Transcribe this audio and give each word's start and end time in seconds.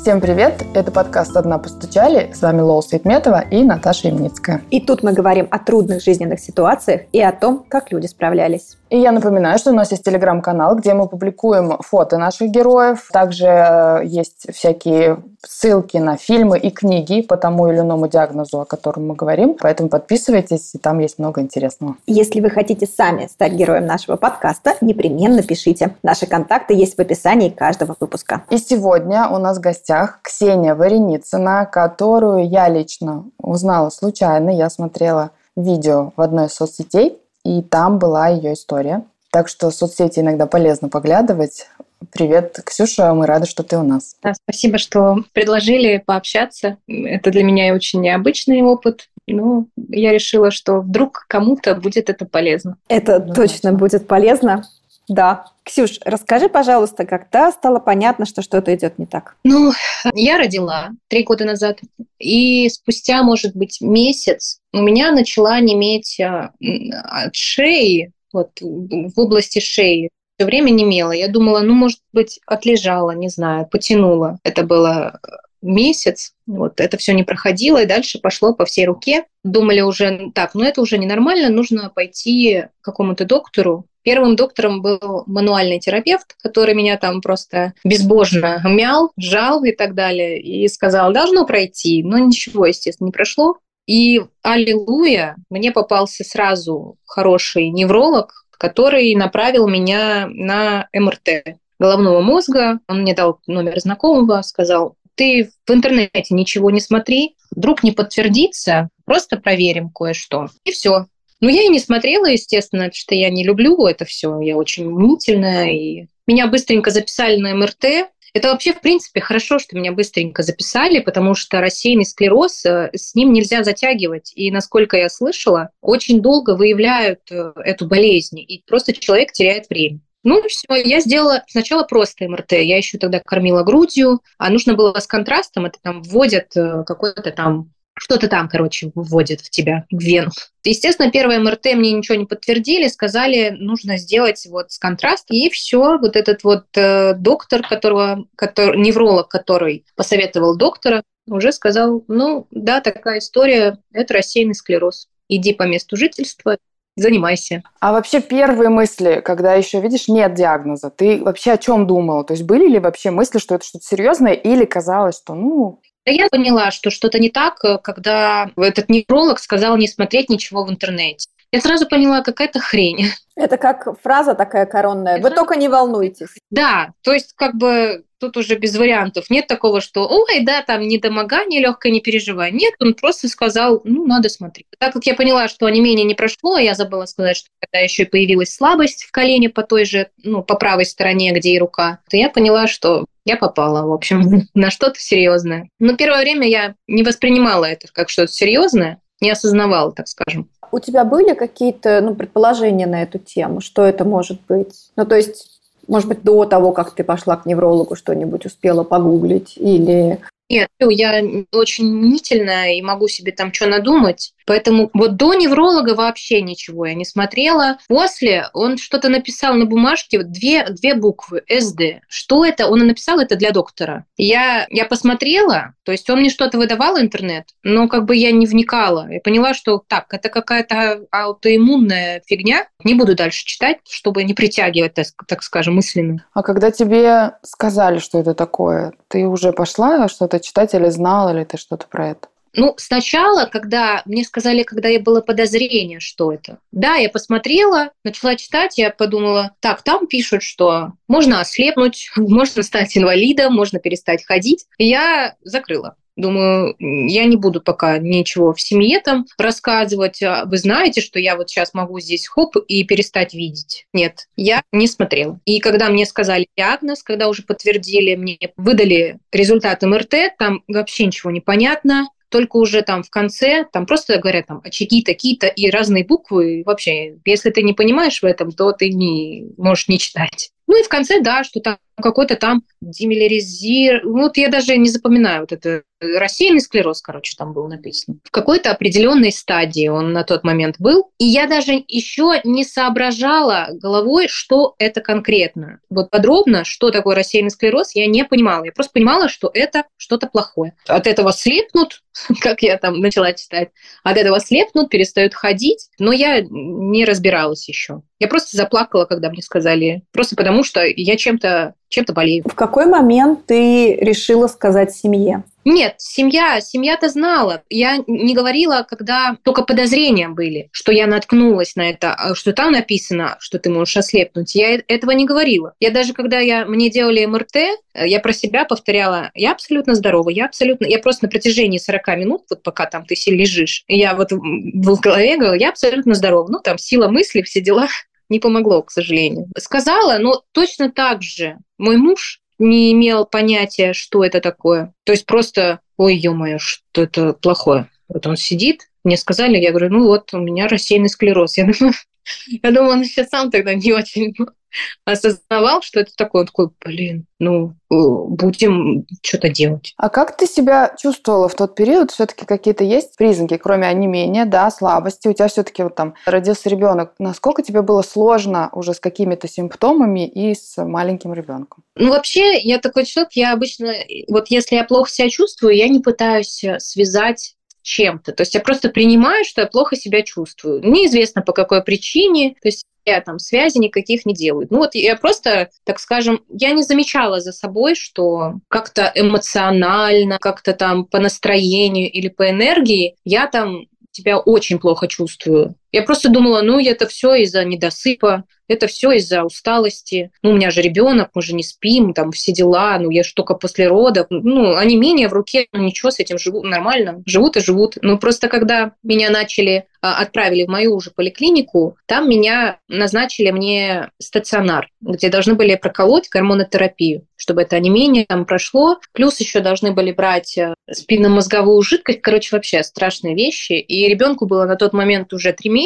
Всем 0.00 0.18
привет! 0.22 0.64
Это 0.72 0.90
подкаст 0.90 1.36
«Одна 1.36 1.58
постучали». 1.58 2.32
С 2.32 2.40
вами 2.40 2.62
Лола 2.62 2.80
Светметова 2.80 3.44
и 3.50 3.62
Наташа 3.62 4.08
Ямницкая. 4.08 4.62
И 4.70 4.80
тут 4.80 5.02
мы 5.02 5.12
говорим 5.12 5.46
о 5.50 5.58
трудных 5.58 6.02
жизненных 6.02 6.40
ситуациях 6.40 7.02
и 7.12 7.20
о 7.20 7.32
том, 7.32 7.66
как 7.68 7.92
люди 7.92 8.06
справлялись. 8.06 8.78
И 8.90 8.98
я 8.98 9.12
напоминаю, 9.12 9.56
что 9.56 9.70
у 9.70 9.74
нас 9.74 9.92
есть 9.92 10.04
телеграм-канал, 10.04 10.74
где 10.74 10.94
мы 10.94 11.06
публикуем 11.06 11.78
фото 11.78 12.18
наших 12.18 12.50
героев. 12.50 13.08
Также 13.12 13.46
э, 13.46 14.00
есть 14.04 14.52
всякие 14.52 15.18
ссылки 15.46 15.96
на 15.96 16.16
фильмы 16.16 16.58
и 16.58 16.70
книги 16.70 17.22
по 17.22 17.36
тому 17.36 17.68
или 17.68 17.78
иному 17.78 18.08
диагнозу, 18.08 18.60
о 18.60 18.64
котором 18.64 19.06
мы 19.06 19.14
говорим. 19.14 19.56
Поэтому 19.60 19.88
подписывайтесь, 19.88 20.74
и 20.74 20.78
там 20.78 20.98
есть 20.98 21.20
много 21.20 21.40
интересного. 21.40 21.94
Если 22.08 22.40
вы 22.40 22.50
хотите 22.50 22.84
сами 22.84 23.28
стать 23.28 23.52
героем 23.52 23.86
нашего 23.86 24.16
подкаста, 24.16 24.74
непременно 24.80 25.44
пишите. 25.44 25.94
Наши 26.02 26.26
контакты 26.26 26.74
есть 26.74 26.96
в 26.96 27.00
описании 27.00 27.48
каждого 27.50 27.94
выпуска. 28.00 28.42
И 28.50 28.58
сегодня 28.58 29.28
у 29.28 29.38
нас 29.38 29.58
в 29.58 29.60
гостях 29.60 30.18
Ксения 30.22 30.74
Вареницына, 30.74 31.64
которую 31.70 32.48
я 32.48 32.68
лично 32.68 33.24
узнала 33.38 33.90
случайно. 33.90 34.50
Я 34.50 34.68
смотрела 34.68 35.30
видео 35.54 36.12
в 36.16 36.20
одной 36.20 36.46
из 36.46 36.54
соцсетей, 36.54 37.20
и 37.44 37.62
там 37.62 37.98
была 37.98 38.28
ее 38.28 38.54
история. 38.54 39.04
Так 39.32 39.48
что 39.48 39.70
в 39.70 39.74
соцсети 39.74 40.20
иногда 40.20 40.46
полезно 40.46 40.88
поглядывать. 40.88 41.68
Привет, 42.12 42.60
Ксюша, 42.64 43.14
мы 43.14 43.26
рады, 43.26 43.46
что 43.46 43.62
ты 43.62 43.76
у 43.76 43.82
нас. 43.82 44.16
Да, 44.22 44.32
спасибо, 44.34 44.78
что 44.78 45.18
предложили 45.32 46.02
пообщаться. 46.04 46.78
Это 46.88 47.30
для 47.30 47.44
меня 47.44 47.74
очень 47.74 48.00
необычный 48.00 48.62
опыт. 48.62 49.08
Ну, 49.26 49.68
я 49.88 50.12
решила, 50.12 50.50
что 50.50 50.80
вдруг 50.80 51.26
кому-то 51.28 51.74
будет 51.76 52.10
это 52.10 52.24
полезно. 52.24 52.76
Это 52.88 53.20
да, 53.20 53.34
точно 53.34 53.72
будет 53.72 54.08
полезно. 54.08 54.64
Да. 55.10 55.46
Ксюш, 55.64 55.98
расскажи, 56.04 56.48
пожалуйста, 56.48 57.04
когда 57.04 57.50
стало 57.50 57.80
понятно, 57.80 58.26
что 58.26 58.42
что-то 58.42 58.72
идет 58.72 58.96
не 58.96 59.06
так? 59.06 59.34
Ну, 59.42 59.72
я 60.14 60.38
родила 60.38 60.90
три 61.08 61.24
года 61.24 61.44
назад, 61.44 61.80
и 62.20 62.68
спустя, 62.68 63.24
может 63.24 63.56
быть, 63.56 63.80
месяц 63.80 64.60
у 64.72 64.78
меня 64.78 65.10
начала 65.10 65.58
неметь 65.58 66.20
а, 66.20 66.52
от 66.60 67.34
шеи, 67.34 68.12
вот 68.32 68.50
в 68.60 69.18
области 69.20 69.58
шеи, 69.58 70.10
все 70.38 70.46
время 70.46 70.70
немела. 70.70 71.10
Я 71.10 71.26
думала, 71.26 71.58
ну, 71.58 71.74
может 71.74 71.98
быть, 72.12 72.38
отлежала, 72.46 73.10
не 73.10 73.28
знаю, 73.28 73.66
потянула. 73.66 74.38
Это 74.44 74.62
было 74.62 75.18
месяц, 75.60 76.34
вот 76.46 76.80
это 76.80 76.96
все 76.98 77.14
не 77.14 77.24
проходило, 77.24 77.82
и 77.82 77.86
дальше 77.86 78.20
пошло 78.20 78.54
по 78.54 78.64
всей 78.64 78.86
руке. 78.86 79.24
Думали 79.42 79.80
уже, 79.80 80.30
так, 80.34 80.54
ну 80.54 80.62
это 80.62 80.80
уже 80.80 80.98
ненормально, 80.98 81.50
нужно 81.50 81.90
пойти 81.90 82.66
к 82.80 82.84
какому-то 82.84 83.24
доктору, 83.24 83.86
Первым 84.02 84.36
доктором 84.36 84.82
был 84.82 85.24
мануальный 85.26 85.78
терапевт, 85.78 86.34
который 86.42 86.74
меня 86.74 86.96
там 86.96 87.20
просто 87.20 87.74
безбожно 87.84 88.62
мял, 88.64 89.12
жал 89.16 89.64
и 89.64 89.72
так 89.72 89.94
далее, 89.94 90.40
и 90.40 90.66
сказал, 90.68 91.12
должно 91.12 91.46
пройти. 91.46 92.02
Но 92.02 92.18
ничего, 92.18 92.66
естественно, 92.66 93.08
не 93.08 93.12
прошло. 93.12 93.58
И 93.86 94.22
аллилуйя, 94.42 95.36
мне 95.50 95.72
попался 95.72 96.24
сразу 96.24 96.96
хороший 97.06 97.70
невролог, 97.70 98.46
который 98.50 99.14
направил 99.14 99.66
меня 99.68 100.28
на 100.28 100.88
МРТ 100.92 101.58
головного 101.78 102.20
мозга. 102.20 102.78
Он 102.88 103.02
мне 103.02 103.14
дал 103.14 103.40
номер 103.46 103.80
знакомого, 103.80 104.42
сказал, 104.42 104.96
ты 105.14 105.50
в 105.66 105.70
интернете 105.70 106.34
ничего 106.34 106.70
не 106.70 106.80
смотри, 106.80 107.36
вдруг 107.50 107.82
не 107.82 107.92
подтвердится, 107.92 108.88
просто 109.04 109.38
проверим 109.38 109.90
кое-что. 109.90 110.48
И 110.64 110.72
все. 110.72 111.06
Ну, 111.40 111.48
я 111.48 111.62
и 111.62 111.68
не 111.68 111.78
смотрела, 111.78 112.26
естественно, 112.26 112.84
потому 112.84 112.94
что 112.94 113.14
я 113.14 113.30
не 113.30 113.44
люблю 113.44 113.86
это 113.86 114.04
все. 114.04 114.40
Я 114.40 114.56
очень 114.56 114.90
мнительная. 114.90 115.70
И 115.70 116.06
меня 116.26 116.46
быстренько 116.46 116.90
записали 116.90 117.36
на 117.38 117.54
МРТ. 117.54 118.10
Это 118.32 118.48
вообще, 118.52 118.72
в 118.72 118.80
принципе, 118.80 119.20
хорошо, 119.20 119.58
что 119.58 119.76
меня 119.76 119.92
быстренько 119.92 120.42
записали, 120.42 121.00
потому 121.00 121.34
что 121.34 121.60
рассеянный 121.60 122.04
склероз, 122.04 122.64
э, 122.64 122.90
с 122.94 123.14
ним 123.14 123.32
нельзя 123.32 123.64
затягивать. 123.64 124.32
И, 124.36 124.50
насколько 124.52 124.96
я 124.96 125.08
слышала, 125.08 125.70
очень 125.80 126.20
долго 126.20 126.54
выявляют 126.54 127.20
э, 127.30 127.52
эту 127.56 127.86
болезнь, 127.86 128.38
и 128.38 128.62
просто 128.66 128.92
человек 128.92 129.32
теряет 129.32 129.68
время. 129.68 130.00
Ну, 130.22 130.42
все, 130.46 130.66
я 130.74 131.00
сделала 131.00 131.42
сначала 131.48 131.82
просто 131.82 132.28
МРТ. 132.28 132.52
Я 132.52 132.76
еще 132.76 132.98
тогда 132.98 133.20
кормила 133.20 133.62
грудью, 133.62 134.20
а 134.38 134.50
нужно 134.50 134.74
было 134.74 134.98
с 134.98 135.06
контрастом, 135.06 135.66
это 135.66 135.78
там 135.82 136.02
вводят 136.02 136.56
э, 136.56 136.84
какой-то 136.86 137.32
там 137.32 137.72
что-то 138.00 138.28
там, 138.28 138.48
короче, 138.48 138.90
вводит 138.94 139.42
в 139.42 139.50
тебя, 139.50 139.84
в 139.90 140.00
вену. 140.00 140.30
Естественно, 140.64 141.10
первое 141.10 141.38
МРТ 141.38 141.66
мне 141.74 141.92
ничего 141.92 142.16
не 142.16 142.24
подтвердили, 142.24 142.88
сказали, 142.88 143.50
нужно 143.50 143.98
сделать 143.98 144.46
вот 144.48 144.72
с 144.72 144.78
контрастом, 144.78 145.36
и 145.36 145.50
все, 145.50 145.98
вот 145.98 146.16
этот 146.16 146.42
вот 146.42 146.64
э, 146.76 147.12
доктор, 147.14 147.62
которого, 147.62 148.24
который, 148.36 148.78
невролог, 148.78 149.28
который 149.28 149.84
посоветовал 149.96 150.56
доктора, 150.56 151.02
уже 151.28 151.52
сказал, 151.52 152.02
ну, 152.08 152.46
да, 152.50 152.80
такая 152.80 153.18
история, 153.18 153.78
это 153.92 154.14
рассеянный 154.14 154.54
склероз. 154.54 155.08
Иди 155.28 155.52
по 155.52 155.64
месту 155.64 155.96
жительства, 155.96 156.56
занимайся. 156.96 157.62
А 157.80 157.92
вообще 157.92 158.22
первые 158.22 158.70
мысли, 158.70 159.20
когда 159.22 159.54
еще, 159.54 159.80
видишь, 159.80 160.08
нет 160.08 160.34
диагноза, 160.34 160.90
ты 160.90 161.22
вообще 161.22 161.52
о 161.52 161.58
чем 161.58 161.86
думала? 161.86 162.24
То 162.24 162.32
есть 162.32 162.44
были 162.44 162.66
ли 162.66 162.78
вообще 162.78 163.10
мысли, 163.10 163.38
что 163.38 163.56
это 163.56 163.64
что-то 163.64 163.84
серьезное, 163.84 164.32
или 164.32 164.64
казалось, 164.64 165.18
что, 165.18 165.34
ну, 165.34 165.82
да 166.10 166.24
я 166.24 166.28
поняла, 166.28 166.70
что 166.72 166.90
что-то 166.90 167.18
не 167.18 167.30
так, 167.30 167.64
э, 167.64 167.78
когда 167.78 168.50
этот 168.56 168.88
невролог 168.88 169.38
сказал 169.38 169.76
не 169.76 169.86
смотреть 169.86 170.28
ничего 170.28 170.64
в 170.64 170.70
интернете. 170.70 171.28
Я 171.52 171.60
сразу 171.60 171.86
поняла, 171.86 172.22
какая-то 172.22 172.60
хрень. 172.60 173.06
Это 173.36 173.56
как 173.56 174.00
фраза 174.02 174.34
такая 174.34 174.66
коронная. 174.66 175.20
Вы 175.20 175.30
только 175.30 175.56
не 175.56 175.68
волнуйтесь. 175.68 176.28
Да, 176.50 176.92
то 177.02 177.12
есть 177.12 177.32
как 177.34 177.56
бы 177.56 178.04
тут 178.18 178.36
уже 178.36 178.56
без 178.56 178.76
вариантов. 178.76 179.30
Нет 179.30 179.46
такого, 179.46 179.80
что 179.80 180.06
ой, 180.06 180.40
да, 180.44 180.62
там 180.62 180.82
недомогание 180.82 181.60
легкое, 181.60 181.90
не 181.90 182.00
переживай. 182.00 182.52
Нет, 182.52 182.74
он 182.78 182.94
просто 182.94 183.28
сказал, 183.28 183.80
ну, 183.84 184.06
надо 184.06 184.28
смотреть. 184.28 184.66
Так 184.78 184.92
как 184.92 185.06
я 185.06 185.14
поняла, 185.14 185.48
что 185.48 185.66
онемение 185.66 186.04
не 186.04 186.14
прошло, 186.14 186.58
я 186.58 186.74
забыла 186.74 187.06
сказать, 187.06 187.36
что 187.36 187.48
когда 187.60 187.82
еще 187.82 188.02
и 188.02 188.06
появилась 188.06 188.54
слабость 188.54 189.04
в 189.04 189.10
колене 189.10 189.48
по 189.48 189.62
той 189.62 189.84
же, 189.84 190.10
ну, 190.22 190.42
по 190.42 190.54
правой 190.56 190.84
стороне, 190.84 191.32
где 191.32 191.50
и 191.50 191.58
рука, 191.58 192.00
то 192.10 192.16
я 192.16 192.28
поняла, 192.28 192.66
что 192.66 193.06
я 193.30 193.36
попала, 193.36 193.86
в 193.86 193.92
общем, 193.92 194.48
на 194.54 194.70
что-то 194.70 194.98
серьезное. 194.98 195.68
Но 195.78 195.96
первое 195.96 196.20
время 196.20 196.48
я 196.48 196.74
не 196.86 197.02
воспринимала 197.02 197.64
это 197.64 197.88
как 197.92 198.08
что-то 198.08 198.32
серьезное, 198.32 199.00
не 199.20 199.30
осознавала, 199.30 199.92
так 199.92 200.08
скажем. 200.08 200.48
У 200.72 200.78
тебя 200.78 201.04
были 201.04 201.34
какие-то 201.34 202.00
ну, 202.00 202.14
предположения 202.14 202.86
на 202.86 203.02
эту 203.02 203.18
тему, 203.18 203.60
что 203.60 203.84
это 203.84 204.04
может 204.04 204.40
быть? 204.48 204.90
Ну, 204.96 205.04
то 205.04 205.16
есть, 205.16 205.60
может 205.88 206.08
быть, 206.08 206.22
до 206.22 206.44
того, 206.44 206.72
как 206.72 206.94
ты 206.94 207.02
пошла 207.02 207.36
к 207.36 207.46
неврологу, 207.46 207.96
что-нибудь 207.96 208.46
успела 208.46 208.84
погуглить 208.84 209.54
или 209.56 210.20
нет, 210.50 210.68
я 210.80 211.22
очень 211.52 211.86
мнительная 211.86 212.72
и 212.72 212.82
могу 212.82 213.06
себе 213.06 213.30
там 213.30 213.52
что 213.52 213.66
надумать. 213.66 214.34
Поэтому 214.50 214.90
вот 214.94 215.14
до 215.14 215.34
невролога 215.34 215.94
вообще 215.94 216.42
ничего 216.42 216.84
я 216.84 216.94
не 216.94 217.04
смотрела. 217.04 217.78
После 217.86 218.48
он 218.52 218.78
что-то 218.78 219.08
написал 219.08 219.54
на 219.54 219.64
бумажке, 219.64 220.24
две, 220.24 220.64
две 220.70 220.96
буквы, 220.96 221.44
СД. 221.48 222.02
Что 222.08 222.44
это? 222.44 222.66
Он 222.66 222.80
написал 222.80 223.20
это 223.20 223.36
для 223.36 223.52
доктора. 223.52 224.06
Я, 224.16 224.66
я 224.70 224.86
посмотрела, 224.86 225.74
то 225.84 225.92
есть 225.92 226.10
он 226.10 226.18
мне 226.18 226.30
что-то 226.30 226.58
выдавал 226.58 226.98
интернет, 226.98 227.44
но 227.62 227.86
как 227.86 228.06
бы 228.06 228.16
я 228.16 228.32
не 228.32 228.46
вникала. 228.46 229.08
Я 229.08 229.20
поняла, 229.20 229.54
что 229.54 229.84
так, 229.86 230.12
это 230.12 230.28
какая-то 230.28 231.02
аутоиммунная 231.12 232.20
фигня. 232.26 232.66
Не 232.82 232.94
буду 232.94 233.14
дальше 233.14 233.44
читать, 233.44 233.78
чтобы 233.88 234.24
не 234.24 234.34
притягивать, 234.34 234.94
так, 234.94 235.06
так 235.28 235.44
скажем, 235.44 235.76
мысленно. 235.76 236.26
А 236.34 236.42
когда 236.42 236.72
тебе 236.72 237.34
сказали, 237.42 238.00
что 238.00 238.18
это 238.18 238.34
такое, 238.34 238.94
ты 239.06 239.28
уже 239.28 239.52
пошла 239.52 240.08
что-то 240.08 240.40
читать 240.40 240.74
или 240.74 240.88
знала 240.88 241.30
ли 241.30 241.44
ты 241.44 241.56
что-то 241.56 241.86
про 241.86 242.08
это? 242.08 242.29
Ну, 242.54 242.74
сначала, 242.78 243.46
когда 243.46 244.02
мне 244.06 244.24
сказали, 244.24 244.62
когда 244.62 244.88
я 244.88 245.00
было 245.00 245.20
подозрение, 245.20 246.00
что 246.00 246.32
это. 246.32 246.58
Да, 246.72 246.96
я 246.96 247.08
посмотрела, 247.08 247.92
начала 248.04 248.36
читать, 248.36 248.78
я 248.78 248.90
подумала, 248.90 249.52
так, 249.60 249.82
там 249.82 250.06
пишут, 250.06 250.42
что 250.42 250.92
можно 251.08 251.40
ослепнуть, 251.40 252.10
можно 252.16 252.62
стать 252.62 252.96
инвалидом, 252.96 253.54
можно 253.54 253.78
перестать 253.78 254.24
ходить. 254.24 254.66
И 254.78 254.86
я 254.86 255.36
закрыла. 255.42 255.96
Думаю, 256.16 256.76
я 256.78 257.24
не 257.24 257.36
буду 257.36 257.62
пока 257.62 257.96
ничего 257.98 258.52
в 258.52 258.60
семье 258.60 259.00
там 259.00 259.26
рассказывать. 259.38 260.22
А 260.22 260.44
вы 260.44 260.58
знаете, 260.58 261.00
что 261.00 261.18
я 261.18 261.36
вот 261.36 261.48
сейчас 261.48 261.72
могу 261.72 261.98
здесь 262.00 262.26
хоп 262.26 262.56
и 262.56 262.84
перестать 262.84 263.32
видеть. 263.32 263.86
Нет, 263.94 264.28
я 264.36 264.62
не 264.70 264.86
смотрела. 264.86 265.40
И 265.46 265.60
когда 265.60 265.88
мне 265.88 266.04
сказали 266.04 266.46
диагноз, 266.58 267.02
когда 267.02 267.28
уже 267.28 267.42
подтвердили, 267.42 268.16
мне 268.16 268.38
выдали 268.56 269.18
результат 269.32 269.82
МРТ, 269.82 270.36
там 270.38 270.62
вообще 270.68 271.06
ничего 271.06 271.30
не 271.30 271.40
понятно 271.40 272.08
только 272.30 272.56
уже 272.56 272.82
там 272.82 273.02
в 273.02 273.10
конце, 273.10 273.66
там 273.70 273.84
просто 273.84 274.18
говорят 274.18 274.46
там 274.46 274.60
очаги 274.64 275.02
такие-то 275.02 275.46
и 275.46 275.70
разные 275.70 276.04
буквы. 276.04 276.62
Вообще, 276.64 277.16
если 277.24 277.50
ты 277.50 277.62
не 277.62 277.74
понимаешь 277.74 278.22
в 278.22 278.24
этом, 278.24 278.52
то 278.52 278.72
ты 278.72 278.88
не 278.88 279.48
можешь 279.58 279.88
не 279.88 279.98
читать. 279.98 280.50
Ну 280.66 280.80
и 280.80 280.84
в 280.84 280.88
конце, 280.88 281.20
да, 281.20 281.44
что 281.44 281.60
там 281.60 281.78
какой-то 282.00 282.36
там 282.36 282.62
демиляризир... 282.80 284.04
Ну, 284.04 284.22
вот 284.22 284.36
я 284.36 284.48
даже 284.48 284.76
не 284.76 284.88
запоминаю 284.88 285.40
вот 285.40 285.52
это 285.52 285.82
рассеянный 286.00 286.60
склероз, 286.60 287.02
короче, 287.02 287.34
там 287.36 287.52
было 287.52 287.68
написано. 287.68 288.18
В 288.24 288.30
какой-то 288.30 288.70
определенной 288.70 289.32
стадии 289.32 289.88
он 289.88 290.12
на 290.12 290.24
тот 290.24 290.44
момент 290.44 290.76
был. 290.78 291.10
И 291.18 291.24
я 291.24 291.46
даже 291.46 291.84
еще 291.86 292.40
не 292.44 292.64
соображала 292.64 293.68
головой, 293.72 294.28
что 294.28 294.74
это 294.78 295.00
конкретно. 295.00 295.80
Вот 295.90 296.10
подробно, 296.10 296.64
что 296.64 296.90
такое 296.90 297.16
рассеянный 297.16 297.50
склероз, 297.50 297.94
я 297.94 298.06
не 298.06 298.24
понимала. 298.24 298.64
Я 298.64 298.72
просто 298.72 298.92
понимала, 298.94 299.28
что 299.28 299.50
это 299.52 299.84
что-то 299.96 300.26
плохое. 300.26 300.74
От 300.86 301.06
этого 301.06 301.32
слепнут, 301.32 302.02
как 302.40 302.62
я 302.62 302.78
там 302.78 303.00
начала 303.00 303.32
читать, 303.32 303.70
от 304.02 304.16
этого 304.16 304.40
слепнут, 304.40 304.88
перестают 304.88 305.34
ходить. 305.34 305.90
Но 305.98 306.12
я 306.12 306.40
не 306.40 307.04
разбиралась 307.04 307.68
еще. 307.68 308.02
Я 308.18 308.28
просто 308.28 308.56
заплакала, 308.56 309.04
когда 309.04 309.30
мне 309.30 309.42
сказали. 309.42 310.02
Просто 310.12 310.36
потому, 310.36 310.64
что 310.64 310.82
я 310.84 311.16
чем-то 311.16 311.74
чем-то 311.90 312.12
болею. 312.14 312.44
В 312.46 312.54
какой 312.54 312.86
момент 312.86 313.46
ты 313.46 313.96
решила 313.96 314.46
сказать 314.46 314.94
семье? 314.94 315.44
Нет, 315.64 315.96
семья, 315.98 316.60
семья-то 316.60 317.10
знала. 317.10 317.62
Я 317.68 317.98
не 318.06 318.34
говорила, 318.34 318.86
когда 318.88 319.36
только 319.42 319.62
подозрения 319.62 320.28
были, 320.28 320.70
что 320.72 320.90
я 320.90 321.06
наткнулась 321.06 321.76
на 321.76 321.90
это, 321.90 322.14
а 322.14 322.34
что 322.34 322.54
там 322.54 322.72
написано, 322.72 323.36
что 323.40 323.58
ты 323.58 323.68
можешь 323.68 323.96
ослепнуть. 323.98 324.54
Я 324.54 324.80
этого 324.88 325.10
не 325.10 325.26
говорила. 325.26 325.74
Я 325.78 325.90
даже, 325.90 326.14
когда 326.14 326.38
я, 326.38 326.64
мне 326.64 326.88
делали 326.88 327.26
МРТ, 327.26 327.56
я 327.94 328.20
про 328.20 328.32
себя 328.32 328.64
повторяла, 328.64 329.30
я 329.34 329.52
абсолютно 329.52 329.94
здорова, 329.94 330.30
я 330.30 330.46
абсолютно... 330.46 330.86
Я 330.86 330.98
просто 330.98 331.26
на 331.26 331.30
протяжении 331.30 331.78
40 331.78 332.08
минут, 332.16 332.42
вот 332.48 332.62
пока 332.62 332.86
там 332.86 333.04
ты 333.04 333.14
лежишь, 333.26 333.84
я 333.86 334.14
вот 334.14 334.32
в 334.32 335.00
голове 335.00 335.36
говорила, 335.36 335.54
я 335.60 335.68
абсолютно 335.68 336.14
здорова. 336.14 336.48
Ну, 336.50 336.60
там 336.60 336.78
сила 336.78 337.08
мысли, 337.08 337.42
все 337.42 337.60
дела 337.60 337.88
не 338.30 338.40
помогло, 338.40 338.82
к 338.82 338.90
сожалению. 338.90 339.46
Сказала, 339.58 340.18
но 340.18 340.42
точно 340.52 340.90
так 340.90 341.22
же 341.22 341.58
мой 341.78 341.96
муж 341.96 342.40
не 342.58 342.92
имел 342.92 343.24
понятия, 343.26 343.92
что 343.92 344.24
это 344.24 344.40
такое. 344.40 344.92
То 345.04 345.12
есть 345.12 345.26
просто, 345.26 345.80
ой, 345.96 346.14
ё-моё, 346.16 346.58
что 346.58 347.02
это 347.02 347.32
плохое. 347.32 347.88
Вот 348.08 348.26
он 348.26 348.36
сидит, 348.36 348.89
мне 349.04 349.16
сказали, 349.16 349.56
я 349.56 349.70
говорю, 349.70 349.90
ну 349.90 350.06
вот, 350.06 350.32
у 350.34 350.38
меня 350.38 350.68
рассеянный 350.68 351.08
склероз. 351.08 351.56
Я 351.56 351.66
думаю, 351.66 351.94
я 352.62 352.70
думаю, 352.70 352.92
он 352.92 353.02
еще 353.02 353.24
сам 353.24 353.50
тогда 353.50 353.74
не 353.74 353.92
очень 353.92 354.34
осознавал, 355.04 355.82
что 355.82 356.00
это 356.00 356.12
такое. 356.16 356.42
Он 356.42 356.46
такой, 356.46 356.68
блин, 356.84 357.26
ну, 357.38 357.74
э, 357.90 357.94
будем 357.94 359.06
что-то 359.22 359.48
делать. 359.48 359.94
А 359.96 360.08
как 360.08 360.36
ты 360.36 360.46
себя 360.46 360.94
чувствовала 361.00 361.48
в 361.48 361.54
тот 361.54 361.74
период? 361.74 362.10
Все-таки 362.10 362.44
какие-то 362.44 362.84
есть 362.84 363.16
признаки, 363.16 363.56
кроме 363.56 363.86
онемения, 363.86 364.44
да, 364.44 364.70
слабости? 364.70 365.28
У 365.28 365.32
тебя 365.32 365.48
все-таки 365.48 365.82
вот 365.82 365.94
там 365.94 366.14
родился 366.26 366.68
ребенок. 366.68 367.14
Насколько 367.18 367.62
тебе 367.62 367.82
было 367.82 368.02
сложно 368.02 368.70
уже 368.72 368.94
с 368.94 369.00
какими-то 369.00 369.48
симптомами 369.48 370.26
и 370.26 370.54
с 370.54 370.82
маленьким 370.82 371.32
ребенком? 371.32 371.84
Ну, 371.96 372.10
вообще, 372.10 372.58
я 372.58 372.78
такой 372.78 373.04
человек, 373.04 373.32
я 373.32 373.52
обычно, 373.52 373.92
вот 374.28 374.48
если 374.48 374.76
я 374.76 374.84
плохо 374.84 375.10
себя 375.10 375.30
чувствую, 375.30 375.76
я 375.76 375.88
не 375.88 376.00
пытаюсь 376.00 376.62
э, 376.64 376.78
связать 376.78 377.54
чем-то. 377.82 378.32
То 378.32 378.42
есть 378.42 378.54
я 378.54 378.60
просто 378.60 378.88
принимаю, 378.88 379.44
что 379.44 379.62
я 379.62 379.66
плохо 379.66 379.96
себя 379.96 380.22
чувствую. 380.22 380.82
Неизвестно 380.82 381.42
по 381.42 381.52
какой 381.52 381.82
причине. 381.82 382.54
То 382.62 382.68
есть 382.68 382.84
я 383.06 383.20
там 383.20 383.38
связи 383.38 383.78
никаких 383.78 384.26
не 384.26 384.34
делаю. 384.34 384.66
Ну 384.70 384.78
вот 384.78 384.94
я 384.94 385.16
просто, 385.16 385.70
так 385.84 385.98
скажем, 385.98 386.42
я 386.48 386.72
не 386.72 386.82
замечала 386.82 387.40
за 387.40 387.52
собой, 387.52 387.94
что 387.94 388.54
как-то 388.68 389.10
эмоционально, 389.14 390.38
как-то 390.38 390.72
там 390.74 391.04
по 391.04 391.18
настроению 391.18 392.10
или 392.10 392.28
по 392.28 392.50
энергии 392.50 393.16
я 393.24 393.46
там 393.46 393.86
себя 394.12 394.38
очень 394.38 394.78
плохо 394.78 395.08
чувствую. 395.08 395.74
Я 395.92 396.02
просто 396.02 396.28
думала, 396.28 396.62
ну, 396.62 396.78
это 396.80 397.06
все 397.06 397.34
из-за 397.34 397.64
недосыпа, 397.64 398.44
это 398.70 398.86
все 398.86 399.10
из-за 399.12 399.42
усталости. 399.42 400.30
Ну, 400.42 400.50
у 400.50 400.54
меня 400.54 400.70
же 400.70 400.80
ребенок, 400.80 401.30
мы 401.34 401.42
же 401.42 401.54
не 401.56 401.64
спим, 401.64 402.14
там 402.14 402.30
все 402.30 402.52
дела, 402.52 402.96
ну, 403.00 403.10
я 403.10 403.24
же 403.24 403.34
только 403.34 403.54
после 403.54 403.88
родов. 403.88 404.28
Ну, 404.30 404.76
они 404.76 404.96
менее 404.96 405.28
в 405.28 405.32
руке, 405.32 405.66
ну, 405.72 405.82
ничего, 405.82 406.12
с 406.12 406.20
этим 406.20 406.38
живут 406.38 406.64
нормально, 406.64 407.20
живут 407.26 407.56
и 407.56 407.60
живут. 407.60 407.98
Ну, 408.00 408.16
просто 408.16 408.48
когда 408.48 408.92
меня 409.02 409.28
начали, 409.30 409.86
а, 410.00 410.20
отправили 410.22 410.64
в 410.66 410.68
мою 410.68 410.94
уже 410.94 411.10
поликлинику, 411.10 411.96
там 412.06 412.30
меня 412.30 412.78
назначили 412.86 413.50
мне 413.50 414.10
стационар, 414.18 414.88
где 415.00 415.30
должны 415.30 415.54
были 415.54 415.74
проколоть 415.74 416.28
гормонотерапию, 416.30 417.26
чтобы 417.36 417.62
это 417.62 417.74
онемение 417.74 418.24
там 418.24 418.44
прошло. 418.44 418.98
Плюс 419.12 419.40
еще 419.40 419.60
должны 419.60 419.90
были 419.90 420.12
брать 420.12 420.56
э, 420.56 420.74
спинномозговую 420.90 421.82
жидкость. 421.82 422.20
Короче, 422.20 422.54
вообще 422.54 422.84
страшные 422.84 423.34
вещи. 423.34 423.72
И 423.72 424.06
ребенку 424.08 424.46
было 424.46 424.64
на 424.66 424.76
тот 424.76 424.92
момент 424.92 425.32
уже 425.32 425.52
три 425.52 425.70
месяца. 425.70 425.79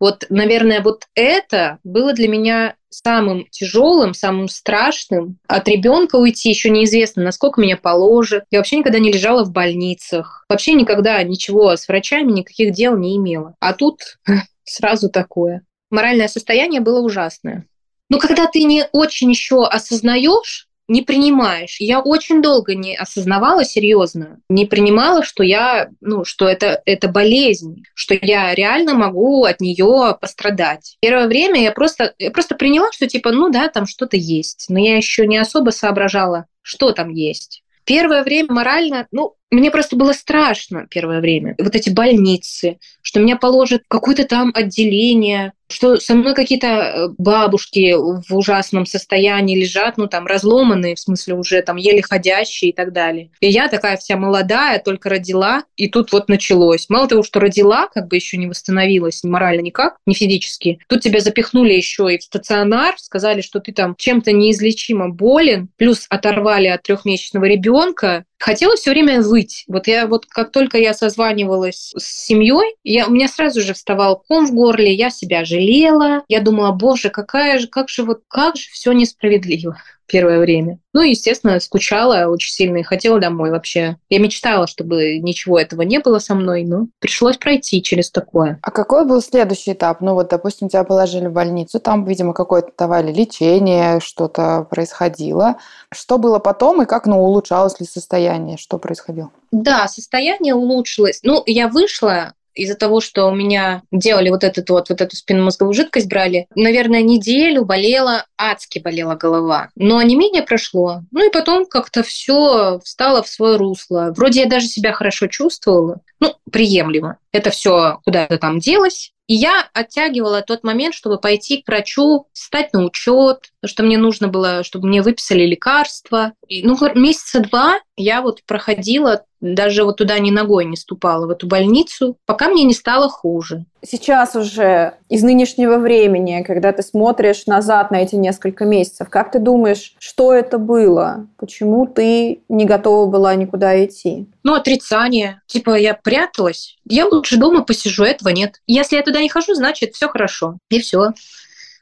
Вот, 0.00 0.26
наверное, 0.28 0.82
вот 0.82 1.04
это 1.14 1.78
было 1.84 2.12
для 2.12 2.28
меня 2.28 2.74
самым 2.90 3.46
тяжелым, 3.50 4.14
самым 4.14 4.48
страшным. 4.48 5.38
От 5.46 5.68
ребенка 5.68 6.16
уйти 6.16 6.48
еще 6.48 6.70
неизвестно, 6.70 7.22
насколько 7.22 7.60
меня 7.60 7.76
положат. 7.76 8.44
Я 8.50 8.58
вообще 8.58 8.76
никогда 8.76 8.98
не 8.98 9.12
лежала 9.12 9.44
в 9.44 9.52
больницах. 9.52 10.44
Вообще 10.48 10.72
никогда 10.72 11.22
ничего 11.22 11.76
с 11.76 11.86
врачами, 11.88 12.32
никаких 12.32 12.72
дел 12.72 12.96
не 12.96 13.16
имела. 13.16 13.54
А 13.60 13.72
тут 13.72 14.18
сразу 14.64 15.10
такое. 15.10 15.62
Моральное 15.90 16.28
состояние 16.28 16.80
было 16.80 17.00
ужасное. 17.00 17.66
Но 18.10 18.18
когда 18.18 18.46
ты 18.46 18.62
не 18.62 18.86
очень 18.92 19.30
еще 19.30 19.66
осознаешь, 19.66 20.67
не 20.88 21.02
принимаешь. 21.02 21.76
Я 21.80 22.00
очень 22.00 22.42
долго 22.42 22.74
не 22.74 22.96
осознавала 22.96 23.64
серьезно, 23.64 24.40
не 24.48 24.64
принимала, 24.64 25.22
что 25.22 25.42
я, 25.42 25.90
ну, 26.00 26.24
что 26.24 26.48
это, 26.48 26.82
это 26.86 27.08
болезнь, 27.08 27.84
что 27.94 28.18
я 28.20 28.54
реально 28.54 28.94
могу 28.94 29.44
от 29.44 29.60
нее 29.60 30.16
пострадать. 30.20 30.96
Первое 31.00 31.28
время 31.28 31.62
я 31.62 31.72
просто, 31.72 32.14
я 32.18 32.30
просто 32.30 32.54
приняла, 32.54 32.90
что 32.92 33.06
типа, 33.06 33.30
ну 33.30 33.50
да, 33.50 33.68
там 33.68 33.86
что-то 33.86 34.16
есть, 34.16 34.66
но 34.68 34.78
я 34.78 34.96
еще 34.96 35.26
не 35.26 35.36
особо 35.36 35.70
соображала, 35.70 36.46
что 36.62 36.92
там 36.92 37.10
есть. 37.10 37.62
Первое 37.84 38.22
время 38.22 38.52
морально, 38.52 39.06
ну, 39.12 39.34
мне 39.50 39.70
просто 39.70 39.96
было 39.96 40.12
страшно 40.12 40.86
первое 40.90 41.20
время. 41.20 41.54
Вот 41.58 41.74
эти 41.74 41.90
больницы, 41.90 42.78
что 43.02 43.20
меня 43.20 43.36
положат 43.36 43.82
в 43.84 43.88
какое-то 43.88 44.24
там 44.24 44.52
отделение, 44.54 45.52
что 45.70 45.96
со 45.98 46.14
мной 46.14 46.34
какие-то 46.34 46.66
э, 46.66 47.08
бабушки 47.18 47.94
в 47.94 48.34
ужасном 48.34 48.86
состоянии 48.86 49.58
лежат, 49.58 49.96
ну 49.96 50.06
там 50.06 50.26
разломанные, 50.26 50.94
в 50.94 51.00
смысле 51.00 51.34
уже 51.34 51.62
там 51.62 51.76
еле 51.76 52.02
ходящие 52.02 52.70
и 52.70 52.74
так 52.74 52.92
далее. 52.92 53.30
И 53.40 53.48
я 53.48 53.68
такая 53.68 53.96
вся 53.96 54.16
молодая, 54.16 54.80
только 54.80 55.08
родила, 55.08 55.64
и 55.76 55.88
тут 55.88 56.12
вот 56.12 56.28
началось. 56.28 56.88
Мало 56.88 57.06
того, 57.08 57.22
что 57.22 57.40
родила, 57.40 57.88
как 57.88 58.08
бы 58.08 58.16
еще 58.16 58.36
не 58.36 58.46
восстановилась 58.46 59.22
морально 59.24 59.60
никак, 59.60 59.96
ни 60.06 60.14
физически, 60.14 60.78
тут 60.88 61.02
тебя 61.02 61.20
запихнули 61.20 61.74
еще 61.74 62.14
и 62.14 62.18
в 62.18 62.22
стационар, 62.22 62.94
сказали, 62.98 63.42
что 63.42 63.60
ты 63.60 63.72
там 63.72 63.94
чем-то 63.96 64.32
неизлечимо 64.32 65.10
болен, 65.10 65.68
плюс 65.76 66.06
оторвали 66.08 66.68
от 66.68 66.82
трехмесячного 66.82 67.44
ребенка, 67.44 68.24
Хотела 68.38 68.76
все 68.76 68.90
время 68.90 69.20
выть. 69.20 69.64
Вот 69.66 69.88
я 69.88 70.06
вот 70.06 70.26
как 70.26 70.52
только 70.52 70.78
я 70.78 70.94
созванивалась 70.94 71.92
с 71.96 72.26
семьей, 72.26 72.76
я, 72.84 73.06
у 73.06 73.10
меня 73.10 73.26
сразу 73.28 73.60
же 73.60 73.74
вставал 73.74 74.22
ком 74.26 74.46
в 74.46 74.54
горле, 74.54 74.94
я 74.94 75.10
себя 75.10 75.44
жалела. 75.44 76.22
Я 76.28 76.40
думала, 76.40 76.70
боже, 76.72 77.10
какая 77.10 77.58
же, 77.58 77.66
как 77.66 77.88
же 77.88 78.04
вот, 78.04 78.22
как 78.28 78.56
же 78.56 78.70
все 78.70 78.92
несправедливо 78.92 79.76
первое 80.08 80.40
время. 80.40 80.78
Ну, 80.92 81.02
естественно, 81.02 81.60
скучала 81.60 82.26
очень 82.28 82.52
сильно 82.52 82.78
и 82.78 82.82
хотела 82.82 83.20
домой 83.20 83.50
вообще. 83.50 83.98
Я 84.08 84.18
мечтала, 84.18 84.66
чтобы 84.66 85.18
ничего 85.18 85.60
этого 85.60 85.82
не 85.82 86.00
было 86.00 86.18
со 86.18 86.34
мной, 86.34 86.64
но 86.64 86.88
пришлось 86.98 87.36
пройти 87.36 87.82
через 87.82 88.10
такое. 88.10 88.58
А 88.62 88.70
какой 88.70 89.06
был 89.06 89.22
следующий 89.22 89.74
этап? 89.74 90.00
Ну, 90.00 90.14
вот, 90.14 90.28
допустим, 90.28 90.68
тебя 90.68 90.82
положили 90.84 91.26
в 91.26 91.32
больницу, 91.32 91.78
там, 91.78 92.04
видимо, 92.04 92.32
какое-то 92.32 92.72
давали 92.76 93.12
лечение, 93.12 94.00
что-то 94.00 94.66
происходило. 94.68 95.56
Что 95.92 96.18
было 96.18 96.38
потом 96.38 96.82
и 96.82 96.86
как, 96.86 97.06
ну, 97.06 97.22
улучшалось 97.22 97.78
ли 97.78 97.86
состояние? 97.86 98.56
Что 98.56 98.78
происходило? 98.78 99.30
Да, 99.52 99.86
состояние 99.88 100.54
улучшилось. 100.54 101.20
Ну, 101.22 101.42
я 101.46 101.68
вышла 101.68 102.34
из-за 102.58 102.74
того, 102.74 103.00
что 103.00 103.26
у 103.26 103.34
меня 103.34 103.82
делали 103.92 104.30
вот, 104.30 104.42
этот 104.42 104.68
вот, 104.70 104.88
вот 104.88 105.00
эту 105.00 105.16
спинномозговую 105.16 105.74
жидкость, 105.74 106.08
брали, 106.08 106.46
наверное, 106.54 107.02
неделю 107.02 107.64
болела, 107.64 108.26
адски 108.36 108.80
болела 108.80 109.14
голова. 109.14 109.68
Но 109.76 110.02
не 110.02 110.16
менее 110.16 110.42
прошло. 110.42 111.02
Ну 111.12 111.26
и 111.26 111.32
потом 111.32 111.66
как-то 111.66 112.02
все 112.02 112.80
встало 112.84 113.22
в 113.22 113.28
свое 113.28 113.56
русло. 113.56 114.12
Вроде 114.16 114.40
я 114.40 114.46
даже 114.46 114.66
себя 114.66 114.92
хорошо 114.92 115.28
чувствовала. 115.28 116.00
Ну, 116.20 116.34
приемлемо. 116.50 117.18
Это 117.38 117.50
все 117.50 118.00
куда-то 118.04 118.36
там 118.36 118.58
делось. 118.58 119.12
И 119.28 119.34
я 119.34 119.68
оттягивала 119.72 120.42
тот 120.42 120.64
момент, 120.64 120.92
чтобы 120.92 121.20
пойти 121.20 121.62
к 121.62 121.68
врачу, 121.68 122.26
стать 122.32 122.72
на 122.72 122.84
учет, 122.84 123.52
что 123.64 123.84
мне 123.84 123.96
нужно 123.96 124.26
было, 124.26 124.64
чтобы 124.64 124.88
мне 124.88 125.02
выписали 125.02 125.46
лекарства. 125.46 126.32
И, 126.48 126.66
ну, 126.66 126.76
месяца 126.96 127.38
два 127.38 127.78
я 127.96 128.22
вот 128.22 128.42
проходила, 128.44 129.24
даже 129.40 129.84
вот 129.84 129.98
туда 129.98 130.18
ни 130.18 130.32
ногой 130.32 130.64
не 130.64 130.76
ступала, 130.76 131.26
в 131.26 131.30
эту 131.30 131.46
больницу, 131.46 132.16
пока 132.26 132.48
мне 132.48 132.64
не 132.64 132.74
стало 132.74 133.08
хуже. 133.08 133.66
Сейчас 133.86 134.34
уже 134.34 134.94
из 135.08 135.22
нынешнего 135.22 135.78
времени, 135.78 136.42
когда 136.42 136.72
ты 136.72 136.82
смотришь 136.82 137.46
назад 137.46 137.90
на 137.90 138.02
эти 138.02 138.16
несколько 138.16 138.64
месяцев, 138.64 139.08
как 139.08 139.30
ты 139.30 139.38
думаешь, 139.38 139.94
что 139.98 140.34
это 140.34 140.58
было? 140.58 141.28
Почему 141.38 141.86
ты 141.86 142.42
не 142.48 142.64
готова 142.64 143.08
была 143.08 143.34
никуда 143.36 143.84
идти? 143.84 144.26
Ну, 144.42 144.54
отрицание. 144.54 145.42
Типа, 145.46 145.76
я 145.78 145.94
пряталась. 145.94 146.76
Я 146.84 147.06
лучше 147.06 147.36
дома 147.36 147.62
посижу, 147.62 148.02
этого 148.02 148.30
нет. 148.30 148.60
Если 148.66 148.96
я 148.96 149.02
туда 149.02 149.20
не 149.20 149.28
хожу, 149.28 149.54
значит, 149.54 149.94
все 149.94 150.08
хорошо. 150.08 150.58
И 150.70 150.80
все. 150.80 151.12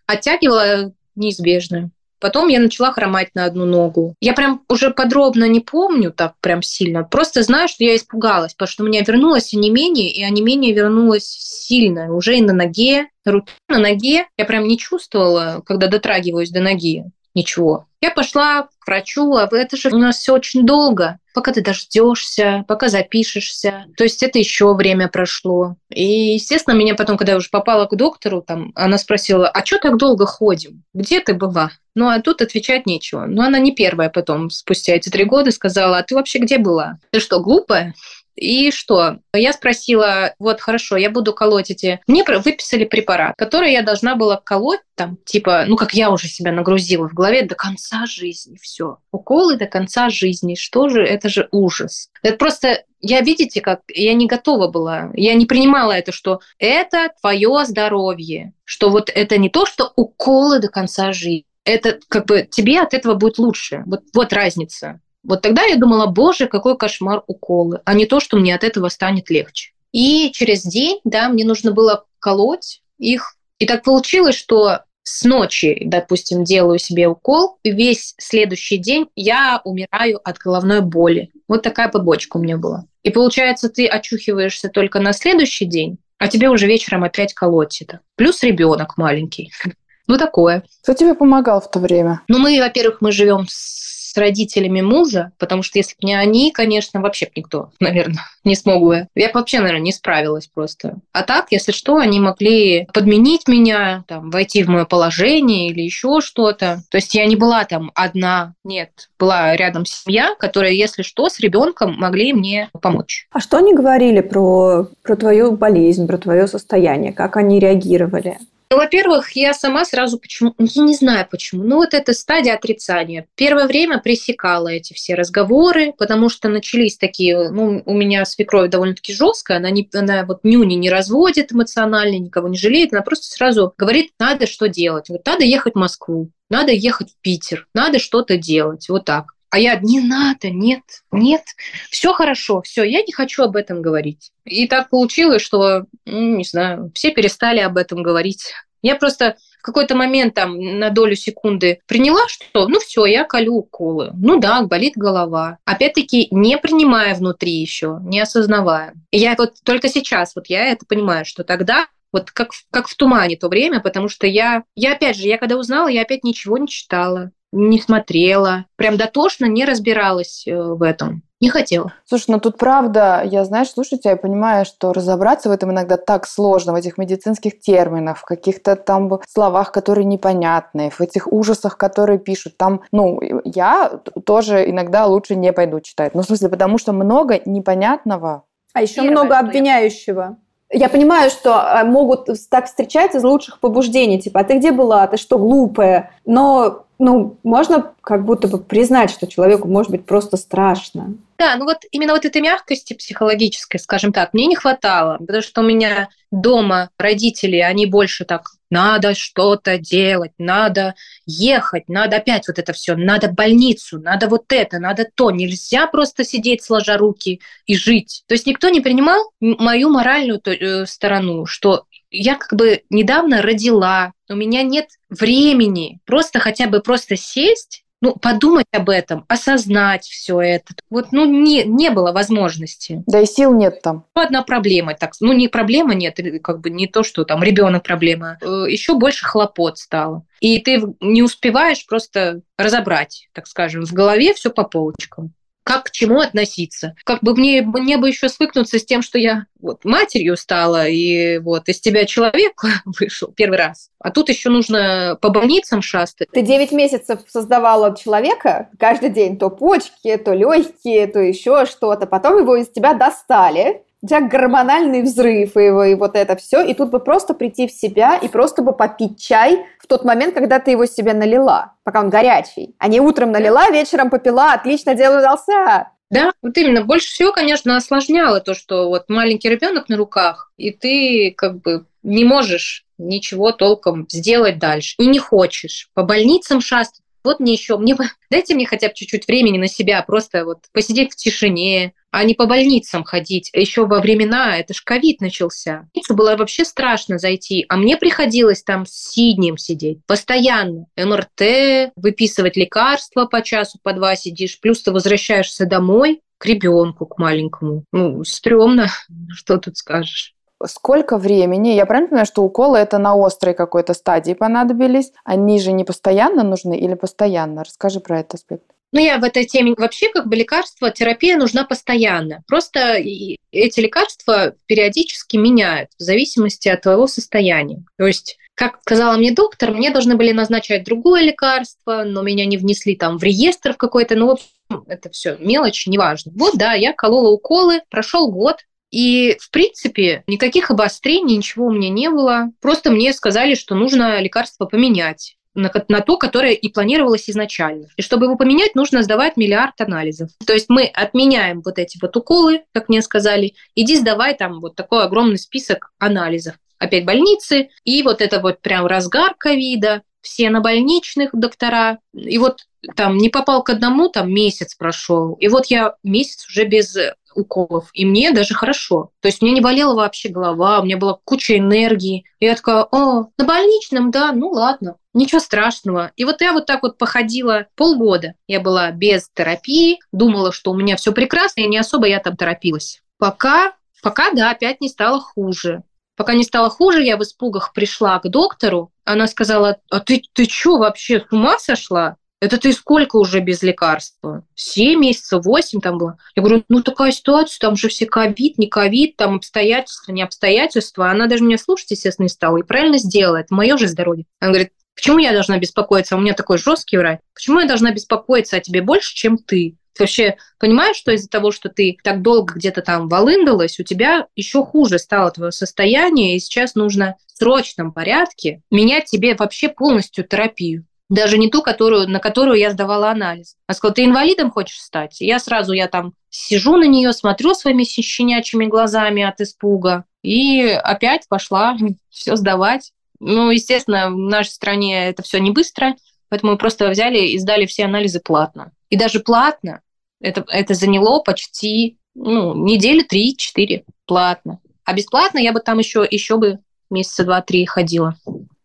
Оттягивала 0.07 0.93
неизбежно. 1.15 1.91
Потом 2.27 2.49
я 2.49 2.59
начала 2.59 2.91
хромать 2.91 3.37
на 3.37 3.45
одну 3.45 3.67
ногу. 3.67 4.17
Я 4.21 4.33
прям 4.33 4.61
уже 4.69 4.91
подробно 4.91 5.47
не 5.47 5.61
помню 5.61 6.11
так 6.11 6.33
прям 6.41 6.61
сильно. 6.61 7.05
Просто 7.05 7.45
знаю, 7.45 7.69
что 7.69 7.85
я 7.85 7.95
испугалась, 7.95 8.53
потому 8.53 8.69
что 8.69 8.83
у 8.83 8.87
меня 8.89 9.03
вернулось 9.07 9.55
онемение, 9.55 10.11
и 10.11 10.25
онемение 10.25 10.73
вернулось 10.73 11.25
сильно. 11.25 12.13
Уже 12.13 12.39
и 12.39 12.43
на 12.43 12.53
ноге, 12.53 13.07
руки 13.25 13.53
на 13.69 13.79
ноге. 13.79 14.27
Я 14.37 14.45
прям 14.45 14.67
не 14.67 14.77
чувствовала, 14.77 15.63
когда 15.65 15.87
дотрагиваюсь 15.87 16.51
до 16.51 16.59
ноги 16.59 17.05
ничего. 17.37 17.87
Я 18.01 18.11
пошла 18.11 18.69
к 18.79 18.87
врачу, 18.87 19.35
а 19.35 19.49
это 19.51 19.77
же 19.77 19.91
у 19.91 19.99
нас 19.99 20.19
все 20.19 20.35
очень 20.35 20.67
долго, 20.67 21.19
пока 21.35 21.53
ты 21.53 21.63
дождешься, 21.63 22.65
пока 22.67 22.89
запишешься. 22.89 23.87
То 23.97 24.05
есть 24.05 24.23
это 24.23 24.39
еще 24.39 24.75
время 24.75 25.09
прошло. 25.09 25.77
И, 25.91 26.35
естественно, 26.35 26.75
меня 26.75 26.95
потом, 26.95 27.17
когда 27.17 27.33
я 27.33 27.39
уже 27.39 27.49
попала 27.51 27.87
к 27.87 27.97
доктору, 27.97 28.43
там, 28.43 28.73
она 28.75 28.99
спросила, 28.99 29.49
а 29.49 29.65
что 29.65 29.79
так 29.79 29.97
долго 29.99 30.27
ходим? 30.27 30.83
Где 30.95 31.21
ты 31.21 31.35
была? 31.35 31.71
Ну, 31.95 32.09
а 32.09 32.21
тут 32.21 32.43
отвечать 32.43 32.87
нечего. 32.87 33.25
Но 33.27 33.43
она 33.43 33.59
не 33.59 33.73
первая 33.73 34.11
потом, 34.11 34.51
спустя 34.51 34.95
эти 34.95 35.09
три 35.09 35.25
года, 35.25 35.51
сказала, 35.51 35.99
а 35.99 36.03
ты 36.03 36.15
вообще 36.15 36.39
где 36.39 36.59
была? 36.59 36.99
Ты 37.11 37.21
что, 37.21 37.41
глупая? 37.41 37.95
И 38.37 38.71
что? 38.71 39.19
Я 39.33 39.53
спросила, 39.53 40.35
вот 40.39 40.61
хорошо, 40.61 40.97
я 40.97 41.11
буду 41.11 41.33
колоть 41.33 41.71
эти... 41.71 42.01
Мне 42.07 42.23
выписали 42.25 42.85
препарат, 42.85 43.35
который 43.37 43.73
я 43.73 43.83
должна 43.83 44.15
была 44.15 44.37
колоть 44.37 44.81
там, 44.95 45.19
типа, 45.25 45.65
ну, 45.67 45.77
как 45.77 45.95
я 45.95 46.11
уже 46.11 46.29
себя 46.29 46.53
нагрузила 46.53 47.09
в 47.09 47.15
голове, 47.15 47.43
до 47.43 47.55
конца 47.55 48.07
жизни, 48.07 48.59
все. 48.61 48.99
Уколы 49.11 49.57
до 49.57 49.67
конца 49.67 50.09
жизни, 50.11 50.55
что 50.55 50.89
же, 50.89 51.03
это 51.03 51.29
же 51.29 51.49
ужас. 51.51 52.11
Это 52.23 52.37
просто 52.37 52.85
я, 53.01 53.21
видите, 53.21 53.61
как 53.61 53.81
я 53.89 54.15
не 54.15 54.27
готова 54.27 54.69
была, 54.69 55.11
я 55.15 55.35
не 55.35 55.47
принимала 55.47 55.93
это, 55.93 56.13
что 56.13 56.41
это 56.59 57.11
твое 57.21 57.65
здоровье, 57.65 58.53
что 58.65 58.91
вот 58.91 59.11
это 59.15 59.39
не 59.39 59.51
то, 59.51 59.67
что 59.67 59.93
уколы 59.97 60.61
до 60.61 60.69
конца 60.69 61.13
жизни, 61.13 61.45
это 61.65 61.99
как 62.09 62.27
бы 62.27 62.49
тебе 62.51 62.81
от 62.81 62.95
этого 62.95 63.15
будет 63.15 63.39
лучше. 63.39 63.83
Вот, 63.87 64.03
вот 64.15 64.33
разница. 64.33 65.01
Вот 65.27 65.43
тогда 65.43 65.65
я 65.65 65.77
думала, 65.77 66.07
боже, 66.07 66.47
какой 66.47 66.77
кошмар 66.77 67.23
уколы, 67.27 67.81
а 67.85 67.95
не 67.95 68.07
то, 68.07 68.21
что 68.21 68.37
мне 68.37 68.55
от 68.55 68.63
этого 68.63 68.89
станет 68.89 69.29
легче. 69.29 69.73
И 69.93 70.31
через 70.33 70.63
день, 70.63 71.01
да, 71.05 71.29
мне 71.29 71.45
нужно 71.45 71.73
было 71.73 72.05
колоть 72.19 72.83
их. 72.99 73.35
И 73.59 73.67
так 73.67 73.83
получилось, 73.83 74.37
что 74.37 74.81
с 75.03 75.25
ночи, 75.25 75.83
допустим, 75.85 76.45
делаю 76.45 76.79
себе 76.79 77.09
укол, 77.09 77.59
и 77.63 77.71
весь 77.71 78.15
следующий 78.19 78.77
день 78.77 79.07
я 79.15 79.61
умираю 79.65 80.21
от 80.23 80.39
головной 80.39 80.81
боли. 80.81 81.31
Вот 81.49 81.63
такая 81.63 81.89
побочка 81.89 82.37
у 82.37 82.41
меня 82.41 82.57
была. 82.57 82.85
И 83.03 83.11
получается, 83.11 83.69
ты 83.69 83.87
очухиваешься 83.87 84.69
только 84.69 85.01
на 85.01 85.13
следующий 85.13 85.65
день, 85.65 85.99
а 86.19 86.29
тебе 86.29 86.51
уже 86.51 86.67
вечером 86.67 87.05
опять 87.05 87.35
колоть 87.35 87.81
это. 87.83 88.01
Плюс 88.17 88.43
ребенок 88.43 88.97
маленький. 88.97 89.53
Ну, 90.09 90.19
такое. 90.19 90.63
Кто 90.85 90.95
тебе 90.95 91.15
помогал 91.15 91.61
в 91.61 91.69
то 91.69 91.81
время? 91.81 92.21
Ну, 92.29 92.39
мы, 92.39 92.57
во-первых, 92.61 92.99
мы 93.01 93.11
живем 93.11 93.47
с 93.49 93.96
с 94.17 94.19
родителями 94.19 94.81
мужа, 94.81 95.33
потому 95.39 95.63
что 95.63 95.79
если 95.79 95.95
бы 96.01 96.07
не 96.07 96.15
они, 96.15 96.51
конечно, 96.51 97.03
вообще 97.03 97.29
никто, 97.37 97.71
наверное, 97.81 98.25
не 98.45 98.57
смог 98.57 98.83
бы. 98.83 99.09
Я 99.15 99.29
бы 99.29 99.41
вообще, 99.41 99.59
наверное, 99.59 99.83
не 99.83 99.93
справилась 99.93 100.47
просто. 100.47 100.97
А 101.13 101.23
так, 101.23 101.49
если 101.51 101.73
что, 101.73 101.99
они 101.99 102.19
могли 102.19 102.89
подменить 102.95 103.47
меня, 103.47 104.05
там, 104.09 104.31
войти 104.31 104.63
в 104.63 104.69
мое 104.69 104.87
положение 104.87 105.69
или 105.69 105.83
еще 105.83 106.21
что-то. 106.23 106.83
То 106.91 106.97
есть 106.97 107.15
я 107.15 107.27
не 107.27 107.37
была 107.37 107.65
там 107.65 107.93
одна, 107.95 108.55
нет, 108.65 109.11
была 109.19 109.55
рядом 109.55 109.85
семья, 109.85 110.35
которая, 110.39 110.73
если 110.73 111.03
что, 111.03 111.29
с 111.29 111.39
ребенком 111.39 111.95
могли 111.99 112.33
мне 112.33 112.71
помочь. 112.81 113.27
А 113.31 113.41
что 113.41 113.59
они 113.59 113.75
говорили 113.75 114.23
про, 114.23 114.89
про 115.03 115.17
твою 115.17 115.53
болезнь, 115.53 116.07
про 116.07 116.17
твое 116.17 116.47
состояние? 116.47 117.13
Как 117.13 117.37
они 117.37 117.61
реагировали? 117.61 118.39
Ну, 118.69 118.79
во-первых, 118.79 119.33
я 119.37 119.55
сама 119.55 119.85
сразу 119.85 120.19
почему, 120.19 120.55
я 120.59 120.83
не 120.83 120.95
знаю 120.95 121.27
почему, 121.31 121.63
ну 121.63 121.77
вот 121.77 121.95
это 121.95 122.13
стадия 122.13 122.55
отрицания. 122.55 123.29
Первое 123.37 123.67
время 123.67 123.99
пресекала 123.99 124.69
эти 124.69 124.93
все 124.93 125.15
разговоры, 125.15 125.93
потому 125.97 126.29
что 126.29 126.49
начались 126.49 126.97
такие, 126.97 127.51
ну, 127.51 127.83
у 127.85 127.95
меня 127.95 128.25
свекровь 128.25 128.71
довольно-таки 128.71 129.13
жесткая, 129.13 129.59
она, 129.59 129.71
не, 129.71 129.89
она 129.95 130.25
вот 130.25 130.41
нюни 130.43 130.75
не 130.75 130.91
разводит 130.91 131.53
эмоционально, 131.53 132.19
никого 132.19 132.49
не 132.49 132.59
жалеет, 132.59 132.93
она 132.93 133.03
просто 133.03 133.27
сразу 133.27 133.73
говорит, 133.79 134.11
надо 134.19 134.47
что 134.47 134.69
делать. 134.69 135.09
Вот 135.11 135.25
надо 135.25 135.45
ехать 135.45 135.75
в 135.75 135.79
Москву, 135.79 136.31
надо 136.51 136.73
ехать 136.73 137.13
в 137.13 137.21
Питер, 137.21 137.69
надо 137.73 138.01
что-то 138.01 138.37
делать, 138.37 138.89
вот 138.89 139.05
так. 139.05 139.36
А 139.51 139.59
я, 139.59 139.79
не 139.81 140.01
надо, 140.01 140.51
нет, 140.51 140.83
нет, 141.13 141.43
все 141.91 142.13
хорошо, 142.13 142.63
все, 142.63 142.83
я 142.83 143.03
не 143.03 143.13
хочу 143.13 143.45
об 143.45 143.57
этом 143.57 143.81
говорить. 143.81 144.33
И 144.45 144.67
так 144.67 144.91
получилось, 144.91 145.43
что, 145.43 145.85
ну, 146.05 146.37
не 146.37 146.45
знаю, 146.45 146.91
все 146.95 147.11
перестали 147.13 147.61
об 147.61 147.77
этом 147.77 148.03
говорить. 148.03 148.53
Я 148.83 148.97
просто 148.97 149.37
в 149.59 149.63
какой-то 149.63 149.97
момент 149.97 150.35
там 150.35 150.59
на 150.61 150.91
долю 150.91 151.17
секунды 151.17 151.81
приняла, 151.87 152.29
что 152.29 152.69
ну 152.69 152.79
все, 152.79 153.05
я 153.07 153.25
колю 153.25 153.57
уколы. 153.57 154.13
Ну 154.15 154.39
да, 154.39 154.63
болит 154.63 154.93
голова. 154.95 155.59
Опять-таки 155.65 156.29
не 156.31 156.57
принимая 156.57 157.15
внутри 157.15 157.53
еще, 157.53 157.99
не 158.03 158.21
осознавая. 158.21 158.95
И 159.11 159.19
я 159.19 159.35
вот 159.37 159.55
только 159.65 159.89
сейчас 159.89 160.37
вот 160.37 160.47
я 160.49 160.67
это 160.67 160.87
понимаю, 160.87 161.25
что 161.25 161.43
тогда 161.43 161.89
вот 162.13 162.31
как, 162.31 162.51
как 162.71 162.87
в 162.87 162.95
тумане 162.95 163.37
то 163.37 163.49
время, 163.49 163.81
потому 163.81 164.09
что 164.09 164.27
я, 164.27 164.63
я 164.77 164.93
опять 164.93 165.17
же, 165.17 165.27
я 165.27 165.39
когда 165.39 165.57
узнала, 165.57 165.89
я 165.89 166.03
опять 166.03 166.23
ничего 166.23 166.57
не 166.57 166.69
читала 166.69 167.33
не 167.57 167.81
смотрела, 167.81 168.67
прям 168.77 168.97
дотошно 168.97 169.47
не 169.47 169.65
разбиралась 169.65 170.47
э, 170.47 170.57
в 170.57 170.83
этом. 170.83 171.23
Не 171.39 171.51
хотела. 171.51 171.93
Слушай, 172.07 172.27
ну 172.29 172.41
тут 172.41 172.57
правда, 172.57 173.21
я, 173.23 173.45
знаешь, 173.45 173.69
слушаю 173.69 173.99
тебя 173.99 174.13
и 174.13 174.21
понимаю, 174.21 174.65
что 174.65 174.95
разобраться 174.95 175.51
в 175.51 175.53
этом 175.53 175.71
иногда 175.71 175.99
так 175.99 176.27
сложно, 176.27 176.73
в 176.73 176.77
этих 176.77 176.97
медицинских 176.97 177.61
терминах, 177.61 178.19
в 178.19 178.25
каких-то 178.25 178.75
там 178.75 179.21
словах, 179.29 179.71
которые 179.71 180.07
непонятные, 180.07 180.91
в 180.91 181.01
этих 181.03 181.31
ужасах, 181.31 181.77
которые 181.77 182.19
пишут. 182.19 182.57
Там, 182.57 182.81
ну, 182.91 183.21
я 183.45 184.01
тоже 184.25 184.69
иногда 184.71 185.05
лучше 185.05 185.37
не 185.37 185.53
пойду 185.53 185.81
читать. 185.81 186.15
Ну, 186.15 186.23
в 186.23 186.25
смысле, 186.25 186.49
потому 186.49 186.79
что 186.79 186.95
много 186.95 187.43
непонятного. 187.45 188.45
А 188.73 188.81
еще 188.81 189.03
Первое, 189.03 189.11
много 189.11 189.39
обвиняющего. 189.39 190.39
Я 190.71 190.89
понимаю, 190.89 191.31
что 191.31 191.51
э, 191.53 191.85
могут 191.85 192.29
так 192.51 192.65
встречать 192.65 193.15
из 193.15 193.23
лучших 193.23 193.61
побуждений, 193.61 194.21
типа, 194.21 194.41
а 194.41 194.45
ты 194.45 194.57
где 194.59 194.73
была, 194.73 195.07
ты 195.07 195.17
что, 195.17 195.39
глупая? 195.39 196.11
Но 196.25 196.86
ну, 196.99 197.39
можно 197.43 197.93
как 198.01 198.25
будто 198.25 198.49
бы 198.49 198.59
признать, 198.59 199.11
что 199.11 199.27
человеку 199.27 199.69
может 199.69 199.91
быть 199.91 200.07
просто 200.07 200.37
страшно. 200.37 201.15
Да, 201.39 201.57
ну 201.57 201.67
вот 201.67 201.79
именно 201.91 202.15
вот 202.15 202.25
этой 202.25 202.41
мягкости 202.41 202.95
психологической, 202.95 203.79
скажем 203.79 204.13
так, 204.13 204.33
мне 204.33 204.47
не 204.47 204.57
хватало, 204.57 205.19
потому 205.19 205.43
что 205.43 205.61
у 205.61 205.65
меня 205.65 206.09
дома 206.31 206.89
родители, 206.99 207.59
они 207.59 207.85
больше 207.85 208.25
так, 208.25 208.49
надо 208.71 209.15
что-то 209.15 209.79
делать, 209.79 210.33
надо 210.39 210.95
ехать, 211.27 211.89
надо 211.89 212.17
опять 212.17 212.49
вот 212.49 212.59
это 212.59 212.73
все, 212.73 212.97
надо 212.97 213.29
больницу, 213.29 214.01
надо 214.01 214.29
вот 214.29 214.51
это, 214.51 214.79
надо 214.79 215.07
то. 215.15 215.31
Нельзя 215.31 215.87
просто 215.87 216.25
сидеть 216.25 216.65
сложа 216.65 216.97
руки 216.97 217.41
и 217.67 217.77
жить. 217.77 218.25
То 218.27 218.35
есть 218.35 218.47
никто 218.47 218.71
не 218.71 218.81
принимал 218.81 219.31
мою 219.41 219.91
моральную 219.91 220.41
э, 220.45 220.87
сторону, 220.87 221.47
что 221.47 221.85
я 222.17 222.37
как 222.37 222.59
бы 222.59 222.83
недавно 222.91 223.43
родила, 223.43 224.13
у 224.29 224.35
меня 224.35 224.63
нет 224.63 224.89
времени 225.09 226.01
просто 226.05 226.39
хотя 226.39 226.67
бы 226.67 226.81
просто 226.81 227.17
сесть 227.17 227.85
ну, 228.03 228.15
подумать 228.15 228.67
об 228.73 228.91
этом, 228.91 229.25
осознать 229.29 230.05
все 230.05 230.41
это. 230.41 230.75
Вот, 230.91 231.13
ну, 231.13 231.25
не, 231.25 231.65
не 231.65 231.91
было 231.91 232.13
возможности. 232.13 233.03
Да 233.07 233.21
и 233.21 233.27
сил 233.27 233.55
нет 233.55 233.81
там. 233.83 234.05
Одна 234.15 234.43
проблема, 234.43 234.95
так, 234.95 235.13
ну, 235.21 235.33
не 235.33 235.49
проблема 235.49 235.95
нет, 235.95 236.19
как 236.43 236.61
бы 236.61 236.71
не 236.71 236.87
то, 236.87 237.03
что 237.03 237.25
там 237.25 237.43
ребенок 237.43 237.85
проблема, 237.85 238.39
э, 238.41 238.67
еще 238.69 238.95
больше 238.95 239.25
хлопот 239.25 239.79
стало. 239.79 240.27
И 240.41 240.59
ты 240.61 240.83
не 241.01 241.23
успеваешь 241.23 241.87
просто 241.87 242.43
разобрать, 242.59 243.29
так 243.33 243.47
скажем, 243.47 243.85
в 243.85 243.93
голове 243.93 244.35
все 244.35 244.51
по 244.51 244.65
полочкам 244.65 245.33
как 245.67 245.87
к 245.87 245.91
чему 245.91 246.21
относиться. 246.21 246.95
Как 247.03 247.25
бы 247.25 247.35
мне, 247.35 247.61
мне 247.61 247.97
бы 247.97 248.07
еще 248.07 248.29
свыкнуться 248.29 248.79
с 248.79 248.85
тем, 248.85 249.03
что 249.03 249.19
я 249.19 249.47
вот 249.61 249.85
матерью 249.85 250.37
стала, 250.37 250.87
и 250.87 251.39
вот 251.39 251.69
из 251.69 251.81
тебя 251.81 252.05
человек 252.05 252.63
вышел 252.85 253.33
первый 253.35 253.59
раз. 253.59 253.91
А 253.99 254.13
тут 254.13 254.29
еще 254.29 254.49
нужно 254.49 255.19
по 255.21 255.31
больницам 255.31 255.83
шастать. 255.83 256.29
Ты 256.31 256.43
9 256.43 256.71
месяцев 256.71 257.23
создавала 257.27 257.97
человека 257.97 258.69
каждый 258.79 259.09
день, 259.11 259.39
то 259.39 259.51
почки, 259.51 260.17
то 260.19 260.35
легкие, 260.35 261.09
то 261.09 261.19
еще 261.19 261.67
что-то. 261.67 262.07
Потом 262.07 262.39
его 262.39 262.55
из 262.55 262.69
тебя 262.69 262.95
достали, 262.95 263.83
тебя 264.07 264.21
гормональный 264.21 265.03
взрыв 265.03 265.57
и, 265.57 265.61
его, 265.61 265.85
и 265.85 265.95
вот 265.95 266.17
это 266.17 266.37
все, 266.37 266.65
и 266.65 266.75
тут 266.75 266.91
бы 266.91 267.01
просто 267.01 267.35
прийти 267.35 267.67
в 267.67 267.73
себя 267.73 268.17
и 268.17 268.29
просто 268.29 268.63
бы 268.63 268.73
попить 268.73 269.21
чай 269.21 269.67
в 269.81 269.87
тот 269.87 270.05
момент, 270.05 270.35
когда 270.35 270.59
ты 270.59 270.73
его 270.73 270.87
себе 270.87 271.15
налила, 271.15 271.75
пока 271.85 272.01
он 272.01 272.11
горячий. 272.11 272.75
А 272.79 272.89
не 272.89 273.01
утром 273.01 273.33
налила, 273.33 273.71
вечером 273.71 274.11
попила, 274.11 274.53
отлично, 274.53 274.95
дело 274.95 275.19
удался. 275.19 275.91
Да, 276.11 276.33
вот 276.41 276.57
именно. 276.57 276.85
Больше 276.85 277.09
всего, 277.09 277.33
конечно, 277.33 277.77
осложняло 277.77 278.41
то, 278.41 278.55
что 278.55 278.89
вот 278.89 279.09
маленький 279.09 279.49
ребенок 279.49 279.89
на 279.89 279.97
руках, 279.97 280.53
и 280.57 280.71
ты 280.71 281.35
как 281.37 281.61
бы 281.61 281.87
не 282.03 282.25
можешь 282.25 282.85
ничего 282.99 283.53
толком 283.53 284.07
сделать 284.09 284.59
дальше. 284.59 284.95
И 284.99 285.07
не 285.07 285.19
хочешь. 285.19 285.91
По 285.95 286.03
больницам 286.03 286.61
шастать 286.61 287.03
вот 287.27 287.41
мне 287.41 287.53
еще, 287.53 287.77
мне, 287.77 287.97
дайте 288.31 288.55
мне 288.55 288.67
хотя 288.67 288.89
бы 288.89 288.95
чуть-чуть 288.95 289.27
времени 289.27 289.59
на 289.59 289.69
себя, 289.69 290.03
просто 290.03 290.45
вот 290.45 290.61
посидеть 290.73 291.13
в 291.13 291.17
тишине, 291.17 291.93
а 292.11 292.25
не 292.25 292.33
по 292.33 292.47
больницам 292.47 293.05
ходить. 293.05 293.51
Еще 293.53 293.85
во 293.85 294.01
времена, 294.01 294.57
это 294.57 294.73
ж 294.73 294.83
ковид 294.83 295.21
начался. 295.21 295.89
Было 296.09 296.37
вообще 296.37 296.65
страшно 296.65 297.19
зайти, 297.19 297.67
а 297.69 297.77
мне 297.77 297.99
приходилось 297.99 298.63
там 298.63 298.87
с 298.87 299.13
сиднем 299.13 299.59
сидеть 299.59 299.99
постоянно. 300.07 300.87
МРТ, 300.97 301.93
выписывать 301.97 302.57
лекарства 302.57 303.27
по 303.27 303.43
часу, 303.43 303.79
по 303.83 303.93
два 303.93 304.17
сидишь, 304.17 304.59
плюс 304.61 304.83
ты 304.83 304.93
возвращаешься 304.93 305.67
домой 305.67 306.23
к 306.39 306.47
ребенку, 306.47 307.07
к 307.07 307.19
маленькому. 307.19 307.85
Ну, 307.93 308.25
стрёмно, 308.25 308.89
что 309.31 309.59
тут 309.59 309.77
скажешь. 309.77 310.36
Сколько 310.65 311.19
времени? 311.19 311.71
Я 311.71 311.85
правильно 311.87 312.09
понимаю, 312.09 312.27
что 312.27 312.43
уколы 312.43 312.79
это 312.79 312.99
на 312.99 313.15
острой 313.15 313.55
какой-то 313.55 313.95
стадии 313.95 314.33
понадобились? 314.33 315.13
Они 315.25 315.61
же 315.61 315.73
не 315.73 315.85
постоянно 315.85 316.43
нужны 316.43 316.79
или 316.79 316.95
постоянно? 316.95 317.65
Расскажи 317.65 318.01
про 318.01 318.21
этот 318.21 318.35
аспект. 318.35 318.65
Ну, 318.93 319.01
я 319.01 319.19
в 319.19 319.25
этой 319.25 319.45
теме 319.45 319.75
вообще 319.77 320.11
как 320.11 320.27
бы 320.27 320.37
лекарства, 320.37 320.91
терапия 320.91 321.37
нужна 321.37 321.65
постоянно. 321.65 322.43
Просто 322.47 322.95
эти 322.95 323.81
лекарства 323.81 324.55
периодически 324.67 325.37
меняют 325.37 325.91
в 325.99 326.03
зависимости 326.03 326.69
от 326.69 326.83
твоего 326.83 327.07
состояния. 327.07 327.85
То 327.99 328.07
есть 328.07 328.39
как 328.55 328.81
сказала 328.81 329.19
мне 329.19 329.33
доктор, 329.33 329.73
мне 329.73 329.91
должны 329.91 330.17
были 330.17 330.33
назначать 330.33 330.85
другое 330.85 331.23
лекарство, 331.23 332.05
но 332.07 332.23
меня 332.23 332.47
не 332.47 332.57
внесли 332.57 332.97
там 332.97 333.19
в 333.19 333.23
реестр 333.23 333.75
в 333.75 333.77
какой-то, 333.77 334.17
ну, 334.17 334.29
в 334.29 334.31
общем, 334.31 334.85
это 334.87 335.11
все 335.11 335.37
мелочь, 335.37 335.87
неважно. 335.87 336.33
Вот, 336.35 336.55
да, 336.57 336.73
я 336.73 336.95
колола 336.95 337.29
уколы, 337.31 337.83
прошел 337.91 338.33
год, 338.33 338.57
и, 338.97 339.37
в 339.39 339.51
принципе, 339.51 340.25
никаких 340.27 340.71
обострений, 340.71 341.37
ничего 341.37 341.67
у 341.67 341.71
меня 341.71 341.91
не 341.91 342.09
было. 342.09 342.51
Просто 342.63 342.91
мне 342.91 343.13
сказали, 343.13 343.55
что 343.55 343.75
нужно 343.75 344.23
лекарство 344.23 344.65
поменять 344.65 345.37
на, 345.55 345.69
то, 345.69 346.17
которое 346.17 346.53
и 346.53 346.69
планировалось 346.71 347.29
изначально. 347.29 347.89
И 347.99 348.03
чтобы 348.03 348.25
его 348.25 348.37
поменять, 348.37 348.75
нужно 348.75 349.03
сдавать 349.03 349.37
миллиард 349.37 349.79
анализов. 349.83 350.31
То 350.47 350.55
есть 350.55 350.71
мы 350.71 350.85
отменяем 350.85 351.61
вот 351.63 351.79
эти 351.79 351.99
вот 352.01 352.17
уколы, 352.17 352.63
как 352.73 352.89
мне 352.89 353.03
сказали, 353.03 353.53
иди 353.75 353.97
сдавай 353.97 354.35
там 354.35 354.61
вот 354.61 354.77
такой 354.77 355.05
огромный 355.05 355.39
список 355.39 355.93
анализов. 355.99 356.55
Опять 356.79 357.05
больницы, 357.05 357.69
и 357.85 358.03
вот 358.03 358.23
это 358.23 358.41
вот 358.41 358.63
прям 358.63 358.87
разгар 358.87 359.35
ковида, 359.37 360.05
все 360.23 360.49
на 360.49 360.63
больничных 360.63 361.31
доктора. 361.35 361.99
И 362.15 362.39
вот 362.39 362.61
там 362.95 363.19
не 363.19 363.29
попал 363.29 363.63
к 363.63 363.69
одному, 363.69 364.09
там 364.09 364.33
месяц 364.33 364.75
прошел. 364.75 365.35
И 365.35 365.49
вот 365.49 365.67
я 365.67 365.97
месяц 366.03 366.47
уже 366.49 366.65
без 366.65 366.97
уколов, 367.37 367.91
и 367.93 368.05
мне 368.05 368.33
даже 368.33 368.55
хорошо. 368.55 369.11
То 369.21 369.29
есть 369.29 369.43
мне 369.43 369.53
не 369.53 369.61
болела 369.61 369.95
вообще 369.95 370.29
голова, 370.29 370.81
у 370.81 370.85
меня 370.85 370.97
была 370.97 371.19
куча 371.25 371.59
энергии. 371.59 372.25
И 372.41 372.47
я 372.47 372.55
такая, 372.55 372.87
о, 372.91 373.29
на 373.37 373.45
больничном, 373.45 374.11
да, 374.11 374.33
ну 374.33 374.49
ладно, 374.49 374.97
ничего 375.15 375.41
страшного. 375.41 376.13
И 376.17 376.25
вот 376.25 376.41
я 376.41 376.53
вот 376.53 376.67
так 376.67 376.83
вот 376.83 376.99
походила 376.99 377.67
полгода. 377.75 378.35
Я 378.47 378.61
была 378.61 378.91
без 378.91 379.29
терапии, 379.35 379.99
думала, 380.13 380.53
что 380.53 380.71
у 380.71 380.77
меня 380.77 380.97
все 380.97 381.13
прекрасно, 381.13 381.61
и 381.61 381.69
не 381.69 381.79
особо 381.79 382.07
я 382.07 382.21
там 382.21 382.37
торопилась. 382.37 383.03
Пока, 383.19 383.75
пока, 384.03 384.31
да, 384.33 384.51
опять 384.51 384.81
не 384.81 384.89
стало 384.89 385.21
хуже. 385.21 385.83
Пока 386.17 386.33
не 386.33 386.45
стало 386.45 386.71
хуже, 386.71 387.03
я 387.03 387.19
в 387.19 387.23
испугах 387.23 387.73
пришла 387.75 388.19
к 388.19 388.29
доктору. 388.29 388.91
Она 389.05 389.27
сказала, 389.27 389.79
а 389.91 390.01
ты, 390.01 390.23
ты 390.33 390.49
что 390.49 390.79
вообще, 390.79 391.21
с 391.21 391.33
ума 391.33 391.59
сошла? 391.59 392.17
Это 392.39 392.59
ты 392.59 392.73
сколько 392.73 393.17
уже 393.17 393.41
без 393.41 393.63
лекарства? 393.63 394.45
Семь 394.55 395.01
месяцев, 395.01 395.45
восемь 395.45 395.81
там 395.81 395.97
было. 395.97 396.19
Я 396.35 396.43
говорю, 396.43 396.65
ну 396.69 396.83
такая 396.83 397.11
ситуация, 397.11 397.59
там 397.59 397.77
же 397.77 397.89
все 397.89 398.05
ковид, 398.05 398.59
не 398.59 398.67
ковид, 398.67 399.17
там 399.17 399.37
обстоятельства, 399.37 400.13
не 400.13 400.23
обстоятельства. 400.23 401.11
Она 401.11 401.29
даже 401.29 401.45
меня 401.45 401.57
слушать, 401.57 401.93
естественно, 401.93 402.25
не 402.25 402.31
стала. 402.31 402.59
И 402.59 402.63
правильно 402.63 402.99
сделала, 402.99 403.39
это 403.39 403.55
мое 403.55 403.79
же 403.79 403.89
здоровье. 403.89 404.27
Она 404.39 404.51
говорит, 404.51 404.73
почему 404.95 405.19
я 405.19 405.33
должна 405.33 405.59
беспокоиться? 405.59 406.17
У 406.17 406.21
меня 406.21 406.35
такой 406.35 406.59
жесткий 406.59 406.99
врач. 406.99 407.21
Почему 407.35 407.61
я 407.61 407.67
должна 407.67 407.91
беспокоиться 407.91 408.59
о 408.59 408.61
тебе 408.61 408.83
больше, 408.83 409.15
чем 409.15 409.39
ты? 409.39 409.79
Ты 409.95 410.03
вообще 410.03 410.37
понимаешь, 410.59 410.97
что 410.97 411.13
из-за 411.13 411.31
того, 411.31 411.51
что 411.51 411.71
ты 411.71 411.97
так 412.05 412.21
долго 412.21 412.53
где-то 412.55 412.83
там 412.83 413.09
волындалась, 413.09 413.81
у 413.81 413.83
тебя 413.83 414.27
еще 414.37 414.63
хуже 414.63 414.99
стало 414.99 415.31
твое 415.31 415.53
состояние, 415.53 416.37
и 416.37 416.39
сейчас 416.39 416.75
нужно 416.75 417.17
в 417.33 417.39
срочном 417.39 417.93
порядке 417.93 418.61
менять 418.71 419.07
тебе 419.07 419.35
вообще 419.35 419.71
полностью 419.71 420.25
терапию 420.25 420.85
даже 421.09 421.39
не 421.39 421.49
ту, 421.49 421.63
которую, 421.63 422.09
на 422.09 422.19
которую 422.19 422.59
я 422.59 422.71
сдавала 422.71 423.11
анализ. 423.11 423.57
Она 423.67 423.77
сказала, 423.77 423.95
ты 423.95 424.05
инвалидом 424.05 424.51
хочешь 424.51 424.81
стать? 424.81 425.21
Я 425.21 425.39
сразу, 425.39 425.73
я 425.73 425.87
там 425.89 426.15
сижу 426.31 426.77
на 426.77 426.87
нее, 426.87 427.13
смотрю 427.13 427.55
своими 427.55 427.85
щенячьими 427.85 428.67
глазами 428.67 429.23
от 429.23 429.41
испуга, 429.41 430.05
и 430.23 430.63
опять 430.63 431.29
пошла 431.29 431.77
все 432.11 432.37
сдавать. 432.37 432.93
Ну, 433.21 433.51
естественно, 433.51 434.11
в 434.11 434.17
нашей 434.17 434.51
стране 434.51 435.09
это 435.09 435.23
все 435.23 435.39
не 435.39 435.51
быстро, 435.51 435.95
поэтому 436.29 436.53
мы 436.53 436.59
просто 436.59 436.89
взяли 436.91 437.19
и 437.19 437.39
сдали 437.39 437.67
все 437.67 437.85
анализы 437.85 438.21
платно. 438.21 438.73
И 438.91 438.97
даже 438.97 439.21
платно 439.21 439.81
это, 440.21 440.45
это 440.49 440.75
заняло 440.75 441.21
почти 441.21 441.99
ну, 442.15 442.55
недели 442.55 443.03
три-четыре 443.03 443.85
платно. 444.07 444.61
А 444.85 444.95
бесплатно 444.95 445.39
я 445.39 445.53
бы 445.53 445.61
там 445.61 445.79
еще, 445.79 446.07
еще 446.09 446.37
бы 446.37 446.61
месяца 446.91 447.25
два-три 447.25 447.67
ходила. 447.67 448.17